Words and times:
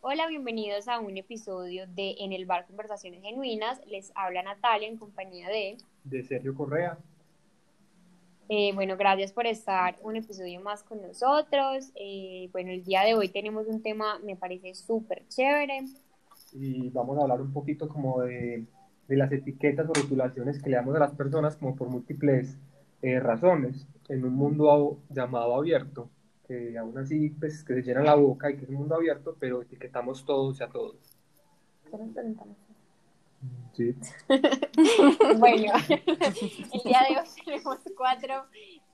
Hola, 0.00 0.28
bienvenidos 0.28 0.86
a 0.86 1.00
un 1.00 1.16
episodio 1.16 1.86
de 1.88 2.14
En 2.20 2.32
el 2.32 2.46
Bar 2.46 2.66
Conversaciones 2.66 3.22
Genuinas. 3.22 3.80
Les 3.86 4.12
habla 4.14 4.44
Natalia 4.44 4.86
en 4.86 4.96
compañía 4.96 5.48
de... 5.48 5.76
De 6.04 6.22
Sergio 6.22 6.54
Correa. 6.54 6.98
Eh, 8.48 8.72
bueno, 8.74 8.96
gracias 8.96 9.32
por 9.32 9.46
estar 9.46 9.96
un 10.02 10.16
episodio 10.16 10.60
más 10.60 10.84
con 10.84 11.02
nosotros. 11.02 11.90
Eh, 11.96 12.48
bueno, 12.52 12.70
el 12.70 12.84
día 12.84 13.02
de 13.02 13.14
hoy 13.14 13.28
tenemos 13.28 13.66
un 13.66 13.82
tema, 13.82 14.20
me 14.20 14.36
parece 14.36 14.74
súper 14.74 15.26
chévere. 15.28 15.84
Y 16.52 16.90
vamos 16.90 17.18
a 17.18 17.22
hablar 17.22 17.40
un 17.40 17.52
poquito 17.52 17.88
como 17.88 18.22
de, 18.22 18.64
de, 19.08 19.16
las 19.16 19.32
etiquetas 19.32 19.88
o 19.88 19.94
rotulaciones 19.94 20.62
que 20.62 20.70
le 20.70 20.76
damos 20.76 20.94
a 20.94 21.00
las 21.00 21.12
personas 21.12 21.56
como 21.56 21.74
por 21.74 21.88
múltiples 21.88 22.56
eh, 23.02 23.18
razones 23.20 23.86
en 24.08 24.24
un 24.24 24.34
mundo 24.34 24.98
llamado 25.10 25.56
abierto 25.56 26.10
que 26.48 26.78
aún 26.78 26.96
así 26.96 27.28
pues 27.38 27.62
que 27.62 27.74
se 27.74 27.82
llena 27.82 28.02
la 28.02 28.14
boca 28.14 28.50
y 28.50 28.56
que 28.56 28.64
es 28.64 28.70
un 28.70 28.76
mundo 28.76 28.94
abierto, 28.94 29.36
pero 29.38 29.60
etiquetamos 29.60 30.24
todos 30.24 30.58
y 30.58 30.62
a 30.62 30.68
todos. 30.68 30.96
Sí. 33.74 33.94
bueno, 35.38 35.72
el 35.88 36.82
día 36.84 37.06
de 37.08 37.18
hoy 37.18 37.28
tenemos 37.44 37.78
cuatro 37.96 38.46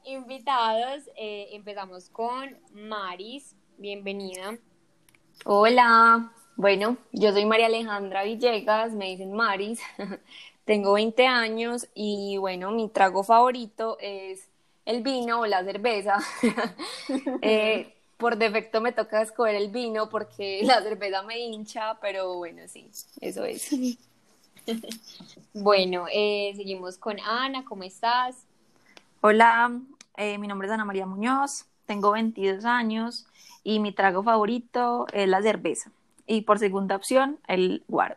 invitados. 0.04 1.08
Eh, 1.16 1.48
empezamos 1.52 2.10
con 2.10 2.58
Maris, 2.72 3.56
bienvenida. 3.78 4.58
Hola, 5.44 6.32
bueno, 6.56 6.96
yo 7.12 7.32
soy 7.32 7.44
María 7.44 7.66
Alejandra 7.66 8.24
Villegas, 8.24 8.92
me 8.92 9.06
dicen 9.06 9.32
Maris, 9.32 9.80
tengo 10.64 10.92
20 10.94 11.26
años 11.26 11.88
y 11.94 12.36
bueno, 12.38 12.70
mi 12.70 12.88
trago 12.88 13.24
favorito 13.24 13.96
es 14.00 14.48
el 14.84 15.02
vino 15.02 15.40
o 15.40 15.46
la 15.46 15.64
cerveza. 15.64 16.18
Eh, 17.42 17.94
por 18.16 18.38
defecto 18.38 18.80
me 18.80 18.92
toca 18.92 19.20
escoger 19.20 19.54
el 19.56 19.68
vino 19.68 20.08
porque 20.08 20.60
la 20.64 20.82
cerveza 20.82 21.22
me 21.22 21.38
hincha, 21.38 21.98
pero 22.00 22.36
bueno, 22.36 22.62
sí, 22.68 22.90
eso 23.20 23.44
es. 23.44 23.68
bueno, 25.52 26.06
eh, 26.10 26.52
seguimos 26.56 26.96
con 26.96 27.18
Ana, 27.20 27.64
¿cómo 27.64 27.82
estás? 27.82 28.36
Hola, 29.20 29.78
eh, 30.16 30.38
mi 30.38 30.46
nombre 30.46 30.68
es 30.68 30.72
Ana 30.72 30.84
María 30.84 31.06
Muñoz, 31.06 31.66
tengo 31.86 32.12
22 32.12 32.64
años 32.64 33.26
y 33.62 33.80
mi 33.80 33.92
trago 33.92 34.22
favorito 34.22 35.06
es 35.12 35.28
la 35.28 35.42
cerveza. 35.42 35.90
Y 36.26 36.42
por 36.42 36.58
segunda 36.58 36.96
opción, 36.96 37.38
el 37.48 37.82
guaro. 37.88 38.16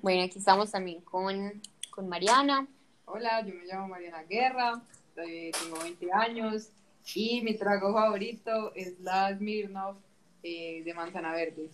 bueno, 0.00 0.22
aquí 0.24 0.38
estamos 0.38 0.70
también 0.70 1.00
con, 1.02 1.60
con 1.90 2.08
Mariana. 2.08 2.66
Hola, 3.04 3.44
yo 3.44 3.54
me 3.54 3.64
llamo 3.64 3.88
Mariana 3.88 4.22
Guerra, 4.22 4.80
tengo 5.14 5.78
20 5.82 6.12
años 6.12 6.70
y 7.14 7.42
mi 7.42 7.54
trago 7.54 7.92
favorito 7.92 8.72
es 8.74 8.98
la 9.00 9.36
Smirnoff 9.36 9.96
eh, 10.42 10.82
de 10.84 10.94
manzana 10.94 11.32
verde. 11.32 11.70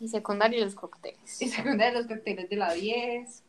Y 0.00 0.08
secundario 0.08 0.64
los 0.64 0.74
cócteles. 0.74 1.40
Y 1.40 1.48
secundario 1.48 1.98
los 1.98 2.08
cócteles 2.08 2.48
de 2.48 2.56
la 2.56 2.72
10. 2.72 3.42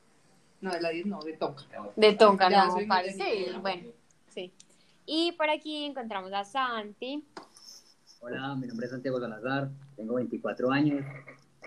No, 0.61 0.71
de 0.71 0.81
la 0.81 0.89
10 0.89 1.05
no, 1.05 1.19
de 1.21 1.33
Tonka. 1.33 1.63
De 1.95 2.13
Tonka, 2.13 2.49
no, 2.49 2.77
Sí, 2.77 3.47
bueno, 3.61 3.87
sí. 4.29 4.51
Y 5.05 5.31
por 5.33 5.49
aquí 5.49 5.85
encontramos 5.85 6.31
a 6.33 6.43
Santi. 6.43 7.23
Hola, 8.25 8.55
mi 8.55 8.67
nombre 8.67 8.85
es 8.85 8.91
Santiago 8.91 9.19
Salazar, 9.19 9.69
tengo 9.97 10.13
24 10.13 10.71
años 10.71 11.03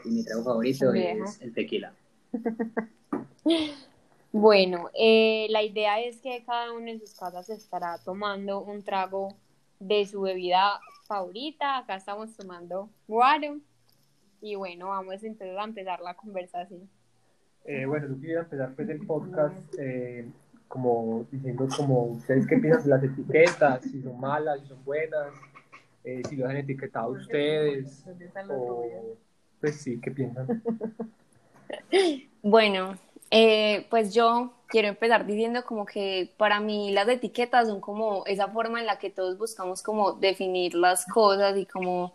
y 0.07 0.09
mi 0.09 0.25
trago 0.25 0.43
favorito 0.43 0.91
es 0.95 1.41
el 1.43 1.53
tequila. 1.53 1.93
Bueno, 4.33 4.91
eh, 4.93 5.47
la 5.48 5.63
idea 5.63 5.98
es 5.98 6.21
que 6.21 6.45
cada 6.45 6.71
uno 6.73 6.89
en 6.89 7.01
sus 7.01 7.15
casas 7.15 7.48
estará 7.48 7.97
tomando 8.05 8.61
un 8.61 8.83
trago 8.83 9.35
de 9.81 10.05
su 10.05 10.21
bebida 10.21 10.79
favorita. 11.07 11.79
Acá 11.79 11.97
estamos 11.97 12.36
tomando 12.36 12.91
guaro. 13.09 13.59
Y 14.42 14.57
bueno, 14.57 14.89
vamos 14.89 15.23
entonces 15.23 15.57
a 15.57 15.64
empezar 15.64 16.01
la 16.01 16.13
conversación. 16.13 16.86
Eh, 17.64 17.86
bueno, 17.86 18.09
yo 18.09 18.20
quería 18.20 18.41
empezar 18.41 18.75
pues 18.75 18.91
el 18.91 19.07
podcast 19.07 19.57
eh, 19.79 20.29
como 20.69 21.27
diciendo 21.30 21.67
como 21.75 22.03
ustedes 22.03 22.47
qué 22.47 22.59
piensan 22.59 22.83
de 22.83 22.91
las 22.91 23.05
etiquetas, 23.05 23.85
si 23.85 24.03
son 24.03 24.20
malas, 24.20 24.61
si 24.61 24.67
son 24.67 24.85
buenas, 24.85 25.29
si 26.28 26.36
lo 26.36 26.48
han 26.48 26.56
etiquetado 26.56 27.11
ustedes, 27.11 28.05
o 28.48 28.84
pues 29.61 29.80
sí, 29.80 30.00
¿qué 30.00 30.11
piensan? 30.11 30.62
Bueno, 32.42 32.96
eh, 33.33 33.86
pues 33.90 34.14
yo 34.14 34.52
quiero 34.68 34.86
empezar 34.86 35.27
diciendo 35.27 35.64
como 35.64 35.84
que 35.84 36.33
para 36.36 36.61
mí 36.61 36.92
las 36.92 37.08
etiquetas 37.08 37.67
son 37.67 37.80
como 37.80 38.24
esa 38.27 38.46
forma 38.48 38.78
en 38.78 38.86
la 38.86 39.00
que 39.00 39.11
todos 39.11 39.36
buscamos 39.36 39.83
como 39.83 40.12
definir 40.12 40.74
las 40.74 41.06
cosas 41.06 41.56
y 41.56 41.67
como 41.67 42.14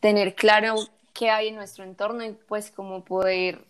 tener 0.00 0.34
claro 0.34 0.74
qué 1.12 1.30
hay 1.30 1.48
en 1.48 1.54
nuestro 1.54 1.84
entorno 1.84 2.24
y 2.24 2.32
pues 2.32 2.72
como 2.72 3.04
poder 3.04 3.64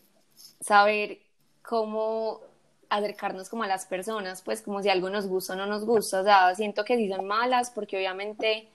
saber 0.60 1.18
cómo 1.62 2.40
acercarnos 2.88 3.50
como 3.50 3.64
a 3.64 3.68
las 3.68 3.84
personas, 3.84 4.40
pues 4.40 4.62
como 4.62 4.82
si 4.82 4.88
algo 4.88 5.10
nos 5.10 5.26
gusta 5.26 5.52
o 5.52 5.56
no 5.56 5.66
nos 5.66 5.84
gusta, 5.84 6.22
o 6.22 6.24
sea, 6.24 6.54
siento 6.54 6.84
que 6.84 6.96
sí 6.96 7.08
son 7.10 7.26
malas 7.26 7.70
porque 7.70 7.98
obviamente 7.98 8.68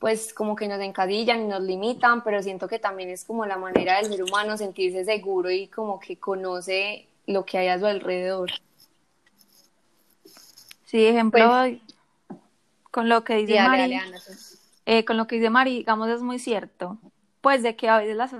pues 0.00 0.32
como 0.32 0.56
que 0.56 0.66
nos 0.66 0.80
encadillan 0.80 1.42
y 1.42 1.46
nos 1.46 1.60
limitan, 1.60 2.24
pero 2.24 2.42
siento 2.42 2.66
que 2.66 2.78
también 2.78 3.10
es 3.10 3.26
como 3.26 3.44
la 3.44 3.58
manera 3.58 3.98
del 3.98 4.06
ser 4.06 4.24
humano 4.24 4.56
sentirse 4.56 5.04
seguro 5.04 5.50
y 5.50 5.68
como 5.68 6.00
que 6.00 6.16
conoce 6.16 7.06
lo 7.26 7.44
que 7.44 7.58
hay 7.58 7.68
a 7.68 7.78
su 7.78 7.84
alrededor. 7.84 8.50
Sí, 10.86 11.04
ejemplo, 11.06 11.46
pues, 11.50 11.78
con 12.90 13.10
lo 13.10 13.24
que 13.24 13.36
dice 13.36 13.60
Mari, 13.60 14.00
eh, 14.86 15.04
con 15.04 15.18
lo 15.18 15.26
que 15.26 15.36
dice 15.36 15.50
Mari, 15.50 15.76
digamos, 15.76 16.08
es 16.08 16.22
muy 16.22 16.38
cierto, 16.38 16.96
pues 17.42 17.62
de 17.62 17.76
que 17.76 17.90
a 17.90 17.98
veces 17.98 18.16
las 18.16 18.34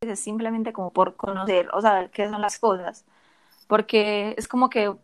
es 0.00 0.20
simplemente 0.20 0.72
como 0.72 0.92
por 0.92 1.16
conocer 1.16 1.68
o 1.72 1.80
saber 1.80 2.10
qué 2.10 2.28
son 2.28 2.40
las 2.40 2.60
cosas, 2.60 3.04
porque 3.66 4.36
es 4.38 4.46
como 4.46 4.70
que 4.70 4.94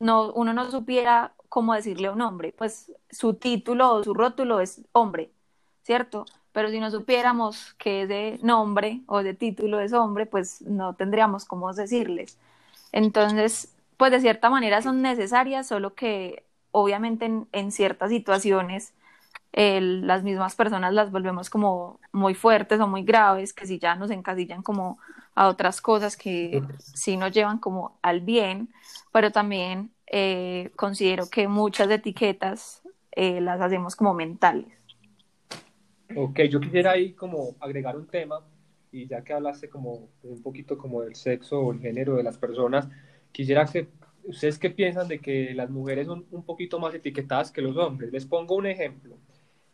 no, 0.00 0.32
uno 0.32 0.52
no 0.52 0.68
supiera 0.72 1.35
cómo 1.48 1.74
decirle 1.74 2.08
a 2.08 2.12
un 2.12 2.20
hombre, 2.20 2.54
pues 2.56 2.92
su 3.10 3.34
título 3.34 3.94
o 3.94 4.04
su 4.04 4.14
rótulo 4.14 4.60
es 4.60 4.82
hombre, 4.92 5.30
¿cierto? 5.82 6.26
pero 6.56 6.70
si 6.70 6.80
no 6.80 6.90
supiéramos 6.90 7.74
que 7.74 8.06
de 8.06 8.38
nombre 8.42 9.02
o 9.04 9.22
de 9.22 9.34
título 9.34 9.78
es 9.78 9.92
hombre, 9.92 10.24
pues 10.24 10.62
no 10.62 10.94
tendríamos 10.94 11.44
cómo 11.44 11.70
decirles. 11.74 12.38
Entonces, 12.92 13.74
pues 13.98 14.10
de 14.10 14.22
cierta 14.22 14.48
manera 14.48 14.80
son 14.80 15.02
necesarias, 15.02 15.66
solo 15.66 15.92
que 15.94 16.44
obviamente 16.70 17.30
en, 17.52 17.72
ciertas 17.72 18.08
situaciones 18.08 18.94
las 19.52 20.22
mismas 20.22 20.54
personas 20.54 20.94
las 20.94 21.10
volvemos 21.10 21.50
como 21.50 22.00
muy 22.10 22.34
fuertes 22.34 22.80
o 22.80 22.86
muy 22.86 23.02
graves, 23.02 23.52
que 23.52 23.66
si 23.66 23.78
ya 23.78 23.94
nos 23.94 24.10
encasillan 24.10 24.62
como 24.62 24.98
a 25.34 25.48
otras 25.48 25.82
cosas 25.82 26.16
que 26.16 26.62
sí 26.78 27.18
nos 27.18 27.32
llevan 27.32 27.58
como 27.58 27.98
al 28.00 28.22
bien, 28.22 28.72
pero 29.12 29.30
también 29.30 29.90
eh, 30.06 30.70
considero 30.76 31.28
que 31.28 31.48
muchas 31.48 31.90
etiquetas 31.90 32.82
eh, 33.12 33.40
las 33.40 33.60
hacemos 33.60 33.96
como 33.96 34.14
mentales. 34.14 34.66
Ok, 36.14 36.40
yo 36.50 36.60
quisiera 36.60 36.92
ahí 36.92 37.12
como 37.12 37.56
agregar 37.60 37.96
un 37.96 38.06
tema, 38.06 38.44
y 38.92 39.06
ya 39.06 39.22
que 39.22 39.32
hablaste 39.32 39.68
como 39.68 40.08
un 40.22 40.42
poquito 40.42 40.78
como 40.78 41.02
del 41.02 41.14
sexo 41.16 41.60
o 41.60 41.72
el 41.72 41.80
género 41.80 42.16
de 42.16 42.22
las 42.22 42.38
personas, 42.38 42.88
quisiera 43.32 43.66
que 43.66 43.88
ustedes 44.24 44.58
qué 44.58 44.70
piensan 44.70 45.08
de 45.08 45.18
que 45.18 45.54
las 45.54 45.70
mujeres 45.70 46.06
son 46.06 46.26
un 46.30 46.44
poquito 46.44 46.78
más 46.78 46.94
etiquetadas 46.94 47.50
que 47.50 47.62
los 47.62 47.76
hombres. 47.76 48.12
Les 48.12 48.24
pongo 48.26 48.54
un 48.56 48.66
ejemplo. 48.66 49.16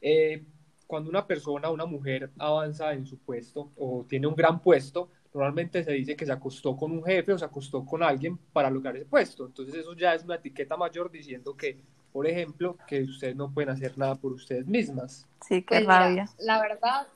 Eh, 0.01 0.43
cuando 0.87 1.09
una 1.09 1.27
persona, 1.27 1.71
una 1.71 1.87
mujer 1.87 2.31
avanza 2.39 2.93
en 2.93 3.07
su 3.07 3.19
puesto 3.19 3.71
o 3.77 4.05
tiene 4.09 4.27
un 4.27 4.35
gran 4.35 4.61
puesto, 4.61 5.09
normalmente 5.35 5.83
se 5.85 5.93
dice 5.93 6.17
que 6.17 6.27
se 6.27 6.33
acostó 6.33 6.77
con 6.77 6.93
un 6.93 7.05
jefe 7.05 7.33
o 7.33 7.39
se 7.39 7.45
acostó 7.45 7.85
con 7.85 8.03
alguien 8.03 8.37
para 8.53 8.71
lograr 8.71 8.97
ese 8.97 9.07
puesto. 9.07 9.47
Entonces 9.47 9.75
eso 9.75 9.95
ya 9.95 10.15
es 10.15 10.25
una 10.25 10.37
etiqueta 10.37 10.77
mayor 10.77 11.11
diciendo 11.11 11.57
que 11.57 11.79
por 12.13 12.27
ejemplo, 12.27 12.77
que 12.87 13.03
ustedes 13.03 13.35
no 13.35 13.51
pueden 13.51 13.71
hacer 13.71 13.97
nada 13.97 14.15
por 14.15 14.33
ustedes 14.33 14.67
mismas. 14.67 15.27
Sí, 15.41 15.63
qué 15.63 15.77
pues 15.77 15.87
rabia. 15.87 16.29
la 16.39 16.61
verdad 16.61 17.07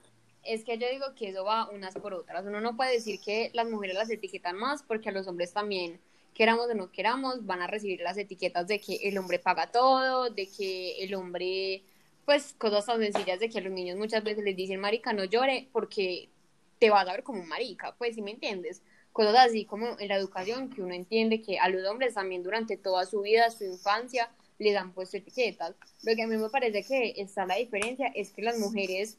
es 0.43 0.65
que 0.65 0.79
yo 0.79 0.89
digo 0.91 1.07
que 1.15 1.29
eso 1.29 1.45
va 1.45 1.69
unas 1.71 1.95
por 1.95 2.15
otras. 2.15 2.47
Uno 2.47 2.61
no 2.61 2.77
puede 2.77 2.93
decir 2.93 3.21
que 3.21 3.51
las 3.53 3.69
mujeres 3.69 3.97
las 3.97 4.11
etiquetan 4.11 4.57
más 4.57 4.83
porque 4.83 5.11
a 5.11 5.13
los 5.13 5.27
hombres 5.27 5.53
también, 5.53 6.01
queramos 6.33 6.71
o 6.71 6.75
no 6.75 6.91
queramos, 6.91 7.45
van 7.45 7.61
a 7.61 7.67
recibir 7.67 8.01
las 8.01 8.17
etiquetas 8.17 8.67
de 8.67 8.81
que 8.81 8.97
el 9.03 9.19
hombre 9.19 9.39
paga 9.39 9.71
todo, 9.71 10.31
de 10.31 10.49
que 10.49 11.05
el 11.05 11.15
hombre, 11.15 11.83
pues 12.25 12.55
cosas 12.57 12.87
tan 12.87 13.01
sencillas 13.01 13.39
de 13.39 13.51
que 13.51 13.59
a 13.59 13.63
los 13.63 13.73
niños 13.73 13.99
muchas 13.99 14.25
veces 14.25 14.45
les 14.45 14.57
dicen, 14.57 14.81
marica, 14.81 15.13
no 15.13 15.25
llore 15.25 15.69
porque 15.73 16.31
te 16.79 16.91
vas 16.91 17.09
a 17.09 17.13
ver 17.13 17.23
como 17.23 17.41
un 17.41 17.49
marica, 17.49 17.95
pues 17.97 18.15
si 18.15 18.23
me 18.23 18.33
entiendes. 18.33 18.83
Cosas 19.13 19.37
así 19.37 19.65
como 19.65 19.99
en 19.99 20.09
la 20.09 20.17
educación, 20.17 20.69
que 20.69 20.83
uno 20.83 20.95
entiende 20.95 21.41
que 21.41 21.59
a 21.59 21.69
los 21.69 21.87
hombres 21.87 22.15
también 22.15 22.43
durante 22.43 22.77
toda 22.77 23.07
su 23.07 23.23
vida, 23.23 23.51
su 23.51 23.65
infancia, 23.65 24.31
le 24.59 24.73
dan 24.73 24.93
puesto 24.93 25.17
etiquetas. 25.17 25.75
Lo 26.03 26.15
que 26.15 26.23
a 26.23 26.27
mí 26.27 26.37
me 26.37 26.51
parece 26.51 26.83
que 26.83 27.15
está 27.17 27.47
la 27.47 27.57
diferencia 27.57 28.09
es 28.15 28.31
que 28.33 28.43
las 28.43 28.59
mujeres, 28.59 29.17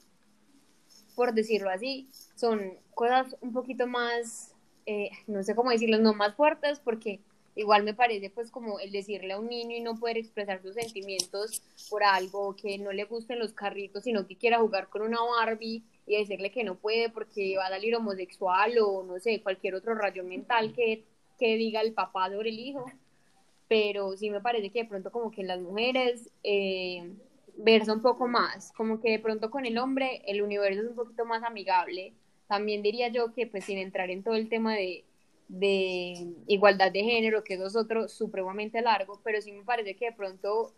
por 1.16 1.34
decirlo 1.34 1.70
así, 1.70 2.10
son 2.36 2.78
cosas 2.94 3.36
un 3.42 3.54
poquito 3.54 3.88
más 3.88 4.54
eh, 4.88 5.12
no 5.28 5.44
sé 5.44 5.54
cómo 5.54 5.70
decirlo, 5.70 5.98
no 5.98 6.14
más 6.14 6.34
fuertes, 6.36 6.80
porque 6.80 7.20
igual 7.56 7.84
me 7.84 7.94
parece 7.94 8.30
pues 8.30 8.50
como 8.50 8.80
el 8.80 8.92
decirle 8.92 9.34
a 9.34 9.40
un 9.40 9.48
niño 9.48 9.76
y 9.76 9.82
no 9.82 9.96
poder 9.96 10.18
expresar 10.18 10.62
sus 10.62 10.76
sentimientos 10.76 11.62
por 11.90 12.06
algo 12.06 12.56
que 12.56 12.78
no 12.78 12.94
le 12.94 13.04
gusten 13.04 13.38
los 13.38 13.52
carritos, 13.52 14.06
sino 14.06 14.26
que 14.26 14.38
quiera 14.38 14.60
jugar 14.60 14.88
con 14.88 15.02
una 15.02 15.18
Barbie 15.22 15.84
y 16.08 16.18
decirle 16.18 16.52
que 16.52 16.64
no 16.64 16.76
puede 16.76 17.10
porque 17.10 17.58
va 17.58 17.68
a 17.68 17.70
salir 17.70 17.96
homosexual 17.96 18.74
o 18.80 19.04
no 19.04 19.20
sé, 19.20 19.42
cualquier 19.42 19.76
otro 19.76 19.94
rayo 19.94 20.24
mental 20.24 20.74
que, 20.74 21.04
que 21.38 21.58
diga 21.58 21.82
el 21.82 21.94
papá 21.94 22.30
sobre 22.32 22.50
el 22.50 22.60
hijo. 22.60 22.86
Pero 23.68 24.16
sí 24.18 24.30
me 24.30 24.42
parece 24.42 24.70
que 24.72 24.84
de 24.84 24.90
pronto 24.90 25.12
como 25.12 25.30
que 25.30 25.44
las 25.44 25.60
mujeres 25.60 26.32
eh, 26.44 27.12
un 27.58 28.02
poco 28.02 28.28
más, 28.28 28.72
como 28.74 29.02
que 29.02 29.12
de 29.12 29.20
pronto 29.20 29.52
con 29.52 29.66
el 29.66 29.78
hombre 29.78 30.22
el 30.26 30.42
universo 30.42 30.82
es 30.82 30.88
un 30.88 30.96
poquito 30.96 31.26
más 31.26 31.44
amigable. 31.44 32.14
También 32.48 32.82
diría 32.82 33.10
yo 33.10 33.34
que 33.34 33.46
pues 33.46 33.66
sin 33.66 33.78
entrar 33.78 34.10
en 34.10 34.24
todo 34.24 34.36
el 34.36 34.50
tema 34.50 34.74
de 34.74 35.04
de 35.48 36.34
igualdad 36.48 36.92
de 36.92 37.04
género, 37.04 37.44
que 37.44 37.54
es 37.56 37.76
otro 37.76 38.08
supremamente 38.10 38.82
largo, 38.82 39.22
pero 39.24 39.42
sí 39.42 39.52
me 39.52 39.64
parece 39.64 39.96
que 39.96 40.06
de 40.06 40.12
pronto 40.12 40.74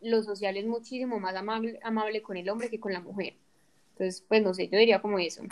lo 0.00 0.22
social 0.22 0.56
es 0.56 0.66
muchísimo 0.66 1.18
más 1.20 1.34
amable, 1.34 1.78
amable 1.82 2.22
con 2.22 2.36
el 2.36 2.48
hombre 2.48 2.70
que 2.70 2.80
con 2.80 2.92
la 2.92 3.00
mujer. 3.00 3.34
Entonces, 3.98 4.24
pues 4.28 4.42
no 4.42 4.54
sé, 4.54 4.68
yo 4.68 4.78
diría 4.78 5.02
como 5.02 5.18
eso. 5.18 5.42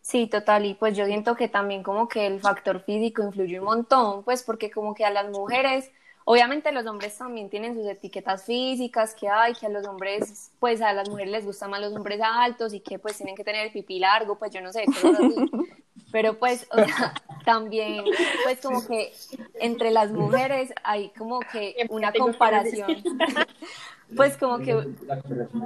Sí, 0.00 0.26
total, 0.26 0.64
y 0.64 0.74
pues 0.74 0.96
yo 0.96 1.04
siento 1.04 1.36
que 1.36 1.48
también 1.48 1.82
como 1.82 2.08
que 2.08 2.26
el 2.26 2.40
factor 2.40 2.80
físico 2.80 3.22
influye 3.22 3.60
un 3.60 3.66
montón, 3.66 4.24
pues 4.24 4.42
porque 4.42 4.70
como 4.70 4.94
que 4.94 5.04
a 5.04 5.10
las 5.10 5.30
mujeres 5.30 5.90
Obviamente 6.24 6.70
los 6.70 6.86
hombres 6.86 7.18
también 7.18 7.48
tienen 7.48 7.74
sus 7.74 7.86
etiquetas 7.86 8.44
físicas 8.44 9.16
que 9.16 9.28
hay, 9.28 9.54
que 9.54 9.66
a 9.66 9.68
los 9.68 9.84
hombres, 9.86 10.52
pues 10.60 10.80
a 10.80 10.92
las 10.92 11.08
mujeres 11.08 11.32
les 11.32 11.44
gustan 11.44 11.70
más 11.70 11.80
los 11.80 11.92
hombres 11.92 12.20
altos 12.22 12.74
y 12.74 12.78
que 12.78 13.00
pues 13.00 13.16
tienen 13.16 13.34
que 13.34 13.42
tener 13.42 13.66
el 13.66 13.72
pipí 13.72 13.98
largo, 13.98 14.38
pues 14.38 14.52
yo 14.52 14.60
no 14.60 14.72
sé, 14.72 14.84
cosas 14.84 15.14
así. 15.14 15.50
Pero 16.12 16.38
pues, 16.38 16.68
o 16.70 16.76
sea, 16.76 17.14
también, 17.44 18.04
pues 18.44 18.60
como 18.60 18.86
que 18.86 19.12
entre 19.54 19.90
las 19.90 20.12
mujeres 20.12 20.72
hay 20.84 21.10
como 21.10 21.40
que 21.40 21.74
una 21.88 22.12
comparación, 22.12 23.02
pues 24.16 24.36
como 24.36 24.58
que 24.58 24.76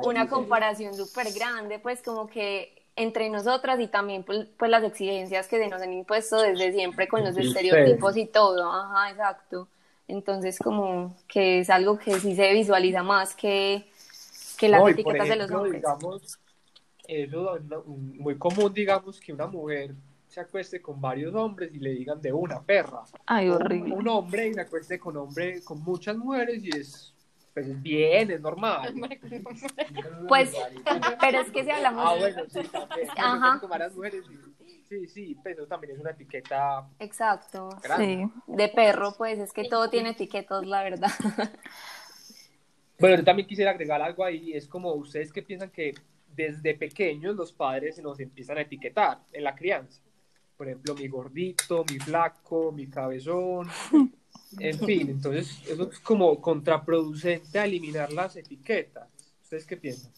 una 0.04 0.28
comparación 0.28 0.94
súper 0.94 1.32
grande, 1.32 1.78
pues 1.78 2.02
como 2.02 2.26
que 2.26 2.84
entre 2.96 3.28
nosotras 3.28 3.80
y 3.80 3.88
también 3.88 4.22
pues, 4.22 4.46
pues, 4.56 4.70
las 4.70 4.84
exigencias 4.84 5.48
que 5.48 5.58
se 5.58 5.68
nos 5.68 5.82
han 5.82 5.92
impuesto 5.92 6.40
desde 6.40 6.72
siempre 6.72 7.08
con 7.08 7.24
los 7.24 7.36
estereotipos 7.36 8.16
y 8.16 8.26
todo, 8.26 8.70
ajá, 8.70 9.10
exacto. 9.10 9.68
Entonces, 10.06 10.58
como 10.58 11.16
que 11.26 11.60
es 11.60 11.70
algo 11.70 11.98
que 11.98 12.20
sí 12.20 12.36
se 12.36 12.52
visualiza 12.52 13.02
más 13.02 13.34
que, 13.34 13.88
que 14.58 14.68
las 14.68 14.86
etiquetas 14.88 15.28
de 15.28 15.36
los 15.36 15.50
hombres. 15.50 15.80
Digamos, 15.80 16.38
eso 17.06 17.56
es 17.56 17.62
muy 17.86 18.36
común, 18.36 18.72
digamos, 18.72 19.18
que 19.18 19.32
una 19.32 19.46
mujer 19.46 19.94
se 20.28 20.40
acueste 20.40 20.82
con 20.82 21.00
varios 21.00 21.34
hombres 21.34 21.72
y 21.72 21.78
le 21.78 21.90
digan 21.90 22.20
de 22.20 22.32
una 22.32 22.60
perra. 22.60 23.04
Ay, 23.24 23.48
horrible. 23.48 23.94
Un, 23.94 24.08
hombre 24.08 24.48
y 24.48 24.54
se 24.54 24.60
acueste 24.60 24.98
con 24.98 25.16
hombre, 25.16 25.62
con 25.62 25.80
muchas 25.82 26.16
mujeres 26.16 26.62
y 26.64 26.70
es 26.70 27.13
pues 27.54 27.82
bien, 27.82 28.30
es 28.30 28.40
normal. 28.40 28.92
Pues, 30.28 30.52
pero 31.20 31.40
es 31.40 31.50
que 31.50 31.64
si 31.64 31.70
hablamos... 31.70 32.04
Ah, 32.04 32.16
bueno, 32.18 32.42
sí, 32.48 32.62
también. 32.68 33.08
Ajá. 33.16 33.60
Mujeres 33.94 34.24
Sí, 34.88 35.06
sí, 35.06 35.36
pero 35.42 35.66
también 35.66 35.94
es 35.94 36.00
una 36.00 36.10
etiqueta. 36.10 36.88
Exacto. 36.98 37.70
Sí. 37.96 38.28
De 38.46 38.68
perro, 38.68 39.14
pues 39.16 39.38
es 39.38 39.52
que 39.52 39.68
todo 39.68 39.88
tiene 39.88 40.10
etiquetas, 40.10 40.66
la 40.66 40.82
verdad. 40.82 41.10
Bueno, 42.96 43.16
yo 43.16 43.24
también 43.24 43.48
quisiera 43.48 43.72
agregar 43.72 44.00
algo 44.00 44.24
ahí. 44.24 44.52
Es 44.52 44.68
como 44.68 44.92
ustedes 44.94 45.32
que 45.32 45.42
piensan 45.42 45.70
que 45.70 45.94
desde 46.28 46.74
pequeños 46.74 47.34
los 47.34 47.52
padres 47.52 48.00
nos 48.00 48.20
empiezan 48.20 48.56
a 48.56 48.60
etiquetar 48.62 49.18
en 49.32 49.42
la 49.42 49.54
crianza. 49.56 50.00
Por 50.56 50.68
ejemplo, 50.68 50.94
mi 50.94 51.08
gordito, 51.08 51.84
mi 51.90 51.98
flaco, 51.98 52.70
mi 52.70 52.86
cabezón. 52.86 53.68
En 54.58 54.78
fin, 54.78 55.10
entonces 55.10 55.58
eso 55.66 55.90
es 55.90 55.98
como 56.00 56.40
contraproducente 56.40 57.58
a 57.58 57.64
eliminar 57.64 58.12
las 58.12 58.36
etiquetas. 58.36 59.08
¿Ustedes 59.42 59.66
qué 59.66 59.76
piensan? 59.76 60.12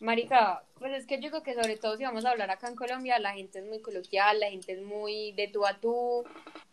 Marica, 0.00 0.64
pues 0.78 0.92
es 0.92 1.06
que 1.06 1.20
yo 1.20 1.30
creo 1.30 1.42
que 1.42 1.54
sobre 1.54 1.76
todo 1.76 1.96
si 1.96 2.04
vamos 2.04 2.24
a 2.24 2.30
hablar 2.30 2.50
acá 2.50 2.68
en 2.68 2.76
Colombia, 2.76 3.18
la 3.18 3.34
gente 3.34 3.60
es 3.60 3.64
muy 3.64 3.80
coloquial, 3.80 4.40
la 4.40 4.50
gente 4.50 4.72
es 4.72 4.82
muy 4.82 5.32
de 5.32 5.48
tú 5.48 5.64
a 5.66 5.78
tú, 5.78 6.24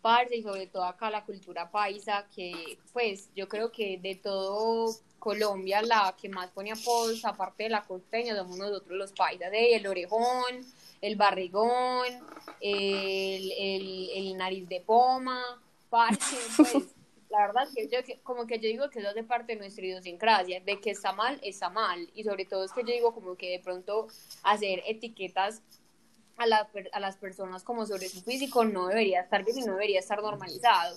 parce, 0.02 0.36
y 0.36 0.42
sobre 0.42 0.66
todo 0.66 0.84
acá 0.84 1.10
la 1.10 1.24
cultura 1.24 1.70
paisa, 1.70 2.26
que 2.34 2.78
pues 2.92 3.30
yo 3.34 3.48
creo 3.48 3.70
que 3.70 3.98
de 3.98 4.16
todo 4.16 4.94
Colombia 5.18 5.82
la 5.82 6.14
que 6.20 6.28
más 6.28 6.50
pone 6.50 6.72
apodos, 6.72 7.24
aparte 7.24 7.64
de 7.64 7.70
la 7.70 7.82
costeña, 7.82 8.36
somos 8.36 8.58
nosotros 8.58 8.98
los 8.98 9.12
paisas, 9.12 9.50
de 9.50 9.76
el 9.76 9.86
orejón, 9.86 10.66
el 11.00 11.16
barrigón, 11.16 12.06
el, 12.60 13.52
el, 13.52 14.10
el 14.14 14.36
nariz 14.36 14.68
de 14.68 14.80
poma, 14.80 15.40
parce, 15.90 16.36
pues 16.56 16.94
la 17.30 17.46
verdad 17.46 17.64
es 17.64 17.74
que 17.74 17.88
yo 17.88 17.98
como 18.22 18.46
que 18.46 18.58
yo 18.58 18.68
digo 18.68 18.90
que 18.90 19.00
eso 19.00 19.08
hace 19.08 19.22
parte 19.22 19.52
de 19.54 19.58
nuestra 19.58 19.84
idiosincrasia, 19.84 20.60
de 20.60 20.80
que 20.80 20.90
está 20.90 21.12
mal, 21.12 21.38
está 21.42 21.70
mal, 21.70 22.10
y 22.14 22.24
sobre 22.24 22.44
todo 22.44 22.64
es 22.64 22.72
que 22.72 22.82
yo 22.82 22.92
digo 22.92 23.14
como 23.14 23.36
que 23.36 23.50
de 23.50 23.60
pronto 23.60 24.08
hacer 24.42 24.82
etiquetas 24.86 25.62
a, 26.36 26.46
la, 26.46 26.68
a 26.92 27.00
las 27.00 27.16
personas 27.16 27.62
como 27.62 27.86
sobre 27.86 28.08
su 28.08 28.22
físico 28.22 28.64
no 28.64 28.88
debería 28.88 29.20
estar 29.20 29.44
bien 29.44 29.58
y 29.58 29.62
no 29.62 29.72
debería 29.74 30.00
estar 30.00 30.22
normalizado, 30.22 30.96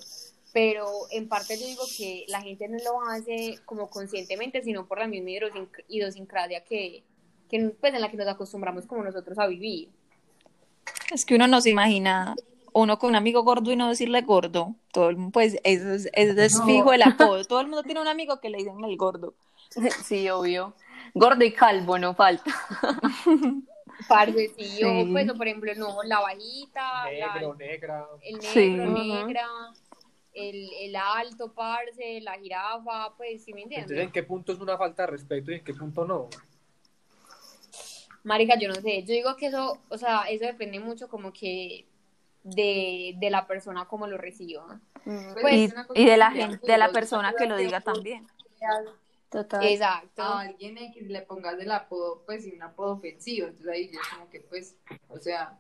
pero 0.54 0.88
en 1.12 1.28
parte 1.28 1.60
yo 1.60 1.66
digo 1.66 1.84
que 1.98 2.26
la 2.30 2.42
gente 2.42 2.68
no 2.68 2.78
lo 2.84 3.02
hace 3.10 3.60
como 3.66 3.90
conscientemente, 3.90 4.64
sino 4.64 4.88
por 4.88 5.00
la 5.00 5.08
misma 5.08 5.50
idiosincrasia 5.88 6.64
que, 6.64 7.04
que 7.50 7.76
pues 7.80 7.94
en 7.94 8.02
la 8.02 8.10
que 8.10 8.18
nos 8.18 8.28
acostumbramos 8.28 8.88
como 8.88 9.04
nosotros 9.04 9.38
a 9.38 9.48
vivir. 9.48 9.90
Es 11.12 11.26
que 11.26 11.36
uno 11.36 11.48
no 11.48 11.62
se 11.62 11.70
imagina 11.70 12.36
uno 12.74 13.00
con 13.00 13.10
un 13.10 13.16
amigo 13.16 13.44
gordo 13.44 13.72
y 13.72 13.76
no 13.76 13.90
decirle 13.90 14.22
gordo. 14.22 14.76
Todo, 14.92 15.12
pues 15.32 15.58
eso 15.64 15.92
es, 15.92 16.10
es 16.14 16.62
fijo 16.66 16.94
el 16.94 17.02
apodo. 17.04 17.44
Todo 17.46 17.62
el 17.62 17.68
mundo 17.68 17.84
tiene 17.84 18.02
un 18.02 18.08
amigo 18.08 18.40
que 18.40 18.50
le 18.50 18.58
dicen 18.58 18.84
el 18.84 18.98
gordo. 18.98 19.34
Sí, 20.04 20.30
obvio. 20.30 20.74
Gordo 21.16 21.44
y 21.44 21.52
calvo, 21.52 21.98
no 21.98 22.14
falta. 22.14 22.52
Parce, 24.08 24.50
sí, 24.58 24.82
pues, 25.12 25.32
por 25.34 25.48
ejemplo, 25.48 25.72
no, 25.76 26.04
la 26.04 26.20
bajita, 26.20 27.06
negro, 27.06 27.56
negra. 27.56 28.08
El 28.22 28.40
negro, 28.40 28.90
negra, 28.92 29.48
el, 30.34 30.70
el, 30.82 30.96
alto, 30.96 31.54
parce, 31.54 32.20
la 32.22 32.34
jirafa, 32.40 33.14
pues, 33.16 33.44
¿sí 33.44 33.54
me 33.54 33.62
entiendes? 33.62 33.92
Entonces, 33.92 34.08
¿en 34.08 34.12
qué 34.12 34.24
punto 34.24 34.52
es 34.52 34.60
una 34.60 34.78
falta 34.78 35.04
de 35.04 35.12
respeto 35.12 35.52
y 35.52 35.56
en 35.56 35.64
qué 35.64 35.74
punto 35.74 36.06
no? 36.06 36.28
Marica, 38.24 38.58
yo 38.58 38.68
no 38.68 38.76
sé, 38.76 39.04
yo 39.04 39.14
digo 39.14 39.36
que 39.36 39.48
eso, 39.48 39.78
o 39.90 39.98
sea, 39.98 40.24
eso 40.24 40.46
depende 40.46 40.80
mucho 40.80 41.08
como 41.08 41.32
que 41.32 41.86
de, 42.44 43.16
de 43.18 43.30
la 43.30 43.48
persona 43.48 43.86
como 43.86 44.08
lo 44.08 44.18
reciba. 44.18 44.80
Pues, 45.04 45.74
y, 45.96 46.06
de 46.06 46.18
la 46.18 46.32
gente, 46.32 46.60
de 46.66 46.78
la 46.78 46.90
persona 46.90 47.34
que 47.38 47.46
lo 47.46 47.58
diga 47.58 47.82
también. 47.82 48.28
Total. 49.30 49.64
Exacto. 49.66 50.22
A 50.22 50.42
alguien 50.42 50.76
que 50.94 51.02
le 51.02 51.22
pongas 51.22 51.60
el 51.60 51.72
apodo, 51.72 52.22
pues, 52.26 52.46
y 52.46 52.52
un 52.52 52.62
apodo 52.62 52.94
ofensivo. 52.94 53.48
Entonces 53.48 53.74
ahí 53.74 53.92
ya 53.92 54.00
como 54.14 54.30
que, 54.30 54.40
pues, 54.42 54.76
o 55.10 55.18
sea, 55.18 55.58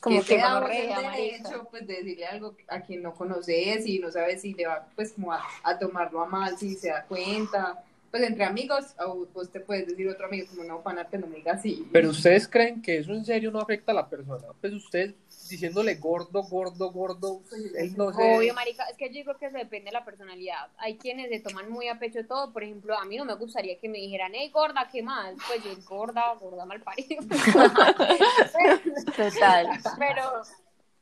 como 0.00 0.22
que, 0.22 0.38
da 0.38 0.58
el 0.58 1.12
derecho, 1.12 1.68
pues, 1.70 1.86
de 1.86 1.96
decirle 1.96 2.26
algo 2.26 2.56
a 2.68 2.80
quien 2.80 3.02
no 3.02 3.14
conoces 3.14 3.86
y 3.86 3.98
no 3.98 4.10
sabes 4.10 4.40
si 4.40 4.54
le 4.54 4.66
va, 4.66 4.88
pues, 4.96 5.12
como 5.12 5.32
a, 5.32 5.44
a 5.62 5.78
tomarlo 5.78 6.22
a 6.22 6.26
mal, 6.26 6.56
si 6.56 6.74
se 6.74 6.88
da 6.88 7.04
cuenta 7.04 7.84
pues 8.10 8.22
entre 8.22 8.44
amigos, 8.44 8.94
o 8.98 9.26
vos 9.32 9.50
te 9.50 9.60
puedes 9.60 9.86
decir 9.86 10.08
otro 10.08 10.26
amigo, 10.26 10.46
como 10.48 10.64
no, 10.64 10.82
panarte, 10.82 11.18
no 11.18 11.26
me 11.26 11.36
digas 11.36 11.58
así. 11.58 11.86
Pero 11.92 12.10
ustedes 12.10 12.48
creen 12.48 12.80
que 12.80 12.98
eso 12.98 13.12
en 13.12 13.24
serio 13.24 13.50
no 13.50 13.60
afecta 13.60 13.92
a 13.92 13.94
la 13.94 14.08
persona. 14.08 14.46
Pues 14.60 14.72
ustedes 14.72 15.14
diciéndole 15.48 15.96
gordo, 15.96 16.42
gordo, 16.42 16.90
gordo, 16.90 17.42
él 17.76 17.96
no 17.96 18.12
sé. 18.12 18.36
Obvio, 18.36 18.54
marica, 18.54 18.84
es 18.84 18.96
que 18.96 19.08
yo 19.08 19.14
digo 19.14 19.36
que 19.36 19.46
eso 19.46 19.56
depende 19.56 19.86
de 19.86 19.92
la 19.92 20.04
personalidad. 20.04 20.68
Hay 20.78 20.96
quienes 20.96 21.28
se 21.30 21.40
toman 21.40 21.70
muy 21.70 21.88
a 21.88 21.98
pecho 21.98 22.26
todo, 22.26 22.52
por 22.52 22.62
ejemplo, 22.62 22.98
a 22.98 23.04
mí 23.04 23.16
no 23.16 23.24
me 23.24 23.34
gustaría 23.34 23.78
que 23.78 23.88
me 23.88 23.98
dijeran, 23.98 24.32
hey, 24.34 24.50
gorda, 24.50 24.88
¿qué 24.90 25.02
más? 25.02 25.34
Pues 25.46 25.62
yo, 25.64 25.70
gorda, 25.86 26.34
gorda 26.40 26.64
mal 26.64 26.80
parido. 26.82 27.22
Total. 29.16 29.68
Pero 29.98 30.22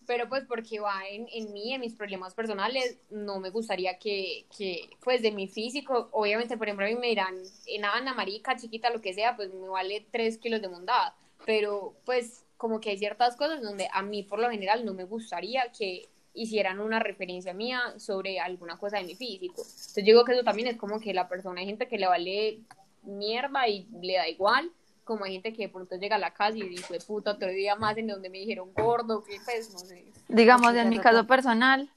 pero 0.07 0.29
pues 0.29 0.45
porque 0.47 0.81
va 0.81 1.07
en, 1.09 1.27
en 1.33 1.53
mí, 1.53 1.73
en 1.73 1.81
mis 1.81 1.95
problemas 1.95 2.35
personales, 2.35 2.99
no 3.11 3.41
me 3.41 3.51
gustaría 3.51 3.99
que, 3.99 4.47
que, 4.57 4.89
pues 5.03 5.23
de 5.23 5.33
mi 5.33 5.49
físico, 5.49 6.09
obviamente, 6.13 6.57
por 6.57 6.69
ejemplo, 6.69 6.87
a 6.87 6.89
mí 6.89 6.97
me 6.97 7.09
dirán, 7.09 7.35
en 7.67 7.85
Ana, 7.85 8.15
marica, 8.15 8.57
chiquita, 8.57 8.91
lo 8.91 9.01
que 9.01 9.15
sea, 9.15 9.37
pues 9.37 9.53
me 9.53 9.69
vale 9.69 10.07
tres 10.11 10.39
kilos 10.39 10.63
de 10.63 10.69
mondada, 10.69 11.17
pero 11.45 11.95
pues 12.05 12.45
como 12.57 12.81
que 12.81 12.91
hay 12.91 12.99
ciertas 12.99 13.37
cosas 13.37 13.61
donde 13.61 13.89
a 13.93 14.03
mí 14.03 14.23
por 14.23 14.39
lo 14.39 14.51
general 14.51 14.85
no 14.85 14.95
me 14.95 15.05
gustaría 15.05 15.71
que 15.77 16.09
hicieran 16.33 16.81
una 16.81 16.99
referencia 16.99 17.53
mía 17.55 17.81
sobre 17.99 18.41
alguna 18.41 18.79
cosa 18.79 18.99
de 18.99 19.05
mi 19.05 19.15
físico. 19.15 19.63
Entonces 19.63 20.05
yo 20.05 20.13
digo 20.13 20.25
que 20.25 20.33
eso 20.33 20.45
también 20.45 20.69
es 20.69 20.77
como 20.77 21.01
que 21.01 21.15
la 21.15 21.29
persona, 21.29 21.61
hay 21.61 21.67
gente 21.67 21.89
que 21.89 21.99
le 21.99 22.07
vale 22.07 22.61
mierda 23.03 23.69
y 23.69 23.87
le 24.03 24.15
da 24.15 24.29
igual, 24.29 24.71
como 25.07 25.25
hay 25.25 25.35
gente 25.35 25.55
que 25.55 25.63
de 25.63 25.69
pronto 25.71 25.97
llega 25.97 26.17
a 26.17 26.19
la 26.19 26.33
casa 26.33 26.59
y 26.59 26.69
dice, 26.69 26.99
puta, 27.07 27.31
otro 27.31 27.49
día 27.49 27.77
más 27.77 27.97
en 27.97 28.09
donde 28.09 28.29
me 28.29 28.39
dijeron 28.39 28.75
gordo, 28.75 29.23
que 29.23 29.41
pues, 29.43 29.73
no 29.73 29.79
sé. 29.79 30.05
Digamos, 30.29 30.75
en 30.75 30.91
mi 30.91 30.99
caso 30.99 31.27
personal, 31.27 31.89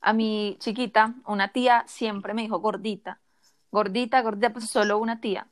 a 0.00 0.12
mi 0.12 0.56
chiquita, 0.58 1.14
una 1.26 1.52
tía 1.52 1.84
siempre 1.86 2.34
me 2.34 2.42
dijo 2.42 2.58
gordita, 2.58 3.20
gordita, 3.70 4.22
gordita, 4.22 4.50
pues 4.50 4.68
solo 4.68 4.98
una 4.98 5.20
tía. 5.20 5.46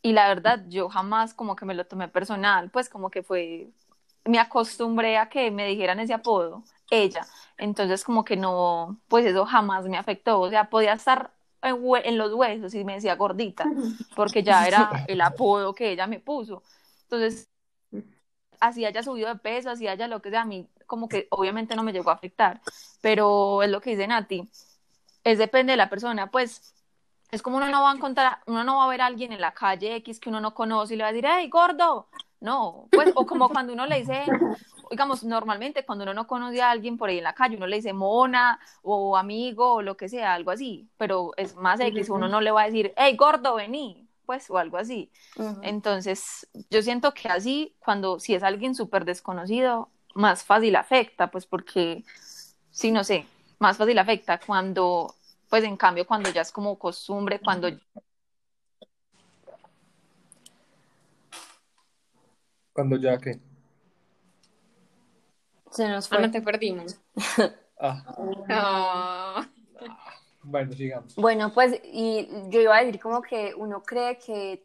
Y 0.00 0.12
la 0.12 0.28
verdad, 0.28 0.64
yo 0.68 0.88
jamás 0.88 1.34
como 1.34 1.56
que 1.56 1.64
me 1.64 1.74
lo 1.74 1.86
tomé 1.86 2.08
personal, 2.08 2.70
pues 2.70 2.88
como 2.88 3.10
que 3.10 3.22
fue 3.22 3.72
me 4.24 4.38
acostumbré 4.38 5.18
a 5.18 5.28
que 5.28 5.50
me 5.50 5.66
dijeran 5.66 6.00
ese 6.00 6.14
apodo, 6.14 6.62
ella. 6.90 7.26
Entonces 7.58 8.04
como 8.04 8.24
que 8.24 8.36
no, 8.36 8.98
pues 9.08 9.26
eso 9.26 9.44
jamás 9.44 9.84
me 9.86 9.98
afectó. 9.98 10.40
O 10.40 10.48
sea, 10.48 10.70
podía 10.70 10.94
estar 10.94 11.30
en, 11.64 12.18
los 12.18 12.32
huesos 12.34 12.74
y 12.74 12.84
me 12.84 12.94
decía 12.94 13.16
gordita, 13.16 13.64
porque 14.16 14.42
ya 14.42 14.66
era 14.66 15.04
el 15.08 15.20
apodo 15.20 15.74
que 15.74 15.92
ella 15.92 16.06
me 16.06 16.20
puso. 16.20 16.62
Entonces, 17.02 17.48
así 18.60 18.84
haya 18.84 19.02
subido 19.02 19.28
de 19.28 19.36
peso, 19.36 19.70
así 19.70 19.88
haya 19.88 20.08
lo 20.08 20.20
que 20.20 20.30
sea, 20.30 20.42
a 20.42 20.46
mí 20.46 20.68
como 20.86 21.08
que 21.08 21.28
obviamente 21.30 21.76
no 21.76 21.82
me 21.82 21.92
llegó 21.92 22.10
a 22.10 22.14
afectar, 22.14 22.60
pero 23.00 23.62
es 23.62 23.70
lo 23.70 23.80
que 23.80 23.90
dice 23.90 24.06
Nati, 24.06 24.48
es 25.24 25.38
depende 25.38 25.72
de 25.72 25.76
la 25.78 25.88
persona, 25.88 26.30
pues 26.30 26.74
es 27.30 27.42
como 27.42 27.56
uno 27.56 27.68
no 27.68 27.82
va 27.82 27.90
a 27.90 27.94
encontrar, 27.94 28.38
uno 28.46 28.64
no 28.64 28.76
va 28.76 28.84
a 28.84 28.88
ver 28.88 29.00
a 29.00 29.06
alguien 29.06 29.32
en 29.32 29.40
la 29.40 29.54
calle 29.54 29.96
X 29.96 30.20
que 30.20 30.28
uno 30.28 30.40
no 30.40 30.54
conoce 30.54 30.94
y 30.94 30.96
le 30.96 31.04
va 31.04 31.08
a 31.08 31.12
decir, 31.12 31.28
hey, 31.28 31.48
gordo, 31.48 32.08
no, 32.40 32.88
pues, 32.92 33.10
o 33.14 33.26
como 33.26 33.48
cuando 33.48 33.72
uno 33.72 33.86
le 33.86 34.00
dice, 34.00 34.24
digamos, 34.90 35.24
normalmente 35.24 35.84
cuando 35.84 36.04
uno 36.04 36.14
no 36.14 36.26
conoce 36.26 36.62
a 36.62 36.70
alguien 36.70 36.96
por 36.96 37.08
ahí 37.08 37.18
en 37.18 37.24
la 37.24 37.34
calle, 37.34 37.56
uno 37.56 37.66
le 37.66 37.76
dice 37.76 37.92
mona 37.92 38.58
o 38.82 39.16
amigo 39.16 39.74
o 39.74 39.82
lo 39.82 39.96
que 39.96 40.08
sea, 40.08 40.34
algo 40.34 40.50
así, 40.50 40.88
pero 40.96 41.32
es 41.36 41.54
más 41.56 41.80
X, 41.80 42.08
uno 42.10 42.28
no 42.28 42.40
le 42.40 42.50
va 42.50 42.62
a 42.62 42.66
decir, 42.66 42.92
hey, 42.96 43.16
gordo, 43.16 43.54
vení, 43.54 44.08
pues, 44.26 44.50
o 44.50 44.58
algo 44.58 44.76
así. 44.76 45.10
Entonces, 45.62 46.48
yo 46.70 46.82
siento 46.82 47.14
que 47.14 47.28
así, 47.28 47.74
cuando 47.78 48.18
si 48.20 48.34
es 48.34 48.42
alguien 48.42 48.74
súper 48.74 49.04
desconocido, 49.04 49.88
más 50.14 50.44
fácil 50.44 50.76
afecta, 50.76 51.30
pues 51.30 51.46
porque, 51.46 52.04
sí, 52.70 52.90
no 52.90 53.04
sé, 53.04 53.26
más 53.58 53.76
fácil 53.76 53.98
afecta 53.98 54.38
cuando, 54.38 55.14
pues 55.48 55.64
en 55.64 55.76
cambio, 55.76 56.06
cuando 56.06 56.30
ya 56.30 56.42
es 56.42 56.52
como 56.52 56.78
costumbre, 56.78 57.40
cuando 57.40 57.68
Cuando 62.74 62.96
ya 62.96 63.18
que. 63.18 63.38
Se 65.74 65.88
nos 65.88 66.08
fue. 66.08 66.18
Ah, 66.18 66.20
no 66.20 66.30
te 66.30 66.40
perdimos. 66.40 66.96
ah. 67.80 68.04
ah. 68.48 69.46
Bueno, 70.44 70.72
sigamos. 70.72 71.16
Bueno, 71.16 71.52
pues, 71.52 71.80
y 71.84 72.28
yo 72.48 72.60
iba 72.60 72.76
a 72.76 72.84
decir 72.84 73.00
como 73.00 73.20
que 73.22 73.54
uno 73.56 73.82
cree 73.82 74.18
que 74.18 74.64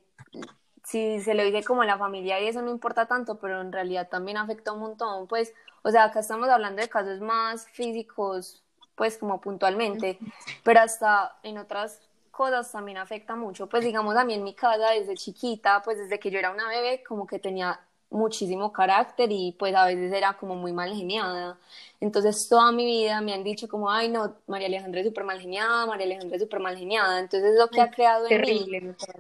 si 0.84 1.22
se 1.22 1.34
lo 1.34 1.44
dice 1.44 1.64
como 1.64 1.82
a 1.82 1.86
la 1.86 1.98
familia 1.98 2.40
y 2.40 2.48
eso 2.48 2.62
no 2.62 2.70
importa 2.72 3.08
tanto, 3.08 3.40
pero 3.40 3.62
en 3.62 3.72
realidad 3.72 4.08
también 4.10 4.38
afecta 4.38 4.72
un 4.72 4.80
montón, 4.82 5.28
pues, 5.28 5.54
o 5.84 5.92
sea, 5.92 6.06
acá 6.06 6.20
estamos 6.20 6.50
hablando 6.50 6.82
de 6.82 6.90
casos 6.90 7.22
más 7.22 7.68
físicos, 7.70 8.64
pues 8.96 9.18
como 9.18 9.40
puntualmente, 9.40 10.20
pero 10.64 10.82
hasta 10.82 11.38
en 11.44 11.58
otras 11.58 12.02
cosas 12.32 12.72
también 12.72 12.98
afecta 12.98 13.36
mucho, 13.36 13.68
pues 13.68 13.84
digamos 13.84 14.16
a 14.16 14.26
mí 14.26 14.34
en 14.34 14.44
mi 14.44 14.54
casa 14.54 14.92
desde 14.92 15.16
chiquita, 15.16 15.82
pues 15.84 15.98
desde 15.98 16.20
que 16.20 16.32
yo 16.32 16.40
era 16.40 16.52
una 16.52 16.68
bebé, 16.68 17.04
como 17.04 17.26
que 17.26 17.40
tenía 17.40 17.80
muchísimo 18.10 18.72
carácter 18.72 19.32
y 19.32 19.52
pues 19.54 19.76
a 19.76 19.86
veces 19.86 20.12
era 20.12 20.34
como 20.34 20.56
muy 20.56 20.74
mal 20.74 20.94
geniada. 20.94 21.58
Entonces 22.02 22.48
toda 22.48 22.72
mi 22.72 22.86
vida 22.86 23.20
me 23.20 23.34
han 23.34 23.44
dicho 23.44 23.68
como, 23.68 23.92
ay 23.92 24.08
no, 24.08 24.34
María 24.48 24.68
Alejandra 24.68 25.02
es 25.02 25.08
súper 25.08 25.26
mal 25.26 25.40
geniada, 25.40 25.86
María 25.86 26.06
Alejandra 26.06 26.38
es 26.38 26.42
súper 26.42 26.60
mal 26.62 26.78
geniada. 26.78 27.20
Entonces 27.20 27.56
lo 27.58 27.68
que 27.68 27.82
ha 27.82 27.92
creado 27.92 28.26
en 28.30 28.42
mí, 28.42 28.70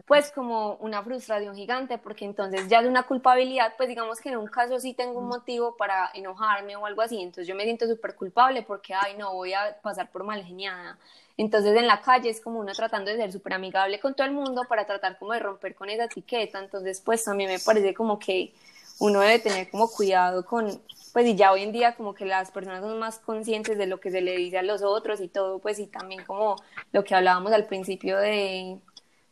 pues 0.07 0.31
como 0.31 0.75
una 0.75 1.03
frustración 1.03 1.55
gigante, 1.55 1.97
porque 1.97 2.25
entonces 2.25 2.67
ya 2.69 2.81
de 2.81 2.87
una 2.87 3.03
culpabilidad, 3.03 3.73
pues 3.75 3.89
digamos 3.89 4.19
que 4.21 4.29
en 4.29 4.37
un 4.37 4.47
caso 4.47 4.79
sí 4.79 4.93
tengo 4.93 5.19
un 5.19 5.27
motivo 5.27 5.75
para 5.75 6.09
enojarme 6.13 6.75
o 6.77 6.85
algo 6.85 7.01
así, 7.01 7.21
entonces 7.21 7.47
yo 7.47 7.55
me 7.55 7.65
siento 7.65 7.85
súper 7.85 8.15
culpable 8.15 8.63
porque, 8.63 8.93
ay 8.93 9.17
no, 9.17 9.33
voy 9.33 9.53
a 9.53 9.77
pasar 9.81 10.09
por 10.09 10.23
mal 10.23 10.43
geniada. 10.43 10.97
Entonces 11.35 11.77
en 11.77 11.87
la 11.87 12.01
calle 12.01 12.29
es 12.29 12.41
como 12.41 12.59
uno 12.59 12.73
tratando 12.73 13.11
de 13.11 13.17
ser 13.17 13.31
súper 13.31 13.53
amigable 13.53 13.99
con 13.99 14.13
todo 14.13 14.27
el 14.27 14.33
mundo 14.33 14.63
para 14.67 14.85
tratar 14.85 15.17
como 15.17 15.33
de 15.33 15.39
romper 15.39 15.75
con 15.75 15.89
esa 15.89 16.05
etiqueta. 16.05 16.59
Entonces 16.59 17.01
pues 17.01 17.27
a 17.27 17.33
mí 17.33 17.45
me 17.45 17.59
parece 17.59 17.93
como 17.93 18.19
que 18.19 18.53
uno 18.99 19.21
debe 19.21 19.39
tener 19.39 19.69
como 19.69 19.89
cuidado 19.89 20.45
con, 20.45 20.81
pues 21.13 21.25
y 21.25 21.35
ya 21.35 21.51
hoy 21.51 21.63
en 21.63 21.71
día 21.71 21.95
como 21.95 22.13
que 22.13 22.25
las 22.25 22.51
personas 22.51 22.81
son 22.81 22.99
más 22.99 23.19
conscientes 23.19 23.77
de 23.77 23.87
lo 23.87 23.99
que 23.99 24.11
se 24.11 24.21
le 24.21 24.37
dice 24.37 24.57
a 24.59 24.63
los 24.63 24.83
otros 24.83 25.21
y 25.21 25.27
todo, 25.27 25.59
pues 25.59 25.79
y 25.79 25.87
también 25.87 26.23
como 26.25 26.55
lo 26.91 27.03
que 27.03 27.15
hablábamos 27.15 27.51
al 27.53 27.65
principio 27.65 28.17
de, 28.17 28.77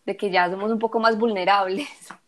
de 0.05 0.17
que 0.17 0.31
ya 0.31 0.50
somos 0.50 0.71
un 0.71 0.79
poco 0.79 1.00
más 1.00 1.17
vulnerables. 1.17 1.88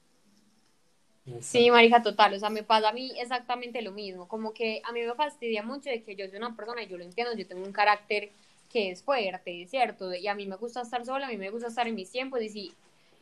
Sí, 1.42 1.70
marija, 1.70 2.02
total, 2.02 2.34
o 2.34 2.40
sea, 2.40 2.50
me 2.50 2.64
pasa 2.64 2.90
a 2.90 2.92
mí 2.94 3.12
exactamente 3.20 3.84
lo 3.84 3.92
mismo, 3.92 4.28
como 4.28 4.52
que 4.52 4.82
a 4.84 4.92
mí 4.92 5.02
me 5.02 5.14
fastidia 5.14 5.62
mucho 5.62 5.90
de 5.92 6.02
que 6.02 6.16
yo 6.16 6.28
soy 6.28 6.38
una 6.38 6.56
persona, 6.56 6.82
y 6.82 6.88
yo 6.88 6.98
lo 6.98 7.04
entiendo, 7.04 7.36
yo 7.36 7.46
tengo 7.48 7.64
un 7.64 7.72
carácter 7.72 8.32
que 8.72 8.90
es 8.90 9.04
fuerte, 9.04 9.68
¿cierto? 9.68 10.12
Y 10.14 10.28
a 10.28 10.34
mí 10.34 10.48
me 10.48 10.56
gusta 10.56 10.82
estar 10.82 11.06
sola, 11.06 11.28
a 11.28 11.30
mí 11.30 11.38
me 11.38 11.52
gusta 11.52 11.68
estar 11.68 11.88
en 11.88 11.94
mis 11.94 12.10
tiempos, 12.10 12.42
y 12.42 12.50
si 12.50 12.74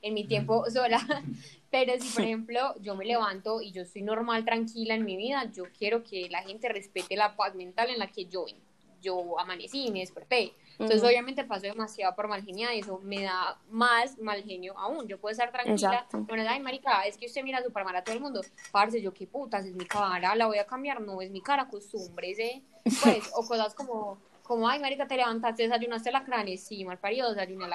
en 0.08 0.14
mi 0.14 0.26
tiempo 0.26 0.66
sola, 0.72 1.00
pero 1.70 1.94
si 2.00 2.10
por 2.10 2.24
ejemplo 2.24 2.76
yo 2.82 2.96
me 2.96 3.06
levanto 3.06 3.62
y 3.62 3.72
yo 3.72 3.84
estoy 3.84 4.02
normal, 4.02 4.46
tranquila 4.46 4.96
en 4.96 5.06
mi 5.06 5.18
vida, 5.18 5.52
yo 5.54 5.66
quiero 5.78 6.04
que 6.04 6.30
la 6.30 6.42
gente 6.44 6.70
respete 6.70 7.16
la 7.16 7.36
paz 7.36 7.56
mental 7.56 7.90
en 7.90 8.00
la 8.00 8.08
que 8.08 8.26
yo, 8.26 8.46
yo 9.02 9.40
amanecí 9.40 9.88
y 9.88 9.92
me 9.92 10.00
desperté. 10.00 10.54
Entonces 10.80 11.04
obviamente 11.04 11.44
paso 11.44 11.64
demasiado 11.64 12.16
por 12.16 12.28
mal 12.28 12.44
y 12.48 12.64
eso 12.78 13.00
me 13.04 13.24
da 13.24 13.60
más 13.72 14.20
mal 14.20 14.44
genio 14.44 14.78
aún. 14.78 15.08
Yo 15.08 15.20
puedo 15.20 15.32
estar 15.32 15.52
tranquila, 15.52 16.06
bueno, 16.12 16.44
ay 16.48 16.60
marica, 16.60 17.02
es 17.08 17.18
que 17.18 17.26
usted 17.26 17.44
mira 17.44 17.64
súper 17.64 17.84
mal 17.84 17.96
a 17.96 18.04
todo 18.04 18.14
el 18.16 18.22
mundo. 18.22 18.42
Parce, 18.72 19.02
yo 19.02 19.12
qué 19.12 19.26
putas, 19.26 19.66
es 19.66 19.74
mi 19.74 19.86
cara, 19.86 20.36
la 20.36 20.46
voy 20.46 20.60
a 20.60 20.68
cambiar, 20.68 21.02
no 21.02 21.20
es 21.22 21.32
mi 21.32 21.42
cara, 21.42 21.68
¿eh? 21.68 22.62
Pues, 22.84 23.32
o 23.34 23.48
cosas 23.48 23.74
como, 23.74 24.20
como, 24.44 24.70
ay 24.70 24.80
marica, 24.80 25.08
te 25.08 25.18
levantaste, 25.18 25.64
desayunaste 25.64 26.12
la 26.12 26.24
crane, 26.24 26.58
sí, 26.58 26.86
mal 26.86 27.00
parido, 27.00 27.34
desayuné 27.34 27.68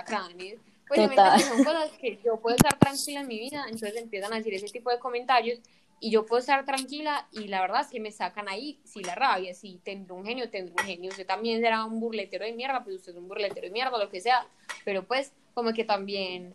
la 1.00 1.08
crane 1.08 1.32
pues 1.32 1.44
son 1.46 1.64
cosas 1.64 1.90
que 1.92 2.18
yo 2.24 2.36
puedo 2.38 2.56
estar 2.56 2.78
tranquila 2.78 3.20
en 3.20 3.28
mi 3.28 3.38
vida, 3.38 3.64
entonces 3.68 3.96
empiezan 3.96 4.32
a 4.32 4.36
decir 4.36 4.54
ese 4.54 4.68
tipo 4.68 4.90
de 4.90 4.98
comentarios 4.98 5.60
y 6.00 6.10
yo 6.10 6.26
puedo 6.26 6.40
estar 6.40 6.64
tranquila 6.64 7.28
y 7.30 7.46
la 7.46 7.60
verdad 7.60 7.82
es 7.82 7.86
que 7.86 8.00
me 8.00 8.10
sacan 8.10 8.48
ahí, 8.48 8.80
si 8.84 9.04
la 9.04 9.14
rabia, 9.14 9.54
si 9.54 9.78
tendré 9.84 10.12
un 10.12 10.24
genio, 10.24 10.50
tendré 10.50 10.74
un 10.76 10.84
genio, 10.84 11.10
usted 11.10 11.24
también 11.24 11.60
será 11.60 11.84
un 11.84 12.00
burletero 12.00 12.44
de 12.44 12.52
mierda, 12.52 12.82
pues 12.82 12.96
usted 12.96 13.12
es 13.12 13.18
un 13.18 13.28
burletero 13.28 13.66
de 13.66 13.70
mierda, 13.70 13.96
lo 13.96 14.10
que 14.10 14.20
sea, 14.20 14.46
pero 14.84 15.04
pues 15.04 15.32
como 15.54 15.72
que 15.72 15.84
también, 15.84 16.54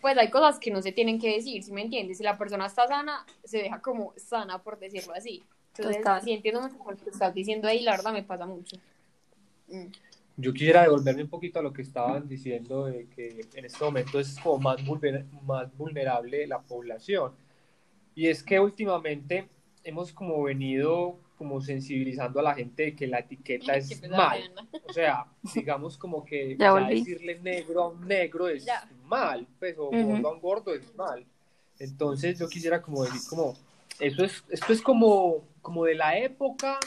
pues 0.00 0.16
hay 0.16 0.30
cosas 0.30 0.60
que 0.60 0.70
no 0.70 0.82
se 0.82 0.92
tienen 0.92 1.20
que 1.20 1.34
decir, 1.34 1.64
si 1.64 1.72
me 1.72 1.82
entiendes? 1.82 2.18
Si 2.18 2.22
la 2.22 2.38
persona 2.38 2.66
está 2.66 2.86
sana, 2.86 3.26
se 3.42 3.58
deja 3.58 3.80
como 3.80 4.12
sana, 4.16 4.62
por 4.62 4.78
decirlo 4.78 5.14
así. 5.14 5.42
Entonces, 5.76 6.04
si 6.22 6.32
entiendo 6.32 6.60
mucho 6.60 6.76
lo 6.88 6.96
que 6.96 7.10
estás 7.10 7.34
diciendo 7.34 7.66
ahí, 7.66 7.80
la 7.80 7.92
verdad 7.92 8.12
me 8.12 8.22
pasa 8.22 8.46
mucho. 8.46 8.76
Mm. 9.68 9.86
Yo 10.36 10.52
quisiera 10.52 10.82
devolverme 10.82 11.24
un 11.24 11.28
poquito 11.28 11.58
a 11.58 11.62
lo 11.62 11.72
que 11.72 11.82
estaban 11.82 12.26
diciendo 12.28 12.86
de 12.86 13.06
que 13.08 13.46
en 13.54 13.64
este 13.64 13.84
momento 13.84 14.18
es 14.18 14.38
como 14.38 14.58
más, 14.58 14.80
más 15.44 15.76
vulnerable 15.76 16.46
la 16.46 16.60
población. 16.60 17.32
Y 18.14 18.26
es 18.28 18.42
que 18.42 18.58
últimamente 18.58 19.48
hemos 19.84 20.12
como 20.12 20.42
venido 20.42 21.18
como 21.36 21.62
sensibilizando 21.62 22.40
a 22.40 22.42
la 22.42 22.54
gente 22.54 22.82
de 22.82 22.94
que 22.94 23.06
la 23.06 23.20
etiqueta 23.20 23.74
es 23.74 24.06
mal. 24.10 24.52
O 24.86 24.92
sea, 24.92 25.24
digamos 25.54 25.96
como 25.96 26.22
que 26.22 26.54
ya 26.56 26.74
decirle 26.86 27.38
negro 27.40 27.84
a 27.84 27.88
un 27.88 28.06
negro 28.06 28.46
es 28.48 28.66
mal, 29.06 29.46
pues, 29.58 29.74
o 29.78 29.86
gordo 29.90 30.28
a 30.28 30.32
un 30.32 30.40
gordo 30.40 30.74
es 30.74 30.94
mal. 30.96 31.24
Entonces 31.78 32.38
yo 32.38 32.46
quisiera 32.46 32.82
como 32.82 33.04
decir 33.04 33.22
como, 33.28 33.56
eso 33.98 34.22
es, 34.22 34.44
esto 34.50 34.72
es 34.72 34.82
como, 34.82 35.42
como 35.62 35.86
de 35.86 35.94
la 35.94 36.18
época 36.18 36.78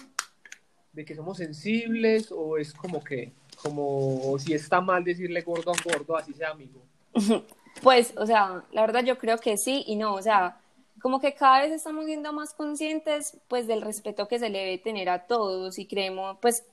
de 0.94 1.04
que 1.04 1.16
somos 1.16 1.38
sensibles 1.38 2.32
o 2.32 2.58
es 2.58 2.74
como 2.74 3.04
que 3.04 3.34
como 3.62 4.38
si 4.40 4.54
está 4.54 4.82
mal 4.82 5.04
decirle 5.04 5.42
gordo 5.42 5.72
a 5.72 5.76
gordo, 5.84 6.18
así 6.18 6.34
sea 6.34 6.52
amigo. 6.52 6.82
Pues, 7.82 8.14
o 8.18 8.28
sea, 8.28 8.64
la 8.72 8.82
verdad 8.82 9.04
yo 9.04 9.18
creo 9.18 9.40
que 9.40 9.58
sí 9.58 9.84
y 9.88 9.96
no, 9.96 10.14
o 10.14 10.22
sea, 10.22 10.62
como 11.02 11.20
que 11.20 11.34
cada 11.34 11.64
vez 11.64 11.72
estamos 11.72 12.06
siendo 12.06 12.32
más 12.32 12.54
conscientes 12.54 13.38
pues 13.48 13.66
del 13.66 13.82
respeto 13.82 14.28
que 14.28 14.38
se 14.38 14.50
le 14.50 14.60
debe 14.60 14.78
tener 14.78 15.10
a 15.10 15.26
todos 15.26 15.80
y 15.80 15.88
creemos, 15.88 16.38
pues 16.40 16.66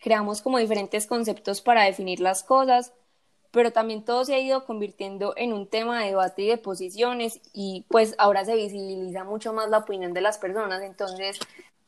creamos 0.00 0.42
como 0.42 0.58
diferentes 0.58 1.06
conceptos 1.06 1.60
para 1.60 1.84
definir 1.84 2.18
las 2.18 2.42
cosas, 2.42 2.92
pero 3.52 3.72
también 3.72 4.04
todo 4.04 4.24
se 4.24 4.34
ha 4.34 4.40
ido 4.40 4.66
convirtiendo 4.66 5.34
en 5.36 5.52
un 5.52 5.68
tema 5.68 6.00
de 6.00 6.08
debate 6.08 6.42
y 6.42 6.48
de 6.48 6.58
posiciones 6.58 7.40
y 7.52 7.86
pues 7.88 8.16
ahora 8.18 8.44
se 8.44 8.56
visibiliza 8.56 9.22
mucho 9.22 9.52
más 9.52 9.70
la 9.70 9.78
opinión 9.78 10.12
de 10.12 10.20
las 10.20 10.38
personas, 10.38 10.82
entonces 10.82 11.38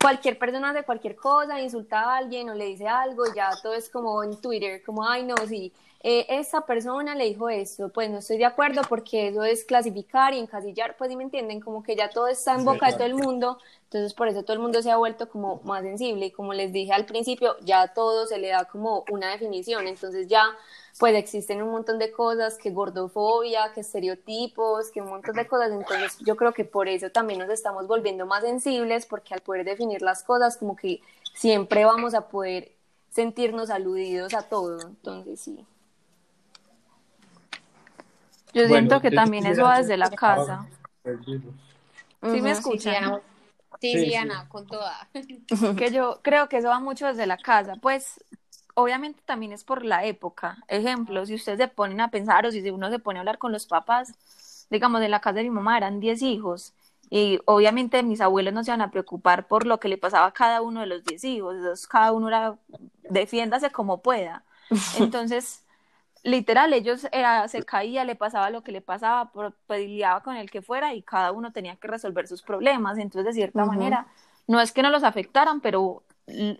cualquier 0.02 0.38
persona 0.38 0.70
hace 0.70 0.82
cualquier 0.82 1.16
cosa, 1.16 1.60
insulta 1.60 2.00
a 2.00 2.16
alguien 2.18 2.50
o 2.50 2.54
le 2.54 2.66
dice 2.66 2.88
algo, 2.88 3.24
ya 3.34 3.50
todo 3.62 3.74
es 3.74 3.88
como 3.88 4.22
en 4.24 4.38
Twitter, 4.40 4.82
como, 4.82 5.08
ay, 5.08 5.22
no, 5.22 5.36
sí, 5.48 5.72
eh, 6.02 6.26
esa 6.28 6.62
persona 6.62 7.14
le 7.14 7.26
dijo 7.26 7.48
esto, 7.48 7.88
pues 7.88 8.10
no 8.10 8.18
estoy 8.18 8.36
de 8.36 8.44
acuerdo 8.44 8.82
porque 8.88 9.28
eso 9.28 9.44
es 9.44 9.64
clasificar 9.64 10.34
y 10.34 10.40
encasillar, 10.40 10.96
pues 10.96 11.10
sí 11.10 11.16
me 11.16 11.22
entienden, 11.22 11.60
como 11.60 11.82
que 11.82 11.94
ya 11.94 12.10
todo 12.10 12.26
está 12.26 12.54
en 12.54 12.64
boca 12.64 12.88
de 12.88 12.94
todo 12.94 13.06
el 13.06 13.14
mundo, 13.14 13.58
entonces 13.92 14.14
por 14.14 14.26
eso 14.26 14.42
todo 14.42 14.54
el 14.54 14.58
mundo 14.58 14.80
se 14.80 14.90
ha 14.90 14.96
vuelto 14.96 15.28
como 15.28 15.60
más 15.64 15.82
sensible 15.82 16.24
y 16.26 16.30
como 16.30 16.54
les 16.54 16.72
dije 16.72 16.94
al 16.94 17.04
principio, 17.04 17.56
ya 17.60 17.88
todo 17.88 18.26
se 18.26 18.38
le 18.38 18.48
da 18.48 18.64
como 18.64 19.04
una 19.10 19.30
definición, 19.30 19.86
entonces 19.86 20.28
ya 20.28 20.44
pues 20.98 21.14
existen 21.14 21.62
un 21.62 21.72
montón 21.72 21.98
de 21.98 22.10
cosas, 22.10 22.56
que 22.56 22.70
gordofobia, 22.70 23.70
que 23.74 23.80
estereotipos, 23.80 24.90
que 24.90 25.02
un 25.02 25.10
montón 25.10 25.34
de 25.34 25.46
cosas, 25.46 25.72
entonces 25.72 26.16
yo 26.20 26.36
creo 26.36 26.54
que 26.54 26.64
por 26.64 26.88
eso 26.88 27.10
también 27.10 27.40
nos 27.40 27.50
estamos 27.50 27.86
volviendo 27.86 28.24
más 28.24 28.42
sensibles, 28.42 29.04
porque 29.04 29.34
al 29.34 29.40
poder 29.40 29.66
definir 29.66 30.00
las 30.00 30.22
cosas, 30.22 30.56
como 30.56 30.74
que 30.74 31.02
siempre 31.34 31.84
vamos 31.84 32.14
a 32.14 32.28
poder 32.28 32.72
sentirnos 33.10 33.68
aludidos 33.68 34.32
a 34.32 34.48
todo, 34.48 34.80
entonces 34.80 35.38
sí. 35.38 35.66
Yo 38.54 38.66
siento 38.66 39.02
que 39.02 39.10
también 39.10 39.44
eso 39.44 39.64
va 39.64 39.78
desde 39.78 39.98
la 39.98 40.10
casa. 40.10 40.66
¿Sí 41.04 42.40
me 42.40 42.52
escuchan? 42.52 43.16
Sí, 43.16 43.31
sí, 43.90 44.14
Ana, 44.14 44.48
con 44.48 44.66
toda. 44.66 45.08
que 45.76 45.90
yo 45.90 46.20
creo 46.22 46.48
que 46.48 46.58
eso 46.58 46.68
va 46.68 46.80
mucho 46.80 47.06
desde 47.06 47.26
la 47.26 47.36
casa. 47.36 47.74
Pues 47.80 48.22
obviamente 48.74 49.22
también 49.24 49.52
es 49.52 49.64
por 49.64 49.84
la 49.84 50.04
época. 50.04 50.58
Ejemplo, 50.68 51.26
si 51.26 51.34
ustedes 51.34 51.58
se 51.58 51.68
ponen 51.68 52.00
a 52.00 52.10
pensar 52.10 52.46
o 52.46 52.52
si 52.52 52.68
uno 52.70 52.90
se 52.90 52.98
pone 52.98 53.18
a 53.18 53.20
hablar 53.20 53.38
con 53.38 53.52
los 53.52 53.66
papás, 53.66 54.14
digamos, 54.70 55.00
de 55.00 55.08
la 55.08 55.20
casa 55.20 55.38
de 55.38 55.44
mi 55.44 55.50
mamá 55.50 55.76
eran 55.76 56.00
10 56.00 56.22
hijos 56.22 56.74
y 57.10 57.40
obviamente 57.44 58.02
mis 58.02 58.22
abuelos 58.22 58.54
no 58.54 58.64
se 58.64 58.70
van 58.70 58.80
a 58.80 58.90
preocupar 58.90 59.46
por 59.46 59.66
lo 59.66 59.78
que 59.78 59.88
le 59.88 59.98
pasaba 59.98 60.26
a 60.26 60.32
cada 60.32 60.62
uno 60.62 60.80
de 60.80 60.86
los 60.86 61.04
10 61.04 61.22
hijos, 61.24 61.56
entonces 61.56 61.86
cada 61.86 62.10
uno 62.12 62.28
era, 62.28 62.56
defiéndase 63.10 63.70
como 63.70 64.00
pueda. 64.00 64.44
Entonces, 64.98 65.62
literal, 66.22 66.72
ellos 66.72 67.06
era, 67.12 67.48
se 67.48 67.62
caía, 67.64 68.04
le 68.04 68.14
pasaba 68.14 68.50
lo 68.50 68.62
que 68.62 68.72
le 68.72 68.80
pasaba, 68.80 69.32
peleaba 69.66 70.22
con 70.22 70.36
el 70.36 70.50
que 70.50 70.62
fuera 70.62 70.94
y 70.94 71.02
cada 71.02 71.32
uno 71.32 71.52
tenía 71.52 71.76
que 71.76 71.88
resolver 71.88 72.28
sus 72.28 72.42
problemas. 72.42 72.98
Entonces, 72.98 73.26
de 73.26 73.32
cierta 73.32 73.64
manera, 73.64 74.06
no 74.46 74.60
es 74.60 74.72
que 74.72 74.82
no 74.82 74.90
los 74.90 75.04
afectaran, 75.04 75.60
pero 75.60 76.02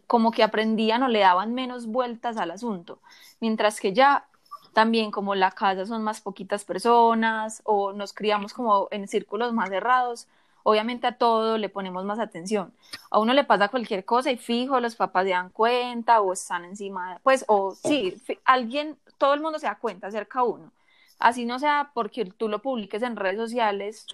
como 0.07 0.33
que 0.33 0.43
aprendían 0.43 1.03
o 1.03 1.09
le 1.09 1.21
daban 1.21 1.55
menos 1.55 1.87
vueltas 1.87 2.37
al 2.37 2.51
asunto. 2.51 2.99
Mientras 3.41 3.81
que 3.81 3.93
ya 3.93 4.27
también 4.73 5.11
como 5.11 5.35
la 5.35 5.51
casa 5.51 5.87
son 5.87 6.03
más 6.03 6.21
poquitas 6.21 6.65
personas 6.65 7.61
o 7.65 7.93
nos 7.93 8.13
criamos 8.13 8.55
como 8.55 8.89
en 8.91 9.07
círculos 9.07 9.53
más 9.53 9.69
cerrados, 9.69 10.27
obviamente 10.63 11.07
a 11.07 11.17
todo 11.17 11.59
le 11.59 11.69
ponemos 11.69 12.05
más 12.05 12.19
atención. 12.19 12.73
A 13.11 13.19
uno 13.19 13.35
le 13.35 13.45
pasa 13.45 13.69
cualquier 13.69 14.05
cosa 14.05 14.31
y 14.31 14.37
fijo, 14.37 14.81
los 14.81 14.97
papás 14.97 15.25
se 15.25 15.31
dan 15.31 15.51
cuenta 15.51 16.21
o 16.21 16.33
están 16.33 16.65
encima, 16.65 17.21
pues, 17.23 17.45
o 17.49 17.75
sí, 17.75 18.21
alguien, 18.45 18.97
todo 19.23 19.35
el 19.35 19.41
mundo 19.41 19.61
se 19.61 19.67
da 19.67 19.77
cuenta 19.77 20.11
cerca 20.11 20.41
a 20.41 20.43
uno. 20.43 20.73
Así 21.21 21.45
no 21.45 21.61
sea 21.61 21.93
porque 21.95 22.25
tú 22.25 22.49
lo 22.49 22.61
publiques 22.61 23.05
en 23.05 23.15
redes 23.15 23.39
sociales, 23.39 24.05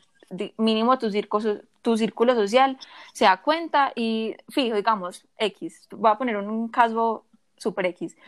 mínimo 0.59 0.99
tu 0.99 1.11
círculo 1.11 2.35
social 2.35 2.79
se 3.15 3.25
da 3.25 3.41
cuenta 3.41 3.91
y 3.97 4.37
fijo, 4.51 4.77
digamos, 4.77 5.27
X, 5.39 5.89
voy 5.93 6.11
a 6.11 6.19
poner 6.19 6.37
un 6.37 6.69
caso 6.69 7.25
super 7.57 7.87
X. 7.87 8.19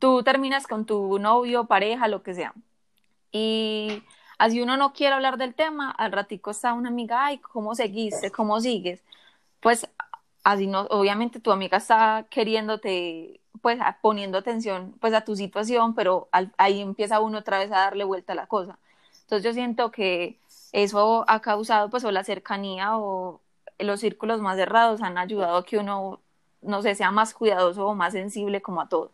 Tú 0.00 0.24
terminas 0.24 0.66
con 0.66 0.86
tu 0.86 1.20
novio, 1.20 1.66
pareja, 1.66 2.08
lo 2.08 2.24
que 2.24 2.34
sea. 2.34 2.52
Y 3.30 4.02
así 4.36 4.60
uno 4.60 4.76
no 4.76 4.92
quiere 4.92 5.14
hablar 5.14 5.38
del 5.38 5.54
tema, 5.54 5.92
al 5.92 6.10
ratico 6.10 6.50
está 6.50 6.72
una 6.72 6.88
amiga, 6.88 7.26
ay, 7.26 7.38
¿cómo 7.38 7.76
seguiste? 7.76 8.32
¿Cómo 8.32 8.60
sigues? 8.60 9.04
Pues 9.60 9.88
así 10.42 10.66
no, 10.66 10.80
obviamente 10.90 11.38
tu 11.38 11.52
amiga 11.52 11.78
está 11.78 12.26
queriéndote, 12.28 13.40
pues 13.64 13.78
poniendo 14.02 14.36
atención 14.36 14.94
pues 15.00 15.14
a 15.14 15.24
tu 15.24 15.36
situación, 15.36 15.94
pero 15.94 16.28
ahí 16.58 16.82
empieza 16.82 17.20
uno 17.20 17.38
otra 17.38 17.58
vez 17.58 17.72
a 17.72 17.78
darle 17.78 18.04
vuelta 18.04 18.34
a 18.34 18.36
la 18.36 18.46
cosa. 18.46 18.78
Entonces 19.22 19.42
yo 19.42 19.54
siento 19.54 19.90
que 19.90 20.38
eso 20.72 21.24
ha 21.26 21.40
causado 21.40 21.88
pues 21.88 22.04
o 22.04 22.10
la 22.10 22.24
cercanía 22.24 22.98
o 22.98 23.40
los 23.78 24.00
círculos 24.00 24.42
más 24.42 24.58
cerrados 24.58 25.00
han 25.00 25.16
ayudado 25.16 25.56
a 25.56 25.64
que 25.64 25.78
uno, 25.78 26.20
no 26.60 26.82
sé, 26.82 26.94
sea 26.94 27.10
más 27.10 27.32
cuidadoso 27.32 27.86
o 27.86 27.94
más 27.94 28.12
sensible 28.12 28.60
como 28.60 28.82
a 28.82 28.88
todo. 28.90 29.12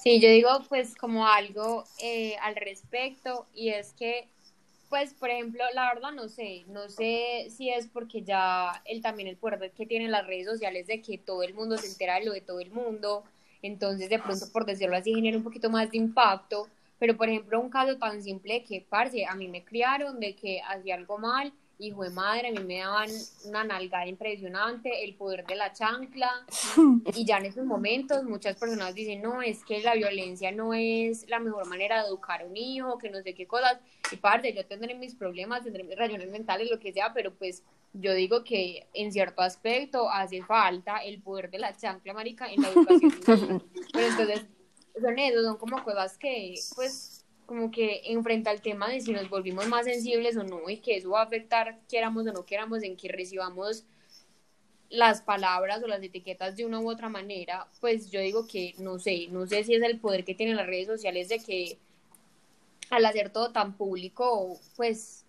Sí, 0.00 0.20
yo 0.20 0.28
digo 0.28 0.50
pues 0.68 0.94
como 0.94 1.26
algo 1.26 1.82
eh, 2.00 2.36
al 2.42 2.54
respecto 2.54 3.46
y 3.52 3.70
es 3.70 3.92
que 3.94 4.28
pues 4.90 5.14
por 5.14 5.30
ejemplo 5.30 5.62
la 5.72 5.94
verdad 5.94 6.10
no 6.12 6.28
sé, 6.28 6.64
no 6.68 6.90
sé 6.90 7.46
si 7.48 7.70
es 7.70 7.86
porque 7.86 8.22
ya 8.22 8.82
él 8.84 9.00
también 9.00 9.28
el 9.28 9.36
poder 9.36 9.70
que 9.70 9.86
tienen 9.86 10.10
las 10.10 10.26
redes 10.26 10.46
sociales 10.46 10.88
de 10.88 11.00
que 11.00 11.16
todo 11.16 11.44
el 11.44 11.54
mundo 11.54 11.78
se 11.78 11.86
entera 11.86 12.16
de 12.16 12.26
lo 12.26 12.32
de 12.32 12.40
todo 12.40 12.60
el 12.60 12.72
mundo, 12.72 13.24
entonces 13.62 14.10
de 14.10 14.18
pronto 14.18 14.50
por 14.52 14.66
decirlo 14.66 14.96
así 14.96 15.14
genera 15.14 15.36
un 15.36 15.44
poquito 15.44 15.70
más 15.70 15.90
de 15.90 15.96
impacto, 15.96 16.68
pero 16.98 17.16
por 17.16 17.28
ejemplo 17.28 17.60
un 17.60 17.70
caso 17.70 17.96
tan 17.96 18.20
simple 18.20 18.64
que 18.64 18.84
parce, 18.86 19.24
a 19.24 19.34
mí 19.36 19.46
me 19.46 19.64
criaron 19.64 20.18
de 20.18 20.34
que 20.34 20.60
hacía 20.60 20.96
algo 20.96 21.18
mal 21.18 21.52
hijo 21.80 22.04
de 22.04 22.10
madre, 22.10 22.48
a 22.48 22.52
mí 22.52 22.64
me 22.64 22.78
daban 22.78 23.10
una 23.44 23.64
nalgada 23.64 24.06
impresionante, 24.06 25.04
el 25.04 25.14
poder 25.14 25.46
de 25.46 25.56
la 25.56 25.72
chancla, 25.72 26.30
y 27.14 27.24
ya 27.24 27.38
en 27.38 27.46
esos 27.46 27.64
momentos 27.64 28.24
muchas 28.24 28.56
personas 28.56 28.94
dicen, 28.94 29.22
no, 29.22 29.42
es 29.42 29.64
que 29.64 29.80
la 29.82 29.94
violencia 29.94 30.52
no 30.52 30.74
es 30.74 31.28
la 31.28 31.38
mejor 31.38 31.66
manera 31.66 32.02
de 32.02 32.08
educar 32.08 32.42
a 32.42 32.46
un 32.46 32.56
hijo, 32.56 32.98
que 32.98 33.10
no 33.10 33.22
sé 33.22 33.34
qué 33.34 33.46
cosas, 33.46 33.78
y 34.12 34.16
parte, 34.16 34.52
yo 34.52 34.64
tendré 34.66 34.94
mis 34.94 35.14
problemas, 35.14 35.64
tendré 35.64 35.82
mis 35.82 35.96
rayones 35.96 36.30
mentales, 36.30 36.70
lo 36.70 36.78
que 36.78 36.92
sea, 36.92 37.12
pero 37.12 37.34
pues 37.34 37.62
yo 37.92 38.14
digo 38.14 38.44
que 38.44 38.86
en 38.94 39.12
cierto 39.12 39.42
aspecto 39.42 40.08
hace 40.10 40.42
falta 40.42 40.98
el 40.98 41.20
poder 41.20 41.50
de 41.50 41.58
la 41.58 41.76
chancla, 41.76 42.12
marica, 42.12 42.50
en 42.50 42.62
la 42.62 42.68
educación. 42.68 43.64
pero 43.92 44.06
entonces, 44.06 44.46
son 45.00 45.18
eso, 45.18 45.42
son 45.42 45.56
como 45.56 45.82
cosas 45.82 46.16
que, 46.16 46.54
pues, 46.74 47.19
como 47.50 47.72
que 47.72 48.02
enfrenta 48.04 48.52
el 48.52 48.60
tema 48.60 48.88
de 48.88 49.00
si 49.00 49.10
nos 49.10 49.28
volvimos 49.28 49.66
más 49.66 49.84
sensibles 49.84 50.36
o 50.36 50.44
no 50.44 50.70
y 50.70 50.76
que 50.76 50.98
eso 50.98 51.10
va 51.10 51.22
a 51.22 51.24
afectar, 51.24 51.80
queramos 51.88 52.24
o 52.28 52.32
no 52.32 52.46
queramos, 52.46 52.84
en 52.84 52.96
que 52.96 53.08
recibamos 53.08 53.82
las 54.88 55.20
palabras 55.20 55.82
o 55.82 55.88
las 55.88 56.00
etiquetas 56.00 56.54
de 56.54 56.64
una 56.64 56.78
u 56.78 56.88
otra 56.88 57.08
manera, 57.08 57.66
pues 57.80 58.08
yo 58.08 58.20
digo 58.20 58.46
que 58.46 58.76
no 58.78 59.00
sé, 59.00 59.26
no 59.32 59.48
sé 59.48 59.64
si 59.64 59.74
es 59.74 59.82
el 59.82 59.98
poder 59.98 60.24
que 60.24 60.36
tienen 60.36 60.54
las 60.54 60.68
redes 60.68 60.86
sociales 60.86 61.28
de 61.28 61.40
que 61.40 61.76
al 62.88 63.04
hacer 63.04 63.30
todo 63.30 63.50
tan 63.50 63.72
público, 63.76 64.56
pues 64.76 65.24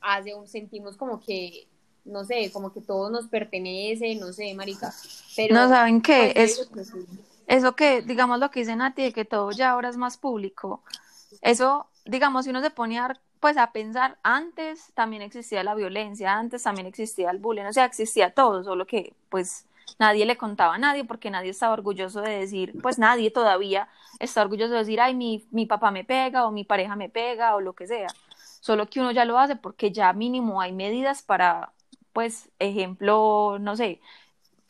hace 0.00 0.32
un, 0.32 0.46
sentimos 0.46 0.96
como 0.96 1.18
que, 1.18 1.66
no 2.04 2.24
sé, 2.24 2.52
como 2.52 2.72
que 2.72 2.82
todo 2.82 3.10
nos 3.10 3.26
pertenece, 3.26 4.14
no 4.14 4.32
sé, 4.32 4.54
marica. 4.54 4.94
Pero, 5.34 5.56
no 5.56 5.68
saben 5.68 6.00
qué, 6.02 6.34
es, 6.36 6.70
eso 7.48 7.74
que, 7.74 8.02
digamos 8.02 8.38
lo 8.38 8.52
que 8.52 8.60
dicen 8.60 8.80
a 8.80 8.94
ti, 8.94 9.02
de 9.02 9.12
que 9.12 9.24
todo 9.24 9.50
ya 9.50 9.70
ahora 9.70 9.88
es 9.88 9.96
más 9.96 10.16
público 10.16 10.84
eso, 11.42 11.88
digamos, 12.04 12.44
si 12.44 12.50
uno 12.50 12.60
se 12.60 12.70
pone 12.70 12.98
a, 12.98 13.14
pues, 13.40 13.56
a 13.56 13.72
pensar, 13.72 14.18
antes 14.22 14.92
también 14.94 15.22
existía 15.22 15.62
la 15.64 15.74
violencia, 15.74 16.34
antes 16.34 16.62
también 16.62 16.86
existía 16.86 17.30
el 17.30 17.38
bullying, 17.38 17.64
o 17.64 17.72
sea, 17.72 17.84
existía 17.84 18.30
todo, 18.34 18.64
solo 18.64 18.86
que 18.86 19.14
pues 19.28 19.66
nadie 19.98 20.26
le 20.26 20.36
contaba 20.36 20.74
a 20.74 20.78
nadie 20.78 21.04
porque 21.04 21.30
nadie 21.30 21.50
estaba 21.50 21.72
orgulloso 21.74 22.20
de 22.20 22.30
decir, 22.38 22.74
pues 22.82 22.98
nadie 22.98 23.30
todavía 23.30 23.88
está 24.18 24.42
orgulloso 24.42 24.72
de 24.72 24.78
decir, 24.80 25.00
ay, 25.00 25.14
mi, 25.14 25.46
mi 25.50 25.66
papá 25.66 25.90
me 25.90 26.04
pega 26.04 26.46
o 26.46 26.50
mi 26.50 26.64
pareja 26.64 26.96
me 26.96 27.08
pega 27.08 27.54
o 27.54 27.60
lo 27.60 27.74
que 27.74 27.86
sea. 27.86 28.08
Solo 28.60 28.88
que 28.88 29.00
uno 29.00 29.12
ya 29.12 29.24
lo 29.24 29.38
hace 29.38 29.56
porque 29.56 29.92
ya 29.92 30.12
mínimo 30.12 30.60
hay 30.60 30.72
medidas 30.72 31.22
para, 31.22 31.72
pues, 32.12 32.50
ejemplo, 32.58 33.58
no 33.60 33.76
sé, 33.76 34.00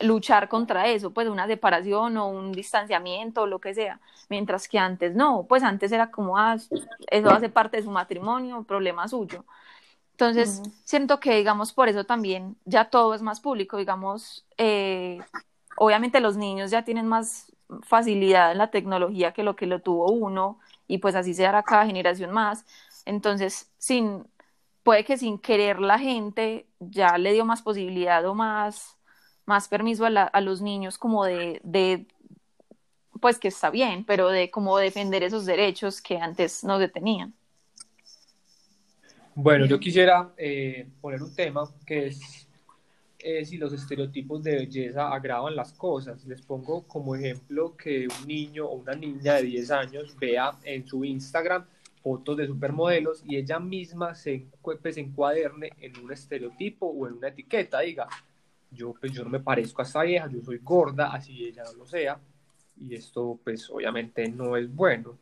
luchar 0.01 0.49
contra 0.49 0.89
eso, 0.89 1.13
pues 1.13 1.29
una 1.29 1.47
separación 1.47 2.17
o 2.17 2.29
un 2.29 2.53
distanciamiento 2.53 3.43
o 3.43 3.47
lo 3.47 3.61
que 3.61 3.75
sea, 3.75 4.01
mientras 4.29 4.69
que 4.69 4.79
antes 4.79 5.15
no, 5.15 5.47
pues 5.49 5.63
antes 5.63 5.93
era 5.93 6.11
como, 6.11 6.37
ah, 6.37 6.57
eso 7.09 7.31
hace 7.31 7.49
parte 7.49 7.77
de 7.77 7.85
su 7.85 7.91
matrimonio, 7.91 8.65
problema 8.65 9.07
suyo. 9.09 9.45
Entonces, 10.13 10.63
siento 10.85 11.19
que, 11.19 11.35
digamos, 11.37 11.73
por 11.73 11.89
eso 11.89 12.05
también 12.05 12.57
ya 12.65 12.85
todo 12.85 13.15
es 13.15 13.23
más 13.23 13.41
público, 13.41 13.79
digamos, 13.79 14.47
eh, 14.59 15.19
obviamente 15.77 16.21
los 16.21 16.37
niños 16.37 16.71
ya 16.71 16.85
tienen 16.85 17.09
más 17.09 17.53
facilidad 17.83 18.53
en 18.53 18.59
la 18.59 18.71
tecnología 18.71 19.33
que 19.33 19.43
lo 19.43 19.57
que 19.57 19.67
lo 19.67 19.81
tuvo 19.81 20.13
uno, 20.13 20.61
y 20.87 20.99
pues 20.99 21.17
así 21.17 21.35
se 21.35 21.47
hará 21.47 21.65
cada 21.65 21.87
generación 21.87 22.31
más. 22.31 22.65
Entonces, 23.07 23.73
sin, 23.79 24.25
puede 24.85 25.05
que 25.05 25.17
sin 25.17 25.39
querer 25.39 25.81
la 25.81 25.99
gente 25.99 26.69
ya 26.79 27.19
le 27.19 27.33
dio 27.33 27.45
más 27.45 27.63
posibilidad 27.63 28.25
o 28.27 28.35
más 28.35 28.97
más 29.47 29.69
permiso 29.69 30.07
a, 30.07 30.41
los 30.41 30.61
niños 30.61 30.99
como 30.99 31.25
de, 31.25 32.07
pues 33.21 33.39
que 33.39 33.49
está 33.49 33.71
bien, 33.71 34.05
pero 34.05 34.29
de 34.29 34.51
cómo 34.51 34.79
defender 34.79 35.23
esos 35.23 35.47
derechos 35.47 36.01
que 36.01 36.19
antes 36.19 36.65
no 36.65 36.79
detenían. 36.79 37.35
Bueno, 39.35 39.67
yo 39.67 39.81
quisiera 39.81 40.33
eh, 40.37 40.87
poner 41.01 41.23
un 41.23 41.35
tema 41.35 41.69
que 41.85 42.07
es 42.07 42.47
eh, 43.19 43.45
si 43.45 43.57
los 43.57 43.73
estereotipos 43.73 44.43
de 44.43 44.55
belleza 44.57 45.09
agravan 45.09 45.57
las 45.57 45.73
cosas. 45.73 46.25
Les 46.27 46.43
pongo 46.43 46.83
como 46.87 47.17
ejemplo 47.17 47.75
que 47.77 48.07
un 48.07 48.29
niño 48.29 48.67
o 48.67 48.75
una 48.75 48.95
niña 48.95 49.35
de 49.35 49.45
10 49.45 49.71
años 49.71 50.17
vea 50.21 50.53
en 50.63 50.87
su 50.87 51.05
Instagram 51.05 51.65
fotos 52.03 52.37
de 52.37 52.47
supermodelos 52.47 53.23
y 53.27 53.37
ella 53.37 53.59
misma 53.59 54.15
se, 54.15 54.45
pues, 54.61 54.79
se 54.95 55.01
encuaderne 55.01 55.71
en 55.81 55.99
un 56.05 56.13
estereotipo 56.13 56.87
o 56.87 57.09
en 57.09 57.15
una 57.15 57.29
etiqueta, 57.29 57.81
diga, 57.81 58.07
yo 58.75 58.95
pues 58.99 59.13
yo 59.13 59.25
no 59.25 59.31
me 59.31 59.41
parezco 59.41 59.83
a 59.83 59.85
esta 59.85 60.03
vieja, 60.03 60.29
yo 60.29 60.43
soy 60.43 60.59
gorda, 60.59 61.13
así 61.13 61.45
ella 61.45 61.65
no 61.65 61.73
lo 61.73 61.87
sea, 61.87 62.19
y 62.81 62.95
esto 62.95 63.39
pues 63.43 63.71
obviamente 63.71 64.29
no 64.29 64.57
es 64.57 64.73
bueno. 64.75 65.17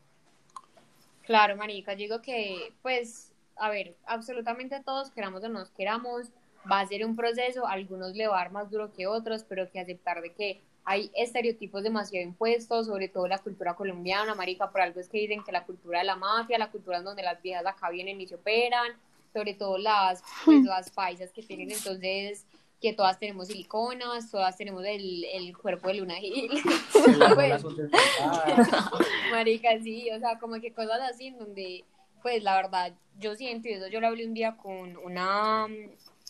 Claro, 1.23 1.57
marica, 1.57 1.95
digo 1.95 2.21
que 2.21 2.73
pues, 2.83 3.33
a 3.57 3.71
ver, 3.71 3.95
absolutamente 4.07 4.81
todos 4.85 5.11
queramos 5.11 5.45
o 5.45 5.49
no 5.49 5.65
queramos, 5.77 6.31
va 6.71 6.81
a 6.81 6.87
ser 6.87 7.05
un 7.05 7.17
proceso, 7.17 7.67
algunos 7.67 8.15
le 8.15 8.27
va 8.27 8.41
a 8.41 8.45
dar 8.45 8.53
más 8.53 8.71
duro 8.71 8.93
que 8.93 9.07
otros, 9.07 9.45
pero 9.49 9.71
que 9.71 9.81
aceptar 9.81 10.21
de 10.21 10.33
que 10.33 10.61
hay 10.85 11.11
estereotipos 11.15 11.83
demasiado 11.83 12.27
impuestos, 12.27 12.87
sobre 12.87 13.09
todo 13.09 13.29
la 13.29 13.39
cultura 13.39 13.75
colombiana, 13.75 14.35
marica, 14.35 14.71
por 14.71 14.81
algo 14.81 15.01
es 15.01 15.09
que 15.09 15.19
dicen 15.19 15.45
que 15.45 15.53
la 15.53 15.65
cultura 15.65 16.01
de 16.01 16.05
la 16.05 16.17
mafia, 16.17 16.59
la 16.59 16.71
cultura 16.71 16.99
en 16.99 17.05
donde 17.05 17.23
las 17.23 17.41
viejas 17.41 17.65
acá 17.67 17.91
vienen 17.91 18.21
y 18.21 18.27
se 18.27 18.35
operan, 18.35 18.93
sobre 19.33 19.55
todo 19.55 19.79
las, 19.79 20.23
pues, 20.45 20.65
las 20.65 20.91
paisas 20.91 21.33
que 21.33 21.43
tienen 21.43 21.71
entonces 21.71 22.45
que 22.83 22.93
todas 22.93 23.19
tenemos 23.19 23.47
siliconas, 23.47 24.29
todas 24.31 24.57
tenemos 24.57 24.85
el, 24.85 25.25
el 25.25 25.57
cuerpo 25.57 25.87
de 25.87 25.95
Luna 25.95 26.17
Gil. 26.17 26.51
pues, 27.35 27.65
marica, 29.31 29.81
sí, 29.81 30.11
o 30.11 30.19
sea, 30.19 30.39
como 30.41 30.61
que 30.61 30.73
cosas 30.73 31.01
así 31.09 31.29
en 31.29 31.39
donde, 31.39 31.85
pues 32.23 32.43
la 32.43 32.57
verdad, 32.57 32.93
yo 33.21 33.37
siento, 33.37 33.69
y 33.69 33.75
eso 33.75 33.87
yo 33.87 34.01
lo 34.01 34.09
hablé 34.09 34.27
un 34.27 34.35
día 34.35 34.57
con 34.57 34.97
una, 34.97 35.69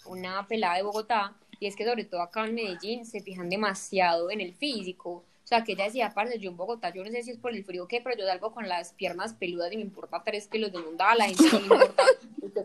una 0.04 0.46
pelada 0.46 0.76
de 0.76 0.82
Bogotá, 0.82 1.34
y 1.58 1.66
es 1.66 1.74
que 1.74 1.86
sobre 1.86 2.04
todo 2.04 2.20
acá 2.20 2.44
en 2.44 2.54
Medellín 2.54 3.06
se 3.06 3.22
fijan 3.22 3.48
demasiado 3.48 4.30
en 4.30 4.42
el 4.42 4.52
físico. 4.52 5.24
O 5.44 5.46
sea, 5.46 5.64
que 5.64 5.72
ella 5.72 5.84
decía, 5.84 6.06
aparte, 6.06 6.38
yo 6.38 6.50
en 6.50 6.56
Bogotá, 6.56 6.92
yo 6.94 7.04
no 7.04 7.10
sé 7.10 7.22
si 7.22 7.32
es 7.32 7.38
por 7.38 7.52
el 7.52 7.64
frío 7.64 7.84
o 7.84 7.88
qué, 7.88 8.00
pero 8.00 8.16
yo 8.16 8.26
salgo 8.26 8.52
con 8.52 8.68
las 8.68 8.92
piernas 8.92 9.34
peludas 9.34 9.72
y 9.72 9.76
me 9.76 9.82
importa 9.82 10.22
tres 10.24 10.46
kilos 10.46 10.72
de 10.72 10.78
mundada, 10.78 11.16
la 11.16 11.26
gente 11.26 11.44
no 11.52 11.58
le 11.58 11.84
importa 11.84 12.04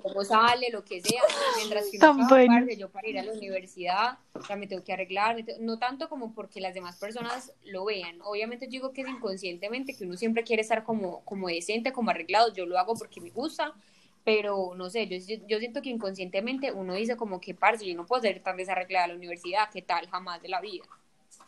cómo 0.02 0.24
sale, 0.24 0.70
lo 0.72 0.84
que 0.84 1.02
sea. 1.02 1.22
Mientras 1.58 1.90
que 1.90 1.98
no 1.98 2.12
aparte, 2.12 2.78
yo 2.78 2.90
para 2.90 3.08
ir 3.08 3.20
a 3.20 3.24
la 3.24 3.34
universidad, 3.34 4.20
ya 4.48 4.56
me 4.56 4.68
tengo 4.68 4.84
que 4.84 4.94
arreglar, 4.94 5.44
no 5.60 5.80
tanto 5.80 6.10
como 6.10 6.34
porque 6.34 6.62
las 6.62 6.74
demás 6.74 6.98
personas 6.98 7.54
lo 7.66 7.86
vean. 7.86 8.20
Obviamente 8.24 8.68
digo 8.68 8.94
que 8.94 9.02
es 9.02 9.08
inconscientemente, 9.08 9.96
que 9.96 10.06
uno 10.06 10.16
siempre 10.16 10.44
quiere 10.44 10.62
estar 10.62 10.84
como, 10.84 11.24
como 11.26 11.48
decente, 11.48 11.92
como 11.92 12.12
arreglado, 12.12 12.54
yo 12.54 12.66
lo 12.66 12.78
hago 12.78 12.96
porque 12.96 13.22
me 13.22 13.30
gusta, 13.32 13.74
pero 14.24 14.74
no 14.76 14.90
sé, 14.90 15.08
yo, 15.08 15.18
yo 15.48 15.60
siento 15.60 15.82
que 15.82 15.90
inconscientemente 15.90 16.72
uno 16.72 16.94
dice 16.94 17.16
como 17.16 17.40
que, 17.40 17.54
parce, 17.54 17.86
yo 17.86 17.96
no 17.96 18.06
puedo 18.06 18.22
ser 18.22 18.42
tan 18.42 18.58
desarreglada 18.58 19.06
a 19.06 19.08
la 19.10 19.16
universidad, 19.16 19.70
¿qué 19.72 19.82
tal? 19.82 20.08
Jamás 20.08 20.42
de 20.42 20.50
la 20.50 20.62
vida. 20.62 20.84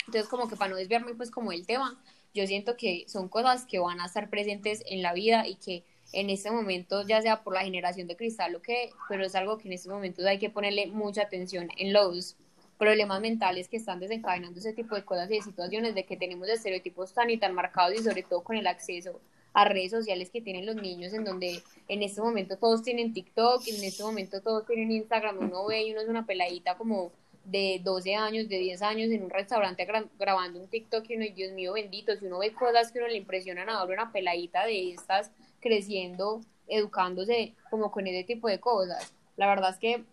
Entonces, 0.10 0.28
como 0.28 0.50
que 0.50 0.56
para 0.56 0.72
no 0.72 0.76
desviarme 0.76 1.14
pues 1.14 1.30
como 1.30 1.52
el 1.52 1.68
tema, 1.68 2.02
yo 2.34 2.48
siento 2.48 2.76
que 2.76 3.06
son 3.08 3.30
cosas 3.30 3.66
que 3.66 3.78
van 3.78 4.02
a 4.02 4.08
estar 4.08 4.28
presentes 4.32 4.84
en 4.88 5.04
la 5.04 5.14
vida 5.14 5.48
y 5.48 5.54
que 5.56 5.84
en 6.14 6.32
este 6.32 6.50
momento, 6.50 7.06
ya 7.08 7.22
sea 7.22 7.44
por 7.44 7.54
la 7.54 7.62
generación 7.62 8.08
de 8.08 8.16
cristal 8.16 8.56
o 8.56 8.62
qué, 8.64 8.90
pero 9.08 9.24
es 9.24 9.36
algo 9.36 9.60
que 9.60 9.68
en 9.68 9.74
estos 9.74 9.92
momentos 9.92 10.26
hay 10.26 10.40
que 10.40 10.50
ponerle 10.50 10.88
mucha 10.88 11.22
atención 11.22 11.70
en 11.78 11.94
los 11.94 12.38
problemas 12.80 13.22
mentales 13.22 13.70
que 13.70 13.78
están 13.78 14.00
desencadenando 14.00 14.60
ese 14.60 14.74
tipo 14.74 14.96
de 14.96 15.06
cosas 15.06 15.30
y 15.30 15.36
de 15.36 15.44
situaciones 15.44 15.94
de 15.94 16.06
que 16.06 16.18
tenemos 16.18 16.50
estereotipos 16.50 17.14
tan 17.14 17.30
y 17.30 17.38
tan 17.38 17.54
marcados 17.54 17.94
y 17.94 18.04
sobre 18.04 18.24
todo 18.24 18.42
con 18.42 18.56
el 18.56 18.66
acceso 18.66 19.20
a 19.54 19.66
redes 19.66 19.92
sociales 19.92 20.32
que 20.32 20.42
tienen 20.42 20.66
los 20.66 20.76
niños 20.76 21.14
en 21.14 21.24
donde 21.24 21.62
en 21.88 22.02
este 22.02 22.20
momento 22.20 22.58
todos 22.58 22.82
tienen 22.82 23.14
TikTok, 23.14 23.68
en 23.68 23.84
este 23.84 24.02
momento 24.02 24.42
todos 24.42 24.66
tienen 24.66 24.92
Instagram, 24.92 25.38
uno 25.38 25.68
ve 25.68 25.84
y 25.84 25.92
uno 25.92 26.02
es 26.02 26.08
una 26.08 26.26
peladita 26.26 26.78
como 26.78 27.12
de 27.46 27.82
12 27.84 28.16
años, 28.16 28.48
de 28.50 28.60
10 28.60 28.82
años 28.82 29.10
en 29.12 29.24
un 29.24 29.30
restaurante 29.30 29.88
grabando 30.18 30.60
un 30.60 30.68
TikTok 30.68 31.10
y 31.10 31.16
uno, 31.16 31.26
Dios 31.36 31.52
mío 31.54 31.74
bendito, 31.74 32.16
si 32.16 32.26
uno 32.26 32.40
ve 32.40 32.54
cosas 32.54 32.92
que 32.92 33.00
uno 33.00 33.08
le 33.08 33.18
impresionan 33.18 33.70
a 33.70 33.84
una 33.84 34.12
peladita 34.12 34.66
de 34.66 34.92
estas 34.92 35.32
creciendo, 35.60 36.42
educándose 36.68 37.56
como 37.70 37.92
con 37.92 38.08
ese 38.08 38.24
tipo 38.24 38.48
de 38.48 38.60
cosas. 38.60 39.14
La 39.36 39.48
verdad 39.48 39.72
es 39.72 39.78
que, 39.78 40.04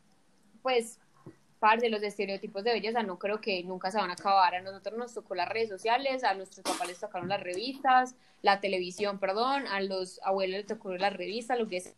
pues, 0.62 0.98
par 1.58 1.80
de 1.80 1.88
los 1.88 2.02
estereotipos 2.02 2.64
de 2.64 2.72
belleza 2.72 3.02
no 3.02 3.18
creo 3.18 3.40
que 3.40 3.62
nunca 3.64 3.90
se 3.90 3.98
van 3.98 4.10
a 4.10 4.14
acabar. 4.14 4.54
A 4.54 4.62
nosotros 4.62 4.98
nos 4.98 5.14
tocó 5.14 5.34
las 5.34 5.48
redes 5.48 5.68
sociales, 5.68 6.24
a 6.24 6.34
nuestros 6.34 6.62
papás 6.62 6.88
les 6.88 7.00
tocaron 7.00 7.28
las 7.28 7.42
revistas, 7.42 8.14
la 8.42 8.60
televisión, 8.60 9.18
perdón, 9.18 9.66
a 9.66 9.80
los 9.80 10.20
abuelos 10.22 10.58
les 10.58 10.66
tocó 10.66 10.94
las 10.94 11.12
revistas, 11.12 11.58
lo 11.58 11.68
que 11.68 11.78
es 11.78 11.94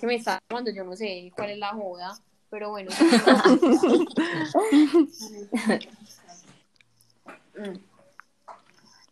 que 0.00 0.06
me 0.06 0.16
está 0.16 0.38
cuando 0.48 0.70
yo 0.70 0.84
no 0.84 0.96
sé 0.96 1.30
cuál 1.36 1.50
es 1.50 1.58
la 1.58 1.68
joda, 1.68 2.18
pero 2.48 2.70
bueno. 2.70 2.90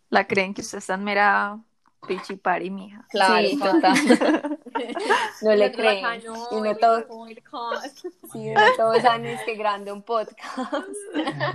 La 0.09 0.25
creen 0.25 0.55
que 0.55 0.61
usted 0.61 0.79
está 0.79 0.95
en 0.95 1.03
mera 1.03 1.59
pichipari, 2.07 2.71
mija. 2.71 3.05
Claro, 3.09 3.47
sí, 3.47 3.59
total. 3.59 3.93
no 5.41 5.55
le 5.55 5.71
creen. 5.71 6.05
y 6.51 6.61
no 6.61 6.75
todos, 6.75 7.05
sí, 8.33 8.49
no 8.49 8.61
todos 8.75 9.05
años 9.05 9.39
que 9.45 9.55
grande 9.55 9.91
un 9.91 10.01
podcast. 10.01 10.57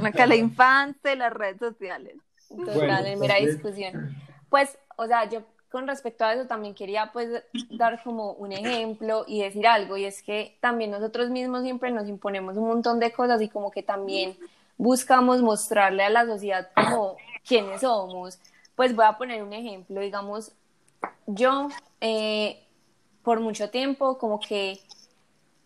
Acá 0.05 0.27
la 0.27 0.37
infancia 0.37 1.12
y 1.12 1.16
las 1.16 1.33
redes 1.33 1.59
sociales. 1.59 2.16
Total, 2.49 3.07
en 3.07 3.18
mera 3.18 3.37
discusión. 3.37 4.16
Pues, 4.49 4.79
o 4.97 5.07
sea, 5.07 5.29
yo 5.29 5.42
con 5.74 5.88
respecto 5.88 6.24
a 6.24 6.32
eso 6.32 6.46
también 6.46 6.72
quería 6.72 7.10
pues 7.12 7.42
dar 7.68 8.00
como 8.04 8.34
un 8.34 8.52
ejemplo 8.52 9.24
y 9.26 9.42
decir 9.42 9.66
algo 9.66 9.96
y 9.96 10.04
es 10.04 10.22
que 10.22 10.56
también 10.60 10.92
nosotros 10.92 11.30
mismos 11.30 11.64
siempre 11.64 11.90
nos 11.90 12.08
imponemos 12.08 12.56
un 12.56 12.68
montón 12.68 13.00
de 13.00 13.10
cosas 13.10 13.42
y 13.42 13.48
como 13.48 13.72
que 13.72 13.82
también 13.82 14.38
buscamos 14.78 15.42
mostrarle 15.42 16.04
a 16.04 16.10
la 16.10 16.26
sociedad 16.26 16.70
como 16.76 17.16
quiénes 17.44 17.80
somos. 17.80 18.38
Pues 18.76 18.94
voy 18.94 19.04
a 19.04 19.18
poner 19.18 19.42
un 19.42 19.52
ejemplo, 19.52 20.00
digamos, 20.00 20.52
yo 21.26 21.66
eh, 22.00 22.62
por 23.24 23.40
mucho 23.40 23.68
tiempo 23.68 24.16
como 24.16 24.38
que 24.38 24.78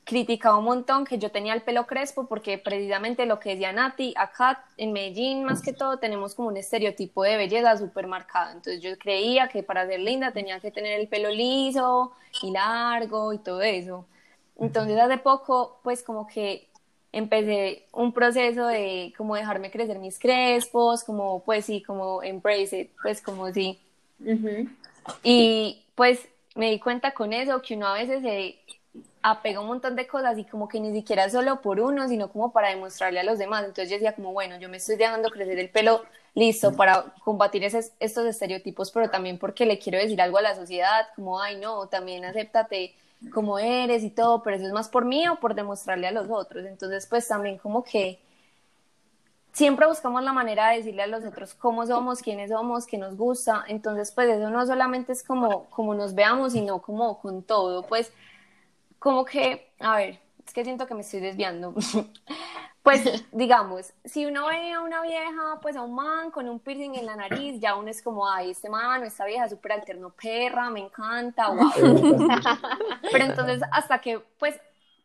criticaba 0.09 0.57
un 0.57 0.65
montón 0.65 1.05
que 1.05 1.19
yo 1.19 1.31
tenía 1.31 1.53
el 1.53 1.61
pelo 1.61 1.87
crespo 1.87 2.27
porque 2.27 2.57
precisamente 2.57 3.27
lo 3.27 3.39
que 3.39 3.51
decía 3.51 3.75
Nati, 3.75 4.15
acá 4.17 4.65
en 4.79 4.95
Medellín 4.95 5.45
más 5.45 5.61
que 5.61 5.75
todo 5.75 5.99
tenemos 5.99 6.35
como 6.35 6.49
un 6.49 6.57
estereotipo 6.57 7.25
de 7.25 7.37
belleza 7.37 7.77
súper 7.77 8.07
marcado. 8.07 8.53
Entonces 8.53 8.81
yo 8.81 8.97
creía 8.97 9.49
que 9.49 9.63
para 9.63 9.87
ser 9.87 10.01
linda 10.01 10.33
tenía 10.33 10.61
que 10.61 10.71
tener 10.71 10.99
el 10.99 11.09
pelo 11.09 11.29
liso 11.29 12.13
y 12.43 12.53
largo 12.53 13.35
y 13.35 13.39
todo 13.39 13.61
eso. 13.61 14.07
Entonces 14.59 14.99
hace 14.99 15.19
poco 15.19 15.79
pues 15.83 16.03
como 16.03 16.27
que 16.27 16.69
empecé 17.13 17.85
un 17.93 18.15
proceso 18.15 18.67
de 18.67 19.13
como 19.15 19.37
dejarme 19.37 19.71
crecer 19.71 19.99
mis 19.99 20.19
crespos, 20.19 21.05
como 21.05 21.45
pues 21.45 21.67
sí, 21.67 21.83
como 21.83 22.23
embrace 22.23 22.81
it, 22.81 22.91
pues 23.03 23.21
como 23.21 23.53
sí. 23.53 23.79
Y 25.23 25.83
pues 25.95 26.27
me 26.55 26.71
di 26.71 26.79
cuenta 26.79 27.13
con 27.13 27.35
eso 27.35 27.61
que 27.61 27.77
uno 27.77 27.89
a 27.89 27.93
veces 27.93 28.23
se 28.23 28.59
apega 29.31 29.61
un 29.61 29.67
montón 29.67 29.97
de 29.97 30.07
cosas 30.07 30.39
y 30.39 30.45
como 30.45 30.69
que 30.69 30.81
ni 30.81 30.93
siquiera 30.93 31.29
solo 31.31 31.61
por 31.61 31.81
uno, 31.81 32.09
sino 32.09 32.31
como 32.31 32.53
para 32.53 32.69
demostrarle 32.69 33.21
a 33.21 33.25
los 33.25 33.39
demás. 33.39 33.65
Entonces 33.65 33.91
yo 33.91 33.97
decía 33.97 34.15
como, 34.15 34.33
bueno, 34.33 34.59
yo 34.59 34.69
me 34.69 34.79
estoy 34.79 34.97
dejando 34.97 35.31
crecer 35.31 35.59
el 35.59 35.71
pelo 35.71 36.03
listo 36.35 36.73
para 36.75 37.15
combatir 37.25 37.65
esos, 37.65 37.93
estos 37.99 38.27
estereotipos, 38.27 38.91
pero 38.91 39.11
también 39.11 39.39
porque 39.39 39.67
le 39.67 39.79
quiero 39.79 39.99
decir 39.99 40.21
algo 40.21 40.39
a 40.39 40.43
la 40.43 40.55
sociedad, 40.55 41.09
como, 41.17 41.41
ay, 41.41 41.57
no, 41.57 41.89
también 41.89 42.25
acéptate 42.25 42.95
como 43.33 43.59
eres 43.59 44.05
y 44.05 44.11
todo, 44.11 44.43
pero 44.43 44.57
eso 44.57 44.67
es 44.67 44.73
más 44.73 44.89
por 44.89 45.05
mí 45.05 45.27
o 45.29 45.37
por 45.41 45.55
demostrarle 45.55 46.07
a 46.07 46.13
los 46.13 46.29
otros. 46.31 46.65
Entonces, 46.65 47.07
pues 47.07 47.27
también 47.27 47.59
como 47.59 47.83
que 47.83 48.21
siempre 49.53 49.87
buscamos 49.87 50.23
la 50.23 50.33
manera 50.33 50.71
de 50.71 50.79
decirle 50.79 51.03
a 51.03 51.09
los 51.09 51.25
otros 51.25 51.55
cómo 51.55 51.85
somos, 51.85 52.23
quiénes 52.23 52.51
somos, 52.51 52.87
qué 52.87 52.97
nos 52.99 53.17
gusta. 53.17 53.65
Entonces, 53.67 54.13
pues 54.13 54.29
eso 54.29 54.51
no 54.51 54.65
solamente 54.67 55.13
es 55.13 55.25
como, 55.25 55.65
como 55.71 55.95
nos 55.95 56.15
veamos, 56.15 56.53
sino 56.53 56.81
como 56.81 57.19
con 57.21 57.43
todo, 57.43 57.83
pues 57.87 58.13
como 58.99 59.25
que, 59.25 59.73
a 59.81 59.97
ver, 59.97 60.19
es 60.47 60.53
que 60.53 60.65
siento 60.65 60.87
que 60.87 60.95
me 60.95 61.03
estoy 61.03 61.21
desviando. 61.21 61.75
pues 62.83 63.03
digamos, 63.33 63.93
si 64.05 64.25
uno 64.25 64.47
ve 64.47 64.73
a 64.73 64.81
una 64.81 65.03
vieja, 65.03 65.59
pues 65.61 65.77
a 65.77 65.83
un 65.83 65.95
man 65.95 66.31
con 66.31 66.49
un 66.49 66.59
piercing 66.59 66.95
en 66.95 67.07
la 67.07 67.17
nariz, 67.17 67.61
ya 67.61 67.77
uno 67.77 67.91
es 67.91 68.03
como, 68.03 68.29
ay, 68.29 68.53
este 68.53 68.71
man, 68.71 69.05
esta 69.05 69.27
vieja 69.27 69.49
súper 69.49 69.73
alterno 69.73 70.11
perra, 70.11 70.71
me 70.71 70.81
encanta, 70.81 71.51
wow. 71.51 71.71
Pero 73.13 73.25
entonces, 73.25 73.61
hasta 73.73 74.01
que, 74.01 74.21
pues, 74.39 74.59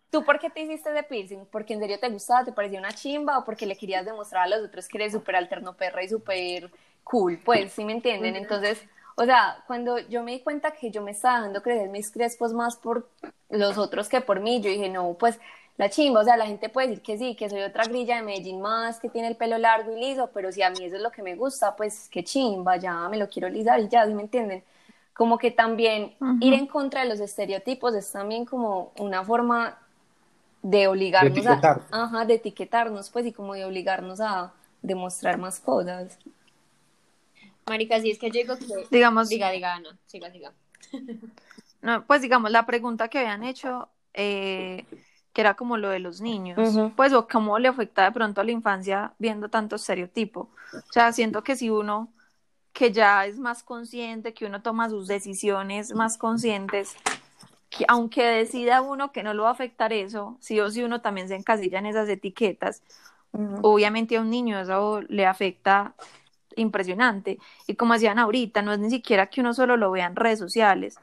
¿tú 0.09 0.23
por 0.23 0.39
qué 0.39 0.49
te 0.49 0.61
hiciste 0.61 0.91
de 0.91 1.03
piercing? 1.03 1.45
¿Porque 1.51 1.73
en 1.73 1.81
serio 1.81 1.99
te 1.99 2.09
gustaba, 2.09 2.45
te 2.45 2.53
parecía 2.53 2.79
una 2.79 2.93
chimba 2.93 3.39
o 3.39 3.43
porque 3.43 3.65
le 3.65 3.75
querías 3.75 4.05
demostrar 4.05 4.43
a 4.43 4.47
los 4.47 4.65
otros 4.65 4.87
que 4.87 4.97
eres 4.97 5.11
súper 5.11 5.35
alterno 5.35 5.73
perra 5.73 6.03
y 6.03 6.07
súper 6.07 6.71
cool? 7.03 7.41
Pues, 7.43 7.73
¿sí 7.73 7.83
me 7.83 7.91
entienden? 7.91 8.37
Entonces 8.37 8.81
o 9.15 9.25
sea, 9.25 9.63
cuando 9.67 9.99
yo 9.99 10.23
me 10.23 10.31
di 10.31 10.39
cuenta 10.39 10.71
que 10.71 10.91
yo 10.91 11.01
me 11.01 11.11
estaba 11.11 11.37
dejando 11.37 11.61
crecer 11.61 11.89
mis 11.89 12.11
crespos 12.11 12.53
más 12.53 12.75
por 12.75 13.09
los 13.49 13.77
otros 13.77 14.09
que 14.09 14.21
por 14.21 14.39
mí, 14.39 14.61
yo 14.61 14.69
dije, 14.69 14.89
no, 14.89 15.13
pues 15.13 15.39
la 15.77 15.89
chimba, 15.89 16.21
o 16.21 16.23
sea, 16.23 16.37
la 16.37 16.45
gente 16.45 16.69
puede 16.69 16.89
decir 16.89 17.03
que 17.03 17.17
sí, 17.17 17.35
que 17.35 17.49
soy 17.49 17.61
otra 17.61 17.85
grilla 17.85 18.17
de 18.17 18.21
Medellín 18.21 18.61
más, 18.61 18.99
que 18.99 19.09
tiene 19.09 19.27
el 19.27 19.35
pelo 19.35 19.57
largo 19.57 19.95
y 19.95 19.99
liso, 19.99 20.29
pero 20.33 20.51
si 20.51 20.61
a 20.61 20.69
mí 20.69 20.83
eso 20.83 20.97
es 20.97 21.01
lo 21.01 21.11
que 21.11 21.23
me 21.23 21.35
gusta, 21.35 21.75
pues 21.75 22.09
qué 22.11 22.23
chimba, 22.23 22.77
ya 22.77 23.09
me 23.09 23.17
lo 23.17 23.27
quiero 23.27 23.49
lisar 23.49 23.79
y 23.79 23.87
ya, 23.87 24.05
¿sí 24.05 24.13
me 24.13 24.21
entienden? 24.21 24.63
Como 25.13 25.37
que 25.37 25.51
también 25.51 26.13
ir 26.41 26.53
en 26.53 26.67
contra 26.67 27.01
de 27.01 27.09
los 27.09 27.19
estereotipos 27.19 27.93
es 27.95 28.11
también 28.11 28.45
como 28.45 28.91
una 28.97 29.23
forma 29.23 29.77
de 30.63 30.87
obligarnos 30.87 31.45
a, 31.45 31.81
ajá, 31.91 32.25
de 32.25 32.35
etiquetarnos, 32.35 33.09
pues, 33.09 33.25
y 33.25 33.31
como 33.31 33.53
de 33.53 33.65
obligarnos 33.65 34.21
a 34.21 34.53
demostrar 34.81 35.37
más 35.37 35.59
cosas. 35.59 36.17
Marica, 37.67 37.99
si 37.99 38.11
es 38.11 38.19
que 38.19 38.29
yo 38.29 38.57
que... 38.57 38.65
Digamos... 38.91 39.29
Diga, 39.29 39.49
diga, 39.51 39.75
Ana, 39.75 39.97
siga, 40.05 40.31
siga. 40.31 40.53
No, 41.83 42.05
pues 42.05 42.21
digamos, 42.21 42.49
la 42.49 42.65
pregunta 42.65 43.09
que 43.09 43.19
habían 43.19 43.43
hecho, 43.43 43.89
eh, 44.13 44.85
que 45.33 45.41
era 45.41 45.55
como 45.55 45.75
lo 45.75 45.89
de 45.89 45.99
los 45.99 46.21
niños, 46.21 46.57
pues 46.95 47.11
o 47.11 47.27
cómo 47.27 47.59
le 47.59 47.67
afecta 47.67 48.05
de 48.05 48.13
pronto 48.13 48.39
a 48.39 48.45
la 48.45 48.51
infancia 48.51 49.13
viendo 49.19 49.49
tanto 49.49 49.75
estereotipo. 49.75 50.49
O 50.73 50.93
sea, 50.93 51.11
siento 51.11 51.43
que 51.43 51.57
si 51.57 51.69
uno 51.69 52.07
que 52.71 52.93
ya 52.93 53.25
es 53.25 53.37
más 53.37 53.63
consciente, 53.63 54.33
que 54.33 54.45
uno 54.45 54.61
toma 54.61 54.89
sus 54.89 55.07
decisiones 55.07 55.93
más 55.93 56.17
conscientes, 56.17 56.95
que 57.69 57.83
aunque 57.89 58.23
decida 58.23 58.81
uno 58.81 59.11
que 59.11 59.21
no 59.21 59.33
lo 59.33 59.43
va 59.43 59.49
a 59.49 59.53
afectar 59.53 59.91
eso, 59.91 60.37
sí 60.39 60.59
o 60.61 60.71
sí 60.71 60.83
uno 60.83 61.01
también 61.01 61.27
se 61.27 61.35
encasilla 61.35 61.79
en 61.79 61.87
esas 61.87 62.07
etiquetas, 62.07 62.81
obviamente 63.61 64.15
a 64.15 64.21
un 64.21 64.29
niño 64.29 64.59
eso 64.59 65.01
le 65.01 65.25
afecta 65.25 65.95
impresionante. 66.55 67.39
Y 67.67 67.75
como 67.75 67.93
decían 67.93 68.19
ahorita, 68.19 68.61
no 68.61 68.73
es 68.73 68.79
ni 68.79 68.89
siquiera 68.89 69.27
que 69.27 69.41
uno 69.41 69.53
solo 69.53 69.77
lo 69.77 69.91
vea 69.91 70.07
en 70.07 70.15
redes 70.15 70.39
sociales, 70.39 70.99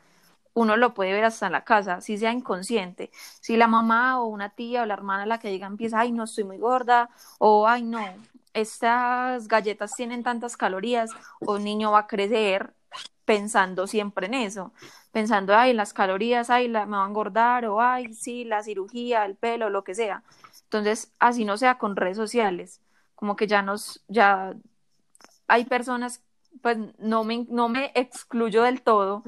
uno 0.54 0.76
lo 0.76 0.94
puede 0.94 1.12
ver 1.12 1.24
hasta 1.24 1.46
en 1.46 1.52
la 1.52 1.64
casa, 1.64 2.00
si 2.00 2.18
sea 2.18 2.32
inconsciente. 2.32 3.10
Si 3.40 3.56
la 3.56 3.66
mamá 3.66 4.20
o 4.20 4.26
una 4.26 4.50
tía 4.50 4.82
o 4.82 4.86
la 4.86 4.94
hermana 4.94 5.26
la 5.26 5.38
que 5.38 5.48
diga 5.48 5.66
empieza, 5.66 6.00
ay, 6.00 6.12
no, 6.12 6.24
estoy 6.24 6.44
muy 6.44 6.58
gorda, 6.58 7.08
o 7.38 7.68
ay, 7.68 7.82
no, 7.82 8.04
estas 8.52 9.48
galletas 9.48 9.94
tienen 9.94 10.22
tantas 10.22 10.56
calorías, 10.56 11.10
o 11.40 11.54
un 11.54 11.64
niño 11.64 11.92
va 11.92 12.00
a 12.00 12.06
crecer 12.06 12.74
pensando 13.24 13.86
siempre 13.86 14.26
en 14.26 14.34
eso, 14.34 14.72
pensando, 15.12 15.54
ay, 15.54 15.72
las 15.72 15.92
calorías, 15.92 16.50
ay, 16.50 16.68
la, 16.68 16.86
me 16.86 16.96
va 16.96 17.04
a 17.04 17.08
engordar, 17.08 17.64
o 17.66 17.80
ay, 17.80 18.12
sí, 18.12 18.44
la 18.44 18.62
cirugía, 18.62 19.24
el 19.24 19.36
pelo, 19.36 19.70
lo 19.70 19.84
que 19.84 19.94
sea. 19.94 20.24
Entonces, 20.64 21.12
así 21.20 21.44
no 21.44 21.56
sea 21.56 21.78
con 21.78 21.96
redes 21.96 22.16
sociales, 22.16 22.80
como 23.14 23.36
que 23.36 23.46
ya 23.46 23.62
nos, 23.62 24.02
ya 24.08 24.54
hay 25.50 25.64
personas, 25.64 26.22
pues 26.62 26.78
no 26.98 27.24
me, 27.24 27.46
no 27.48 27.68
me 27.68 27.92
excluyo 27.94 28.62
del 28.62 28.82
todo, 28.82 29.22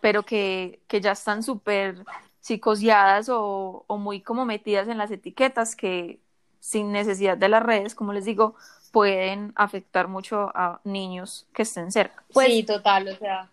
pero 0.00 0.24
que, 0.24 0.80
que 0.88 1.00
ya 1.00 1.12
están 1.12 1.42
súper 1.42 2.04
psicoseadas 2.40 3.28
o, 3.28 3.84
o 3.86 3.98
muy 3.98 4.20
como 4.20 4.44
metidas 4.44 4.88
en 4.88 4.98
las 4.98 5.10
etiquetas 5.10 5.76
que 5.76 6.18
sin 6.58 6.92
necesidad 6.92 7.36
de 7.36 7.48
las 7.48 7.62
redes, 7.62 7.94
como 7.94 8.12
les 8.12 8.24
digo, 8.24 8.54
pueden 8.92 9.52
afectar 9.56 10.08
mucho 10.08 10.50
a 10.54 10.80
niños 10.84 11.46
que 11.54 11.62
estén 11.62 11.90
cerca. 11.92 12.22
Pues, 12.32 12.48
sí, 12.48 12.62
total, 12.64 13.08
o 13.08 13.16
sea, 13.16 13.48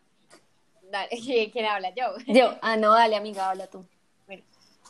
dale, 0.91 1.09
¿quién 1.53 1.65
habla? 1.65 1.93
Yo. 1.95 2.05
Yo, 2.27 2.55
ah, 2.61 2.77
no, 2.77 2.93
dale, 2.93 3.15
amiga, 3.15 3.49
habla 3.49 3.67
tú. 3.67 3.85
Bueno, 4.25 4.43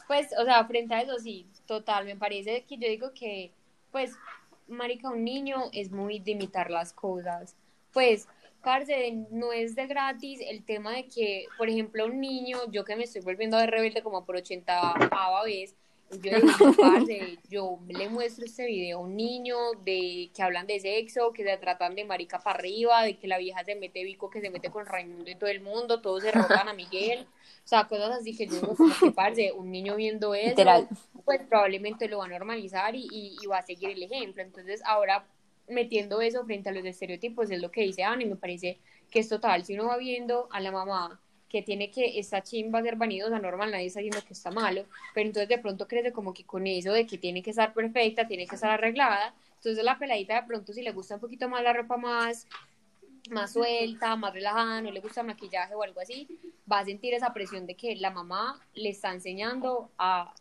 pues, 0.08 0.30
o 0.40 0.46
sea, 0.46 0.66
frente 0.66 0.96
a 0.96 1.02
eso, 1.02 1.20
sí, 1.20 1.46
total, 1.66 2.06
me 2.06 2.16
parece 2.16 2.64
que 2.64 2.78
yo 2.78 2.88
digo 2.88 3.12
que, 3.14 3.52
pues, 3.92 4.14
marica, 4.68 5.10
un 5.10 5.24
niño 5.24 5.70
es 5.74 5.92
muy 5.92 6.20
de 6.20 6.32
imitar 6.32 6.70
las 6.70 6.94
cosas, 6.94 7.56
pues, 7.94 8.28
parce, 8.64 9.14
no 9.32 9.54
es 9.54 9.76
de 9.76 9.88
gratis 9.88 10.40
el 10.42 10.64
tema 10.64 10.92
de 10.94 11.08
que, 11.08 11.46
por 11.58 11.70
ejemplo, 11.70 12.06
un 12.06 12.20
niño, 12.20 12.60
yo 12.70 12.84
que 12.84 12.96
me 12.96 13.04
estoy 13.04 13.22
volviendo 13.22 13.58
a 13.58 13.66
rebelde 13.66 14.04
como 14.04 14.26
por 14.26 14.36
80 14.36 14.94
vez, 15.46 15.76
yo 16.22 16.32
yo 17.50 17.80
le 17.88 18.10
muestro 18.10 18.46
este 18.46 18.66
video 18.66 18.98
a 18.98 19.02
un 19.02 19.16
niño 19.16 19.58
de 19.84 20.30
que 20.34 20.42
hablan 20.42 20.68
de 20.68 20.80
sexo, 20.80 21.34
que 21.34 21.44
se 21.44 21.58
tratan 21.58 21.96
de 21.96 22.06
marica 22.06 22.40
para 22.40 22.60
arriba, 22.60 23.04
de 23.04 23.18
que 23.18 23.28
la 23.28 23.38
vieja 23.38 23.64
se 23.64 23.76
mete 23.76 24.04
bico, 24.04 24.30
que 24.30 24.42
se 24.42 24.50
mete 24.50 24.70
con 24.70 24.86
Raimundo 24.86 25.30
y 25.30 25.36
todo 25.36 25.50
el 25.50 25.62
mundo, 25.62 26.02
todos 26.02 26.24
se 26.24 26.32
roban 26.32 26.70
a 26.70 26.74
Miguel, 26.74 27.28
o 27.68 27.68
sea, 27.68 27.88
cosas 27.88 28.12
así 28.12 28.36
que 28.36 28.48
yo 28.48 28.56
digo, 28.56 28.76
que 29.00 29.12
parce, 29.12 29.52
un 29.52 29.72
niño 29.72 29.96
viendo 29.96 30.34
eso, 30.34 30.88
pues 31.26 31.42
probablemente 31.50 32.08
lo 32.08 32.20
va 32.20 32.26
a 32.26 32.30
normalizar 32.30 32.96
y, 32.96 33.08
y, 33.12 33.46
va 33.48 33.60
a 33.60 33.66
seguir 33.66 33.90
el 33.90 34.04
ejemplo. 34.04 34.42
Entonces, 34.42 34.82
ahora 34.86 35.26
metiendo 35.68 36.22
eso 36.22 36.46
frente 36.46 36.70
a 36.70 36.72
los 36.72 36.86
estereotipos 36.86 37.52
es 37.52 37.62
lo 37.62 37.72
que 37.72 37.82
dice 37.82 38.04
Ana 38.04 38.24
y 38.24 38.26
me 38.26 38.38
parece 38.38 38.80
que 39.12 39.20
es 39.20 39.28
total. 39.28 39.66
Si 39.66 39.74
uno 39.74 39.88
va 39.88 39.98
viendo 39.98 40.48
a 40.52 40.62
la 40.62 40.72
mamá 40.72 41.20
que 41.50 41.62
tiene 41.62 41.90
que 41.92 42.20
esta 42.20 42.44
chimba 42.44 42.82
ser 42.82 42.96
vanidosa, 42.98 43.40
normal, 43.40 43.72
nadie 43.72 43.88
está 43.88 44.02
diciendo 44.02 44.26
que 44.28 44.34
está 44.34 44.52
malo, 44.52 44.86
pero 45.14 45.28
entonces 45.28 45.50
de 45.50 45.58
pronto 45.58 45.88
crece 45.88 46.12
como 46.12 46.34
que 46.34 46.44
con 46.44 46.68
eso 46.68 46.92
de 46.92 47.08
que 47.08 47.18
tiene 47.18 47.42
que 47.42 47.52
estar 47.52 47.74
perfecta, 47.74 48.28
tiene 48.28 48.48
que 48.48 48.56
estar 48.56 48.70
arreglada, 48.70 49.34
entonces 49.56 49.84
la 49.84 49.98
peladita 49.98 50.42
de 50.42 50.48
pronto 50.48 50.74
si 50.74 50.82
le 50.82 50.92
gusta 50.92 51.16
un 51.16 51.22
poquito 51.22 51.48
más 51.50 51.64
la 51.64 51.74
ropa 51.74 51.98
más 51.98 52.48
más 53.30 53.54
suelta, 53.54 54.16
más 54.16 54.34
relajada, 54.34 54.82
no 54.82 54.92
le 54.92 55.00
gusta 55.00 55.22
el 55.22 55.28
maquillaje 55.28 55.76
o 55.76 55.84
algo 55.84 56.00
así, 56.00 56.28
va 56.72 56.80
a 56.80 56.86
sentir 56.86 57.14
esa 57.14 57.34
presión 57.34 57.66
de 57.66 57.76
que 57.76 57.96
la 57.96 58.12
mamá 58.12 58.60
le 58.74 58.90
está 58.90 59.14
enseñando 59.14 59.90
a 59.98 60.34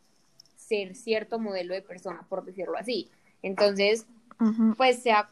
ser 0.56 0.94
cierto 0.94 1.38
modelo 1.38 1.74
de 1.74 1.82
persona, 1.82 2.24
por 2.28 2.44
decirlo 2.44 2.76
así. 2.76 3.08
Entonces, 3.42 4.06
pues 4.76 5.02
sea 5.02 5.30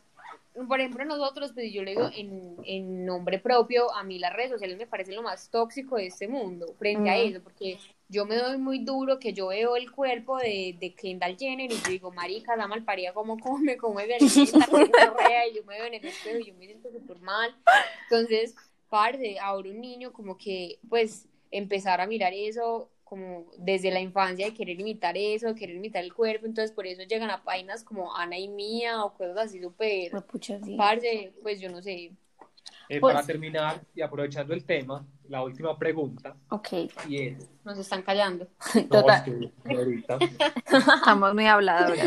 por 0.69 0.81
ejemplo, 0.81 1.05
nosotros, 1.05 1.53
pues 1.53 1.73
yo 1.73 1.83
le 1.83 1.93
digo 1.93 2.11
en, 2.15 2.57
en, 2.65 3.05
nombre 3.05 3.39
propio, 3.41 3.93
a 3.93 4.05
mí 4.05 4.19
las 4.19 4.33
redes 4.33 4.51
sociales 4.51 4.79
me 4.79 4.87
parecen 4.87 5.17
lo 5.17 5.23
más 5.23 5.51
tóxico 5.51 5.97
de 5.97 6.07
este 6.07 6.29
mundo 6.29 6.75
frente 6.79 7.11
a 7.11 7.19
eso, 7.19 7.43
porque 7.43 7.79
yo 8.09 8.25
me 8.25 8.37
doy 8.37 8.59
muy 8.59 8.79
duro 8.85 9.19
que 9.19 9.33
yo 9.33 9.49
veo 9.49 9.75
el 9.77 9.91
cuerpo 9.91 10.39
de, 10.39 10.77
de 10.79 10.95
Kendall 10.95 11.37
Jenner 11.37 11.73
y 11.73 11.77
yo 11.77 11.91
digo, 11.91 12.13
marica, 12.13 12.55
la 12.55 12.69
malparía 12.69 13.13
como 13.13 13.37
come, 13.39 13.77
como 13.77 13.99
es 13.99 14.37
y 14.37 14.47
yo 14.47 15.65
me 15.65 15.75
veo 15.77 15.87
en 15.87 15.95
el 15.95 16.05
espejo 16.05 16.39
y 16.39 16.47
yo 16.47 16.55
me 16.55 16.67
siento 16.67 16.91
súper 16.93 17.19
mal. 17.19 17.55
Entonces, 18.09 18.55
parte, 18.89 19.39
ahora 19.41 19.71
un 19.71 19.81
niño 19.81 20.13
como 20.13 20.39
que, 20.39 20.79
pues, 20.89 21.27
empezar 21.51 22.01
a 22.01 22.07
mirar 22.07 22.33
eso 22.33 22.91
como 23.05 23.47
desde 23.59 23.91
la 23.91 24.01
infancia 24.01 24.47
de 24.47 24.55
querer 24.55 24.81
imitar 24.81 25.17
eso, 25.17 25.49
de 25.49 25.55
querer 25.55 25.77
imitar 25.77 26.03
el 26.03 26.13
cuerpo, 26.13 26.47
entonces 26.47 26.73
por 26.73 26.87
eso 26.87 27.03
llegan 27.03 27.31
a 27.31 27.43
páginas 27.45 27.85
como 27.85 28.17
Ana 28.17 28.39
y 28.39 28.49
Mía 28.49 29.05
o 29.05 29.15
cosas 29.15 29.37
así 29.37 29.61
súper 29.61 30.11
parce, 30.77 31.33
pues 31.43 31.61
yo 31.61 31.71
no 31.71 31.83
sé. 31.83 32.13
Eh, 32.89 33.01
para 33.01 33.15
pues 33.15 33.27
terminar 33.27 33.81
y 33.95 34.03
aprovechando 34.03 34.53
el 34.53 34.65
tema, 34.65 35.07
la 35.29 35.43
última 35.43 35.79
pregunta. 35.79 36.37
Ok. 36.51 36.69
Y 37.09 37.29
es... 37.29 37.49
Nos 37.65 37.79
están 37.79 38.03
callando. 38.03 38.47
Total. 38.91 39.53
Estamos 40.67 41.35
muy 41.35 41.47
hablados. 41.47 41.99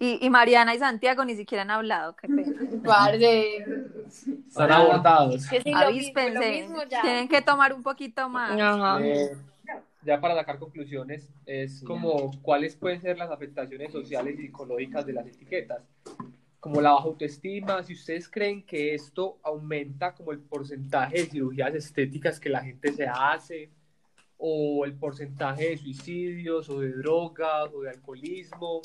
Y, 0.00 0.24
y, 0.24 0.30
Mariana 0.30 0.74
y 0.74 0.78
Santiago 0.78 1.24
ni 1.24 1.34
siquiera 1.34 1.62
han 1.62 1.72
hablado, 1.72 2.14
qué 2.14 2.28
pena. 2.28 2.52
Parce. 2.84 3.64
Están 4.46 4.70
abortados. 4.70 5.44
Avíspense, 5.74 6.68
tienen 7.02 7.28
que 7.28 7.42
tomar 7.42 7.72
un 7.72 7.82
poquito 7.82 8.28
más. 8.28 8.52
Eh, 9.02 9.36
ya 10.08 10.22
para 10.22 10.34
sacar 10.34 10.58
conclusiones, 10.58 11.28
es 11.44 11.82
como 11.82 12.30
cuáles 12.40 12.74
pueden 12.74 13.02
ser 13.02 13.18
las 13.18 13.30
afectaciones 13.30 13.92
sociales 13.92 14.38
y 14.38 14.46
psicológicas 14.46 15.04
de 15.04 15.12
las 15.12 15.26
etiquetas, 15.26 15.82
como 16.60 16.80
la 16.80 16.92
baja 16.92 17.04
autoestima, 17.04 17.82
si 17.82 17.92
ustedes 17.92 18.26
creen 18.26 18.64
que 18.64 18.94
esto 18.94 19.38
aumenta 19.42 20.14
como 20.14 20.32
el 20.32 20.38
porcentaje 20.38 21.18
de 21.18 21.26
cirugías 21.26 21.74
estéticas 21.74 22.40
que 22.40 22.48
la 22.48 22.64
gente 22.64 22.90
se 22.90 23.06
hace, 23.06 23.68
o 24.38 24.86
el 24.86 24.94
porcentaje 24.94 25.68
de 25.68 25.76
suicidios, 25.76 26.70
o 26.70 26.80
de 26.80 26.90
drogas, 26.92 27.70
o 27.74 27.82
de 27.82 27.90
alcoholismo, 27.90 28.80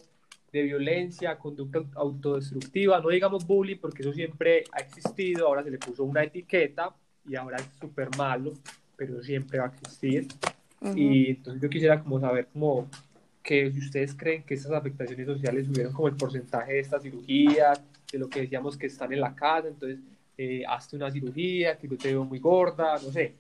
de 0.52 0.62
violencia, 0.64 1.40
conducta 1.40 1.80
autodestructiva, 1.96 3.00
no 3.00 3.08
digamos 3.08 3.48
bullying 3.48 3.78
porque 3.78 4.02
eso 4.02 4.12
siempre 4.12 4.66
ha 4.74 4.82
existido, 4.82 5.48
ahora 5.48 5.64
se 5.64 5.72
le 5.72 5.78
puso 5.78 6.04
una 6.04 6.22
etiqueta 6.22 6.94
y 7.26 7.36
ahora 7.38 7.60
es 7.60 7.70
súper 7.80 8.10
malo, 8.18 8.52
pero 8.98 9.24
siempre 9.24 9.60
va 9.60 9.68
a 9.68 9.70
existir. 9.70 10.28
Y 10.96 11.32
entonces 11.32 11.62
yo 11.62 11.70
quisiera 11.70 12.02
como 12.02 12.20
saber 12.20 12.48
como 12.52 12.88
que 13.42 13.72
si 13.72 13.80
ustedes 13.80 14.16
creen 14.16 14.44
que 14.44 14.54
esas 14.54 14.72
afectaciones 14.72 15.26
sociales 15.26 15.68
subieron 15.68 15.94
como 15.94 16.08
el 16.08 16.16
porcentaje 16.16 16.74
de 16.74 16.80
estas 16.80 17.04
cirugías, 17.04 17.82
de 18.12 18.20
lo 18.20 18.30
que 18.30 18.42
decíamos 18.42 18.78
que 18.78 18.88
están 18.88 19.12
en 19.12 19.22
la 19.22 19.36
casa, 19.36 19.68
entonces 19.68 20.00
eh, 20.38 20.64
hazte 20.68 20.96
una 20.96 21.12
cirugía, 21.12 21.78
que 21.78 21.88
yo 21.88 21.98
te 21.98 22.10
veo 22.10 22.24
muy 22.24 22.40
gorda, 22.40 22.94
no 22.94 23.12
sé, 23.12 23.36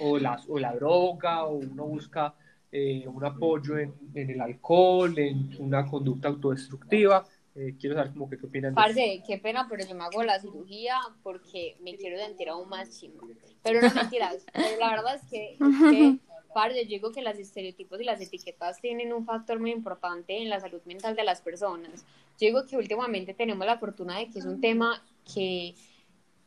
o, 0.00 0.18
las, 0.18 0.48
o 0.48 0.58
la 0.58 0.74
droga, 0.74 1.44
o 1.44 1.56
uno 1.56 1.86
busca 1.86 2.34
eh, 2.72 3.06
un 3.06 3.24
apoyo 3.24 3.78
en, 3.78 3.94
en, 4.14 4.30
el 4.30 4.40
alcohol, 4.40 5.16
en 5.18 5.50
una 5.58 5.86
conducta 5.86 6.28
autodestructiva. 6.28 7.24
Eh, 7.54 7.74
quiero 7.80 7.96
saber 7.96 8.12
como 8.12 8.28
que 8.28 8.36
qué 8.36 8.46
opinan. 8.46 8.74
Parce, 8.74 9.22
qué 9.26 9.38
pena, 9.38 9.66
pero 9.70 9.86
yo 9.86 9.94
me 9.94 10.04
hago 10.04 10.22
la 10.22 10.38
cirugía 10.38 10.98
porque 11.22 11.76
me 11.80 11.96
quiero 11.96 12.18
sentir 12.18 12.50
aún 12.50 12.68
más 12.68 12.90
chingo. 12.98 13.26
Pero 13.62 13.80
no 13.80 13.94
mentiras, 13.94 14.44
pero 14.52 14.78
la 14.78 14.90
verdad 14.90 15.14
es 15.14 15.22
que, 15.30 15.52
es 15.52 15.58
que 15.58 16.18
yo 16.64 16.88
digo 16.88 17.12
que 17.12 17.22
los 17.22 17.38
estereotipos 17.38 18.00
y 18.00 18.04
las 18.04 18.20
etiquetas 18.20 18.80
tienen 18.80 19.12
un 19.12 19.26
factor 19.26 19.60
muy 19.60 19.72
importante 19.72 20.36
en 20.40 20.48
la 20.48 20.60
salud 20.60 20.80
mental 20.84 21.14
de 21.14 21.24
las 21.24 21.40
personas. 21.40 22.04
Yo 22.38 22.46
digo 22.46 22.66
que 22.66 22.76
últimamente 22.76 23.34
tenemos 23.34 23.66
la 23.66 23.78
fortuna 23.78 24.18
de 24.18 24.30
que 24.30 24.38
es 24.38 24.46
un 24.46 24.60
tema 24.60 25.02
que, 25.34 25.74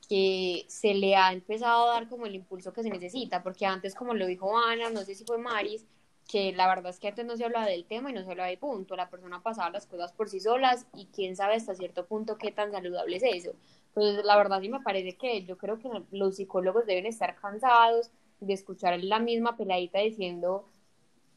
que 0.08 0.65
se 0.67 0.93
le 0.93 1.15
ha 1.15 1.32
empezado 1.32 1.89
a 1.89 1.93
dar 1.93 2.10
como 2.10 2.26
el 2.26 2.36
impulso 2.36 2.74
que 2.74 2.84
se 2.84 2.89
necesita, 2.89 3.43
porque 3.43 3.65
antes, 3.65 3.93
como 3.93 4.13
lo 4.13 4.26
dijo 4.26 4.58
Ana, 4.58 4.89
no 4.89 5.02
sé 5.02 5.13
si 5.15 5.26
fue 5.26 5.38
Maris, 5.38 5.86
que 6.28 6.54
la 6.54 6.67
verdad 6.67 6.91
es 6.91 7.00
que 7.00 7.08
antes 7.08 7.26
no 7.26 7.38
se 7.38 7.45
hablaba 7.45 7.65
del 7.65 7.86
tema 7.86 8.10
y 8.10 8.13
no 8.13 8.24
se 8.24 8.32
hablaba 8.32 8.50
de 8.50 8.58
punto, 8.58 8.95
la 8.95 9.10
persona 9.10 9.41
pasaba 9.41 9.72
las 9.72 9.88
cosas 9.88 10.12
por 10.13 10.30
sí 10.30 10.39
solas 10.39 10.86
y 10.95 11.08
quién 11.08 11.36
sabe 11.36 11.56
hasta 11.56 11.76
cierto 11.76 12.06
punto 12.06 12.38
qué 12.38 12.52
tan 12.52 12.72
saludable 12.72 13.17
es 13.17 13.24
eso. 13.24 13.52
Entonces, 13.88 14.24
la 14.24 14.38
verdad 14.38 14.62
sí 14.62 14.69
me 14.69 14.80
parece 14.82 15.17
que 15.17 15.43
yo 15.43 15.58
creo 15.58 15.80
que 15.80 15.89
los 16.12 16.36
psicólogos 16.36 16.86
deben 16.86 17.08
estar 17.08 17.36
cansados 17.36 18.12
de 18.39 18.54
escuchar 18.54 19.02
la 19.04 19.19
misma 19.19 19.58
peladita 19.58 19.99
diciendo, 19.99 20.65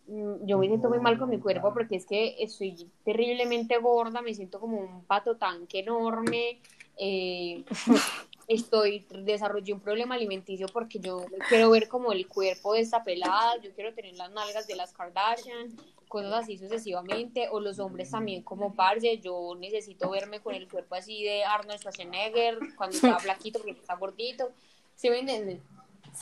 mm, 0.07 0.47
yo 0.47 0.59
me 0.59 0.67
siento 0.67 0.89
muy 0.89 1.01
mal 1.01 1.19
con 1.19 1.31
mi 1.31 1.39
cuerpo 1.39 1.73
porque 1.73 1.97
es 1.97 2.07
que 2.07 2.37
estoy 2.39 2.91
terriblemente 3.05 3.79
gorda, 3.79 4.23
me 4.23 4.35
siento 4.35 4.61
como 4.61 4.79
un 4.79 5.05
pato 5.05 5.37
tanque 5.37 5.81
enorme, 5.81 6.61
eh, 6.97 7.65
estoy, 8.49 9.07
desarrollé 9.25 9.73
un 9.73 9.81
problema 9.81 10.15
alimenticio 10.15 10.67
porque 10.69 10.99
yo 10.99 11.25
quiero 11.49 11.71
ver 11.71 11.89
como 11.89 12.13
el 12.13 12.27
cuerpo 12.27 12.75
de 12.75 12.81
esta 12.81 13.03
pelada, 13.03 13.61
yo 13.61 13.73
quiero 13.75 13.95
tener 13.95 14.15
las 14.15 14.31
nalgas 14.31 14.67
de 14.67 14.77
las 14.77 14.93
Kardashian, 14.93 15.75
cosas 16.09 16.45
así 16.45 16.59
sucesivamente, 16.59 17.49
o 17.51 17.61
los 17.61 17.79
hombres 17.79 18.11
también 18.11 18.43
como 18.43 18.75
parce, 18.75 19.19
yo 19.19 19.55
necesito 19.59 20.11
verme 20.11 20.41
con 20.41 20.55
el 20.55 20.69
cuerpo 20.69 20.95
así 20.95 21.25
de 21.25 21.45
Arnold 21.45 21.79
Schwarzenegger 21.81 22.59
cuando 22.77 22.97
está 22.97 23.19
flaquito 23.19 23.59
porque 23.59 23.81
está 23.81 23.97
gordito, 23.97 24.51
¿sí 24.95 25.09
me 25.09 25.21
entienden? 25.21 25.63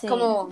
Como, 0.08 0.48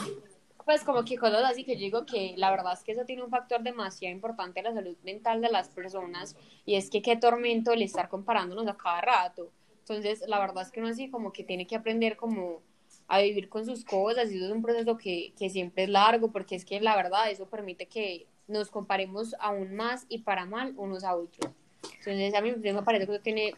pues 0.65 0.85
como 0.85 1.05
que 1.05 1.17
cosas 1.17 1.43
así 1.45 1.65
que 1.65 1.75
yo 1.75 1.81
digo 1.81 2.07
que 2.07 2.35
la 2.37 2.51
verdad 2.51 2.73
es 2.75 2.83
que 2.83 2.93
eso 2.93 3.05
tiene 3.05 3.23
un 3.23 3.31
factor 3.31 3.63
demasiado 3.63 4.15
importante 4.15 4.61
en 4.61 4.65
la 4.67 4.75
salud 4.75 4.97
mental 5.03 5.41
de 5.41 5.51
las 5.51 5.69
personas 5.69 6.37
y 6.67 6.75
es 6.75 6.91
que 6.91 7.03
qué 7.03 7.17
tormento 7.17 7.73
el 7.73 7.83
estar 7.83 8.09
comparándonos 8.09 8.67
a 8.67 8.77
cada 8.77 9.01
rato. 9.01 9.51
Entonces, 9.81 10.23
la 10.27 10.39
verdad 10.39 10.65
es 10.65 10.71
que 10.71 10.81
uno 10.81 10.91
así 10.91 11.09
como 11.09 11.33
que 11.33 11.45
tiene 11.45 11.67
que 11.67 11.77
aprender 11.77 12.17
como 12.17 12.61
a 13.07 13.21
vivir 13.21 13.49
con 13.49 13.65
sus 13.65 13.85
cosas 13.85 14.31
y 14.31 14.37
eso 14.37 14.47
es 14.47 14.53
un 14.53 14.63
proceso 14.63 14.99
que, 14.99 15.33
que 15.39 15.49
siempre 15.49 15.85
es 15.85 15.89
largo 15.89 16.31
porque 16.31 16.55
es 16.55 16.65
que 16.65 16.81
la 16.81 16.95
verdad 16.95 17.31
eso 17.31 17.47
permite 17.47 17.87
que 17.87 18.27
nos 18.47 18.71
comparemos 18.71 19.35
aún 19.41 19.75
más 19.75 20.05
y 20.09 20.19
para 20.19 20.45
mal 20.45 20.75
unos 20.77 21.05
a 21.05 21.17
otros. 21.17 21.51
Entonces, 21.83 22.35
a 22.35 22.41
mí 22.41 22.53
me 22.53 22.83
parece 22.83 23.07
que 23.07 23.13
eso 23.13 23.23
tiene 23.23 23.55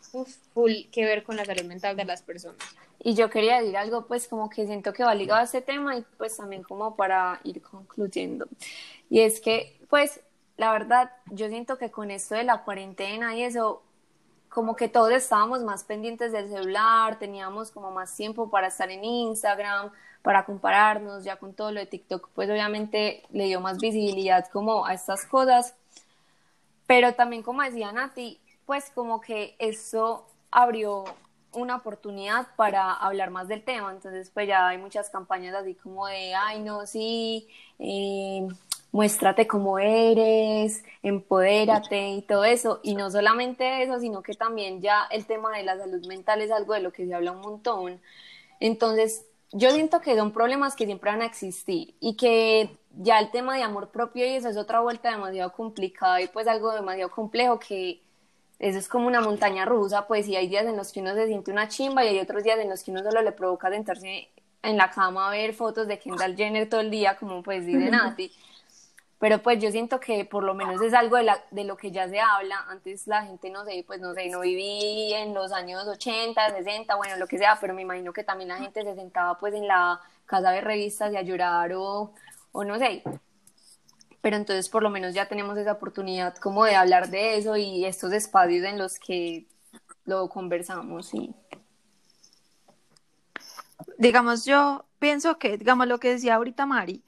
full 0.53 0.73
que 0.93 1.05
ver 1.05 1.23
con 1.23 1.37
la 1.37 1.45
salud 1.45 1.65
mental 1.65 1.97
de 1.97 2.05
las 2.05 2.23
personas. 2.23 2.59
Y 3.03 3.15
yo 3.15 3.31
quería 3.31 3.61
decir 3.61 3.77
algo, 3.77 4.07
pues, 4.07 4.29
como 4.29 4.51
que 4.51 4.67
siento 4.67 4.93
que 4.93 5.05
va 5.05 5.15
ligado 5.15 5.41
a 5.41 5.45
este 5.45 5.63
tema 5.63 5.97
y 5.97 6.05
pues 6.19 6.37
también 6.37 6.63
como 6.63 6.97
para 6.97 7.41
ir 7.45 7.63
concluyendo. 7.63 8.47
Y 9.09 9.21
es 9.21 9.41
que, 9.41 9.79
pues, 9.89 10.21
la 10.57 10.73
verdad, 10.73 11.11
yo 11.31 11.49
siento 11.49 11.79
que 11.79 11.91
con 11.91 12.11
esto 12.11 12.35
de 12.35 12.45
la 12.45 12.63
cuarentena 12.63 13.35
y 13.35 13.43
eso, 13.43 13.83
como 14.51 14.77
que 14.77 14.89
todos 14.89 15.13
estábamos 15.13 15.63
más 15.63 15.85
pendientes 15.85 16.33
del 16.33 16.51
celular, 16.51 17.19
teníamos 17.19 17.71
como 17.71 17.91
más 17.91 18.15
tiempo 18.15 18.51
para 18.51 18.67
estar 18.67 18.91
en 18.91 19.03
Instagram, 19.03 19.91
para 20.23 20.45
compararnos, 20.45 21.25
ya 21.25 21.37
con 21.37 21.55
todo 21.55 21.73
lo 21.73 21.81
de 21.81 21.87
TikTok, 21.87 22.29
pues 22.35 22.51
obviamente 22.51 23.23
le 23.31 23.47
dio 23.47 23.61
más 23.61 23.79
visibilidad 23.79 24.47
como 24.49 24.85
a 24.85 24.93
estas 24.93 25.25
cosas, 25.25 25.75
pero 26.91 27.15
también 27.15 27.45
como 27.45 27.63
decía 27.63 27.93
Nati, 27.93 28.41
pues 28.67 28.91
como 28.93 29.21
que 29.21 29.55
eso 29.61 30.27
abrió 30.51 31.05
una 31.53 31.77
oportunidad 31.77 32.49
para 32.57 32.93
hablar 32.93 33.31
más 33.31 33.47
del 33.47 33.63
tema, 33.63 33.93
entonces 33.93 34.29
pues 34.35 34.49
ya 34.49 34.67
hay 34.67 34.79
muchas 34.79 35.09
campañas 35.09 35.55
así 35.55 35.77
como 35.77 36.09
de, 36.09 36.35
ay 36.35 36.59
no, 36.59 36.85
sí, 36.89 37.47
eh, 37.79 38.45
muéstrate 38.91 39.47
como 39.47 39.79
eres, 39.79 40.83
empodérate 41.05 42.09
y 42.09 42.23
todo 42.23 42.43
eso. 42.43 42.81
Y 42.83 42.97
no 42.97 43.09
solamente 43.09 43.85
eso, 43.85 44.01
sino 44.01 44.25
que 44.25 44.35
también 44.35 44.81
ya 44.81 45.07
el 45.13 45.27
tema 45.27 45.57
de 45.57 45.63
la 45.63 45.79
salud 45.79 46.05
mental 46.09 46.43
es 46.43 46.51
algo 46.51 46.75
de 46.75 46.81
lo 46.81 46.91
que 46.91 47.07
se 47.07 47.15
habla 47.15 47.31
un 47.31 47.41
montón. 47.41 48.01
Entonces, 48.59 49.27
yo 49.53 49.71
siento 49.71 50.01
que 50.01 50.17
son 50.17 50.33
problemas 50.33 50.77
que 50.77 50.87
siempre 50.87 51.11
van 51.11 51.23
a 51.23 51.27
existir 51.27 51.95
y 52.01 52.17
que 52.17 52.77
ya 52.97 53.19
el 53.19 53.31
tema 53.31 53.57
de 53.57 53.63
amor 53.63 53.91
propio 53.91 54.27
y 54.27 54.31
eso 54.31 54.49
es 54.49 54.57
otra 54.57 54.81
vuelta 54.81 55.11
demasiado 55.11 55.53
complicada 55.53 56.21
y 56.21 56.29
pues 56.29 56.47
algo 56.47 56.73
demasiado 56.73 57.11
complejo 57.11 57.59
que 57.59 58.01
eso 58.59 58.79
es 58.79 58.89
como 58.89 59.07
una 59.07 59.23
montaña 59.23 59.65
rusa, 59.65 60.07
pues 60.07 60.29
y 60.29 60.37
hay 60.37 60.47
días 60.47 60.67
en 60.67 60.77
los 60.77 60.93
que 60.93 61.01
uno 61.01 61.15
se 61.15 61.27
siente 61.27 61.51
una 61.51 61.69
chimba 61.69 62.05
y 62.05 62.09
hay 62.09 62.19
otros 62.21 62.45
días 62.45 62.59
en 62.59 62.69
los 62.69 62.83
que 62.83 62.91
uno 62.91 63.03
solo 63.03 63.23
le 63.23 63.33
provoca 63.33 63.71
sentarse 63.71 64.29
en 64.63 64.77
la 64.77 64.91
cama 64.91 65.29
a 65.29 65.31
ver 65.31 65.55
fotos 65.55 65.89
de 65.89 65.99
Kendall 65.99 66.37
Jenner 66.37 66.69
todo 66.69 66.81
el 66.81 66.91
día, 66.91 67.17
como 67.17 67.43
pues 67.43 67.65
dice 67.65 67.91
Nati 67.91 68.31
pero 69.21 69.43
pues 69.43 69.61
yo 69.63 69.71
siento 69.71 70.01
que 70.01 70.25
por 70.25 70.43
lo 70.43 70.55
menos 70.55 70.81
es 70.81 70.95
algo 70.95 71.17
de, 71.19 71.25
la, 71.25 71.45
de 71.51 71.65
lo 71.65 71.77
que 71.77 71.91
ya 71.91 72.09
se 72.09 72.19
habla, 72.19 72.65
antes 72.69 73.07
la 73.07 73.23
gente 73.23 73.51
no 73.51 73.67
sé, 73.67 73.85
pues 73.87 74.01
no 74.01 74.15
sé, 74.15 74.31
no 74.31 74.41
viví 74.41 75.13
en 75.13 75.35
los 75.35 75.53
años 75.53 75.87
80, 75.87 76.51
60, 76.57 76.97
bueno, 76.97 77.17
lo 77.19 77.27
que 77.27 77.37
sea, 77.37 77.59
pero 77.61 77.75
me 77.75 77.83
imagino 77.83 78.15
que 78.15 78.25
también 78.25 78.49
la 78.49 78.57
gente 78.57 78.83
se 78.83 78.95
sentaba 78.95 79.39
pues 79.39 79.53
en 79.53 79.69
la 79.69 80.01
casa 80.25 80.51
de 80.53 80.63
revistas 80.63 81.13
y 81.13 81.19
a 81.19 81.23
llorar 81.23 81.75
o, 81.75 82.15
o 82.53 82.65
no 82.65 82.79
sé, 82.79 83.03
pero 84.23 84.37
entonces 84.37 84.71
por 84.71 84.83
lo 84.83 84.89
menos 84.89 85.13
ya 85.13 85.29
tenemos 85.29 85.59
esa 85.59 85.73
oportunidad 85.73 86.35
como 86.37 86.65
de 86.65 86.75
hablar 86.75 87.11
de 87.11 87.37
eso 87.37 87.59
y 87.59 87.85
estos 87.85 88.15
espacios 88.15 88.65
en 88.65 88.79
los 88.79 88.99
que 88.99 89.47
lo 90.07 90.31
conversamos 90.31 91.13
y 91.13 91.35
digamos 93.99 94.47
yo 94.47 94.87
pienso 94.99 95.39
que 95.39 95.59
digamos 95.59 95.89
lo 95.89 96.01
que 96.01 96.09
decía 96.09 96.37
ahorita 96.37 96.65
Mari 96.65 97.05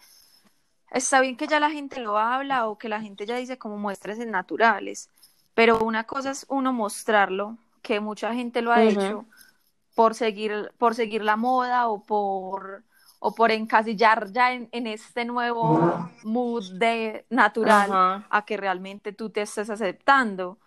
está 0.93 1.21
bien 1.21 1.37
que 1.37 1.47
ya 1.47 1.61
la 1.61 1.71
gente 1.71 2.01
lo 2.01 2.19
habla 2.19 2.67
o 2.69 2.79
que 2.79 2.89
la 2.89 3.01
gente 3.01 3.27
ya 3.27 3.37
dice 3.37 3.59
como 3.59 3.77
muestras 3.77 4.19
naturales, 4.19 5.09
pero 5.55 5.79
una 5.81 6.05
cosa 6.05 6.31
es 6.31 6.47
uno 6.49 6.73
mostrarlo, 6.73 7.59
que 7.83 8.01
mucha 8.01 8.33
gente 8.35 8.63
lo 8.63 8.73
ha 8.73 8.83
hecho 8.83 9.27
por 9.95 10.15
seguir, 10.15 10.73
por 10.79 10.95
seguir 10.95 11.23
la 11.23 11.37
moda 11.37 11.89
o 11.89 12.03
por, 12.03 12.85
o 13.19 13.35
por 13.35 13.51
encasillar 13.51 14.33
ya 14.33 14.53
en, 14.53 14.87
este 14.87 15.25
nuevo 15.25 16.11
mood 16.23 16.73
de 16.75 17.27
natural 17.29 18.25
a 18.31 18.45
que 18.45 18.57
realmente 18.57 19.13
tú 19.13 19.31
te 19.31 19.43
estés 19.43 19.69
aceptando. 19.71 20.59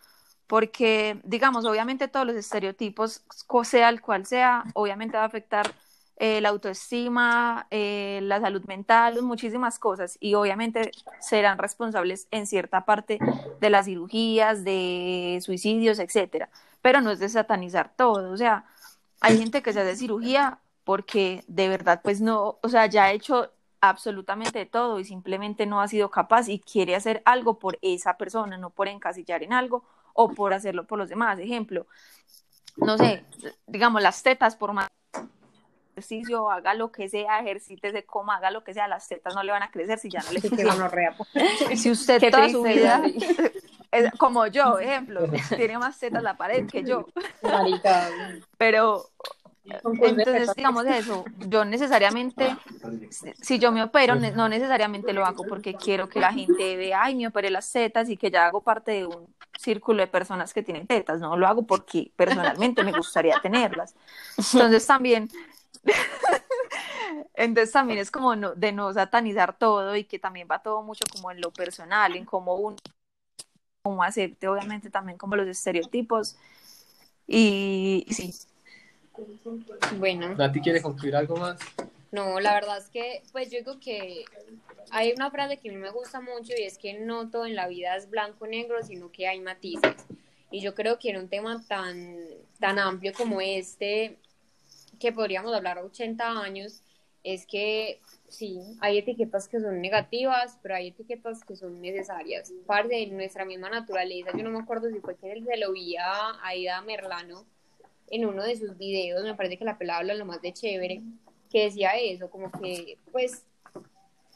Porque, 0.47 1.19
digamos, 1.23 1.65
obviamente 1.65 2.07
todos 2.07 2.27
los 2.27 2.35
estereotipos, 2.35 3.23
sea 3.63 3.89
el 3.89 3.99
cual 3.99 4.27
sea, 4.27 4.63
obviamente 4.75 5.17
va 5.17 5.23
a 5.23 5.27
afectar 5.27 5.73
eh, 6.17 6.39
la 6.39 6.49
autoestima, 6.49 7.67
eh, 7.71 8.19
la 8.23 8.39
salud 8.39 8.63
mental, 8.65 9.21
muchísimas 9.21 9.79
cosas 9.79 10.17
y 10.21 10.33
obviamente 10.35 10.91
serán 11.19 11.57
responsables 11.57 12.27
en 12.31 12.47
cierta 12.47 12.85
parte 12.85 13.19
de 13.59 13.69
las 13.69 13.85
cirugías, 13.85 14.63
de 14.63 15.39
suicidios, 15.43 15.99
etcétera. 15.99 16.49
Pero 16.81 17.01
no 17.01 17.11
es 17.11 17.19
de 17.19 17.27
satanizar 17.27 17.91
todo, 17.95 18.31
o 18.31 18.37
sea, 18.37 18.65
hay 19.19 19.37
gente 19.37 19.61
que 19.61 19.73
se 19.73 19.81
hace 19.81 19.97
cirugía 19.97 20.59
porque 20.85 21.43
de 21.47 21.67
verdad 21.67 21.99
pues 22.03 22.21
no, 22.21 22.59
o 22.61 22.69
sea, 22.69 22.85
ya 22.85 23.05
ha 23.05 23.11
hecho 23.11 23.51
absolutamente 23.81 24.65
todo 24.65 24.99
y 24.99 25.05
simplemente 25.05 25.65
no 25.65 25.81
ha 25.81 25.87
sido 25.87 26.09
capaz 26.11 26.47
y 26.47 26.59
quiere 26.59 26.95
hacer 26.95 27.21
algo 27.25 27.59
por 27.59 27.77
esa 27.81 28.17
persona, 28.17 28.57
no 28.57 28.69
por 28.69 28.87
encasillar 28.87 29.43
en 29.43 29.53
algo 29.53 29.83
o 30.13 30.29
por 30.29 30.53
hacerlo 30.53 30.87
por 30.87 30.97
los 30.97 31.09
demás. 31.09 31.39
Ejemplo, 31.39 31.87
no 32.77 32.97
sé, 32.97 33.25
digamos 33.67 34.01
las 34.01 34.23
tetas 34.23 34.55
por 34.55 34.73
más 34.73 34.87
ejercicio, 35.95 36.51
haga 36.51 36.73
lo 36.73 36.91
que 36.91 37.07
sea, 37.07 37.39
ejercite, 37.39 38.05
coma, 38.05 38.35
haga 38.35 38.51
lo 38.51 38.63
que 38.63 38.73
sea, 38.73 38.87
las 38.87 39.07
tetas 39.07 39.33
no 39.33 39.43
le 39.43 39.51
van 39.51 39.63
a 39.63 39.71
crecer 39.71 39.97
si 39.97 40.09
ya 40.09 40.21
no 40.21 40.31
le 40.31 40.41
Si 41.77 41.89
usted 41.89 42.21
toda 42.29 42.49
su 42.49 42.63
vida, 42.63 43.01
como 44.17 44.47
yo, 44.47 44.79
ejemplo, 44.79 45.21
tiene 45.55 45.77
más 45.77 45.97
tetas 45.97 46.21
la 46.21 46.35
pared 46.35 46.67
que 46.67 46.83
yo. 46.83 47.05
Pero 48.57 49.09
entonces, 49.65 50.53
digamos 50.55 50.85
eso, 50.85 51.25
yo 51.47 51.65
necesariamente, 51.65 52.55
si 53.41 53.57
yo 53.57 53.71
me 53.71 53.81
opero, 53.81 54.15
no 54.15 54.49
necesariamente 54.49 55.13
lo 55.13 55.25
hago 55.25 55.43
porque 55.47 55.73
quiero 55.73 56.07
que 56.07 56.19
la 56.19 56.31
gente 56.31 56.75
vea, 56.75 57.03
ay, 57.03 57.15
me 57.15 57.27
operé 57.27 57.49
las 57.49 57.71
tetas 57.71 58.09
y 58.09 58.17
que 58.17 58.29
ya 58.29 58.45
hago 58.45 58.61
parte 58.61 58.91
de 58.91 59.05
un 59.05 59.33
círculo 59.57 60.01
de 60.01 60.07
personas 60.07 60.53
que 60.53 60.61
tienen 60.61 60.85
tetas, 60.85 61.19
no 61.19 61.35
lo 61.37 61.47
hago 61.47 61.63
porque 61.63 62.11
personalmente 62.15 62.83
me 62.83 62.91
gustaría 62.91 63.39
tenerlas. 63.39 63.95
Entonces 64.37 64.85
también 64.85 65.29
entonces 67.35 67.71
también 67.71 67.99
es 67.99 68.11
como 68.11 68.35
de 68.35 68.71
no 68.71 68.93
satanizar 68.93 69.57
todo 69.57 69.95
y 69.95 70.03
que 70.03 70.19
también 70.19 70.47
va 70.49 70.61
todo 70.61 70.81
mucho 70.81 71.05
como 71.11 71.31
en 71.31 71.41
lo 71.41 71.51
personal, 71.51 72.15
en 72.15 72.25
cómo 72.25 72.55
uno 72.55 72.77
como 73.81 74.01
acepte 74.01 74.47
obviamente 74.47 74.89
también 74.89 75.17
como 75.17 75.35
los 75.35 75.47
estereotipos 75.47 76.37
y, 77.27 78.05
sí. 78.09 78.33
Bueno. 79.97 80.35
¿Nati 80.35 80.59
quiere 80.59 80.81
concluir 80.81 81.15
algo 81.15 81.37
más? 81.37 81.59
No, 82.11 82.39
la 82.39 82.53
verdad 82.53 82.77
es 82.77 82.87
que 82.89 83.23
pues 83.31 83.51
yo 83.51 83.59
digo 83.59 83.79
que 83.79 84.25
hay 84.91 85.11
una 85.13 85.31
frase 85.31 85.57
que 85.57 85.69
a 85.69 85.71
mí 85.71 85.77
me 85.77 85.91
gusta 85.91 86.21
mucho 86.21 86.53
y 86.57 86.63
es 86.63 86.77
que 86.77 86.99
no 86.99 87.29
todo 87.29 87.45
en 87.45 87.55
la 87.55 87.67
vida 87.67 87.95
es 87.95 88.09
blanco 88.09 88.47
negro, 88.47 88.83
sino 88.83 89.11
que 89.11 89.27
hay 89.27 89.39
matices. 89.39 89.95
Y 90.51 90.61
yo 90.61 90.75
creo 90.75 90.99
que 90.99 91.09
en 91.09 91.17
un 91.17 91.29
tema 91.29 91.63
tan, 91.67 92.17
tan 92.59 92.79
amplio 92.79 93.11
como 93.13 93.41
este, 93.41 94.17
que 94.99 95.11
podríamos 95.11 95.53
hablar 95.53 95.77
a 95.77 95.83
80 95.83 96.41
años 96.41 96.81
es 97.23 97.47
que 97.47 98.01
sí, 98.27 98.59
hay 98.81 98.99
etiquetas 98.99 99.47
que 99.47 99.59
son 99.59 99.81
negativas, 99.81 100.59
pero 100.61 100.75
hay 100.75 100.89
etiquetas 100.89 101.43
que 101.43 101.55
son 101.55 101.81
necesarias. 101.81 102.53
Parte 102.67 102.95
de 102.95 103.07
nuestra 103.07 103.45
misma 103.45 103.69
naturaleza, 103.69 104.29
yo 104.37 104.43
no 104.43 104.51
me 104.51 104.59
acuerdo 104.59 104.89
si 104.89 104.99
fue 104.99 105.15
que 105.15 105.41
se 105.43 105.57
lo 105.57 105.71
vi 105.73 105.97
a 105.97 106.39
Aida 106.43 106.81
Merlano 106.81 107.45
en 108.09 108.25
uno 108.25 108.43
de 108.43 108.55
sus 108.55 108.77
videos, 108.77 109.23
me 109.23 109.33
parece 109.33 109.57
que 109.57 109.65
la 109.65 109.77
pelada 109.77 109.99
habla 109.99 110.13
lo 110.13 110.25
más 110.25 110.41
de 110.41 110.53
chévere, 110.53 111.01
que 111.49 111.63
decía 111.63 111.91
eso, 111.97 112.29
como 112.29 112.51
que 112.51 112.99
pues 113.11 113.43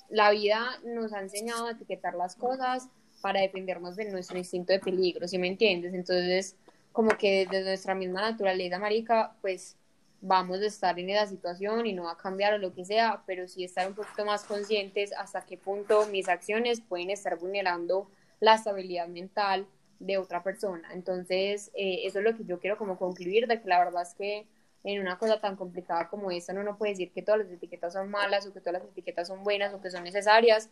la 0.10 0.32
vida 0.32 0.80
nos 0.84 1.13
ha 1.13 1.22
enseñado 1.22 1.67
a 1.67 1.72
etiquetar 1.72 2.15
las 2.15 2.36
cosas 2.36 2.89
para 3.22 3.41
defendernos 3.41 3.95
de 3.95 4.10
nuestro 4.10 4.38
instinto 4.38 4.74
de 4.74 4.80
peligro, 4.80 5.28
¿sí 5.28 5.38
me 5.38 5.48
entiendes? 5.48 5.93
Entonces, 5.93 6.56
como 6.91 7.12
que 7.12 7.45
desde 7.45 7.65
nuestra 7.65 7.93
misma 7.93 8.22
naturaleza, 8.22 8.80
marica, 8.80 9.36
pues 9.41 9.76
vamos 10.21 10.60
a 10.60 10.65
estar 10.65 10.99
en 10.99 11.10
esa 11.10 11.27
situación 11.27 11.86
y 11.86 11.93
no 11.93 12.03
va 12.03 12.12
a 12.12 12.17
cambiar 12.17 12.53
o 12.53 12.58
lo 12.58 12.73
que 12.73 12.86
sea, 12.86 13.23
pero 13.25 13.47
sí 13.47 13.63
estar 13.63 13.88
un 13.88 13.95
poquito 13.95 14.25
más 14.25 14.43
conscientes 14.43 15.12
hasta 15.13 15.45
qué 15.45 15.58
punto 15.58 16.05
mis 16.08 16.27
acciones 16.27 16.82
pueden 16.82 17.10
estar 17.10 17.38
vulnerando 17.38 18.10
la 18.39 18.55
estabilidad 18.55 19.08
mental 19.08 19.67
de 19.99 20.17
otra 20.17 20.43
persona. 20.43 20.89
Entonces, 20.93 21.71
eh, 21.73 22.01
eso 22.05 22.19
es 22.19 22.25
lo 22.25 22.36
que 22.36 22.45
yo 22.45 22.60
quiero 22.60 22.77
como 22.77 22.97
concluir, 22.97 23.47
de 23.47 23.62
que 23.62 23.67
la 23.67 23.79
verdad 23.79 24.01
es 24.01 24.13
que 24.13 24.47
en 24.84 25.01
una 25.01 25.17
cosa 25.17 25.41
tan 25.41 25.55
complicada 25.58 26.08
como 26.08 26.32
esta 26.32 26.53
no 26.53 26.62
uno 26.62 26.77
puede 26.77 26.93
decir 26.93 27.12
que 27.12 27.21
todas 27.21 27.41
las 27.41 27.51
etiquetas 27.51 27.93
son 27.93 28.10
malas 28.10 28.45
o 28.45 28.53
que 28.53 28.62
todas 28.62 28.82
las 28.82 28.89
etiquetas 28.89 29.27
son 29.27 29.43
buenas 29.43 29.73
o 29.73 29.82
que 29.82 29.91
son 29.91 30.03
necesarias, 30.03 30.69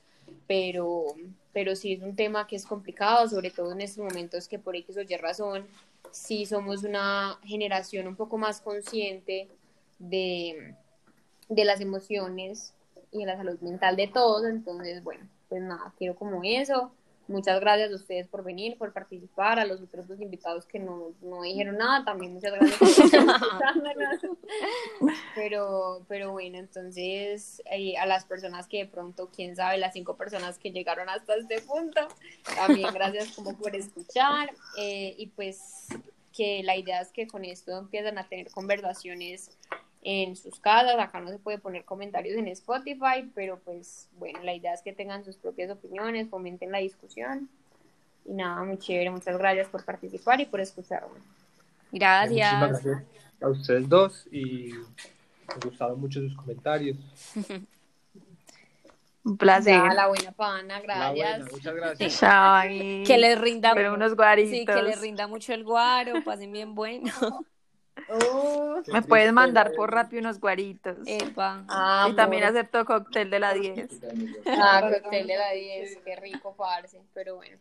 pero, 0.47 1.04
pero 1.52 1.75
sí 1.75 1.93
es 1.93 2.02
un 2.02 2.15
tema 2.15 2.48
que 2.48 2.56
es 2.56 2.65
complicado, 2.65 3.27
sobre 3.27 3.52
todo 3.52 3.73
en 3.73 3.81
estos 3.81 4.04
momentos 4.04 4.48
que 4.48 4.60
por 4.60 4.75
X 4.77 4.98
o 4.98 5.02
Y 5.02 5.17
razón 5.17 5.67
sí 6.12 6.45
somos 6.45 6.83
una 6.83 7.39
generación 7.43 8.08
un 8.08 8.15
poco 8.15 8.37
más 8.37 8.62
consciente 8.62 9.47
de, 9.99 10.75
de 11.49 11.65
las 11.65 11.81
emociones 11.81 12.73
y 13.12 13.19
de 13.19 13.25
la 13.25 13.37
salud 13.37 13.60
mental 13.62 13.95
de 13.95 14.08
todos, 14.08 14.45
entonces 14.45 15.03
bueno, 15.03 15.27
pues 15.49 15.62
nada, 15.62 15.93
quiero 15.97 16.15
como 16.15 16.41
eso, 16.43 16.91
Muchas 17.27 17.60
gracias 17.60 17.91
a 17.91 17.95
ustedes 17.95 18.27
por 18.27 18.41
venir, 18.41 18.77
por 18.77 18.93
participar, 18.93 19.60
a 19.60 19.65
los 19.65 19.81
otros 19.81 20.08
dos 20.08 20.21
invitados 20.21 20.65
que 20.65 20.79
no, 20.79 21.12
no 21.21 21.41
dijeron 21.41 21.77
nada, 21.77 22.05
también 22.05 22.33
muchas 22.33 22.53
gracias 22.53 22.79
por 22.79 22.87
pero, 25.35 26.06
pero 26.08 26.31
bueno, 26.31 26.58
entonces 26.58 27.62
eh, 27.71 27.98
a 27.98 28.06
las 28.06 28.25
personas 28.25 28.67
que 28.67 28.79
de 28.79 28.85
pronto, 28.85 29.29
quién 29.35 29.56
sabe, 29.56 29.77
las 29.77 29.93
cinco 29.93 30.15
personas 30.15 30.58
que 30.58 30.71
llegaron 30.71 31.10
hasta 31.10 31.35
este 31.35 31.62
punto, 31.62 32.08
también 32.56 32.93
gracias 32.93 33.33
como 33.33 33.58
por 33.58 33.75
escuchar 33.75 34.50
eh, 34.77 35.15
y 35.17 35.27
pues 35.27 35.87
que 36.35 36.62
la 36.63 36.75
idea 36.75 37.02
es 37.02 37.10
que 37.10 37.27
con 37.27 37.45
esto 37.45 37.77
empiezan 37.77 38.17
a 38.17 38.27
tener 38.27 38.52
conversaciones 38.52 39.50
en 40.04 40.35
sus 40.35 40.60
casas. 40.60 40.95
Acá 41.00 41.19
no 41.19 41.29
se 41.29 41.39
puede 41.39 41.58
poner 41.58 41.83
comentarios 41.83 42.37
en 42.37 42.48
Spotify, 42.50 43.29
pero 43.33 43.60
pues 43.60 44.08
bueno, 44.19 44.43
la 44.43 44.54
idea 44.54 44.73
es 44.73 44.81
que 44.81 44.93
tengan 44.93 45.25
sus 45.25 45.35
propias 45.35 45.71
opiniones, 45.71 46.29
fomenten 46.29 46.71
la 46.71 46.77
discusión. 46.77 47.50
Y 48.25 48.33
nada, 48.33 48.63
muy 48.63 48.77
chévere. 48.77 49.10
Muchas 49.10 49.37
gracias 49.37 49.67
por 49.67 49.83
participar 49.83 50.39
y 50.39 50.45
por 50.45 50.60
escucharme. 50.60 51.19
Gracias. 51.91 52.54
Muchísimas 52.54 52.83
gracias 52.83 53.27
a 53.42 53.50
ustedes 53.50 53.88
dos 53.88 54.27
y 54.31 54.71
me 55.48 55.56
gustaron 55.63 56.00
mucho 56.00 56.19
sus 56.19 56.35
comentarios. 56.35 56.98
Un 59.23 59.38
placer. 59.38 59.94
la 59.94 60.08
buena 60.08 60.31
pana, 60.31 60.79
gracias. 60.79 61.52
muchas 61.52 61.75
gracias. 61.75 62.19
Que 63.08 63.17
les 63.17 63.40
rinda 63.40 63.73
unos 63.94 64.15
guaritos. 64.15 64.52
Sí, 64.52 64.65
que 64.65 64.81
les 64.81 65.02
rinda 65.02 65.27
mucho 65.27 65.54
el 65.54 65.63
guaro, 65.63 66.23
pasen 66.23 66.52
bien 66.52 66.75
bueno. 66.75 67.12
Oh, 68.10 68.83
Me 68.91 69.02
puedes 69.02 69.33
mandar 69.33 69.73
por 69.73 69.91
rápido 69.91 70.21
unos 70.21 70.39
guaritos. 70.39 70.98
Epa. 71.06 71.65
Ah, 71.67 72.08
y 72.10 72.13
también 72.13 72.43
acepto 72.43 72.85
cóctel 72.85 73.29
de 73.29 73.39
la 73.39 73.54
10. 73.54 74.02
Ah, 74.60 74.83
cóctel 74.87 75.27
de 75.27 75.37
la 75.37 75.52
10, 75.52 75.98
qué 76.06 76.15
rico, 76.15 76.56
parce, 76.56 77.02
pero 77.13 77.35
bueno. 77.35 77.58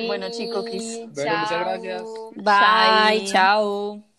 Bueno, 0.00 0.30
chicos, 0.30 0.64
Bueno, 1.14 1.38
muchas 1.38 1.60
gracias. 1.60 2.26
Bye, 2.36 3.22
chao. 3.24 4.17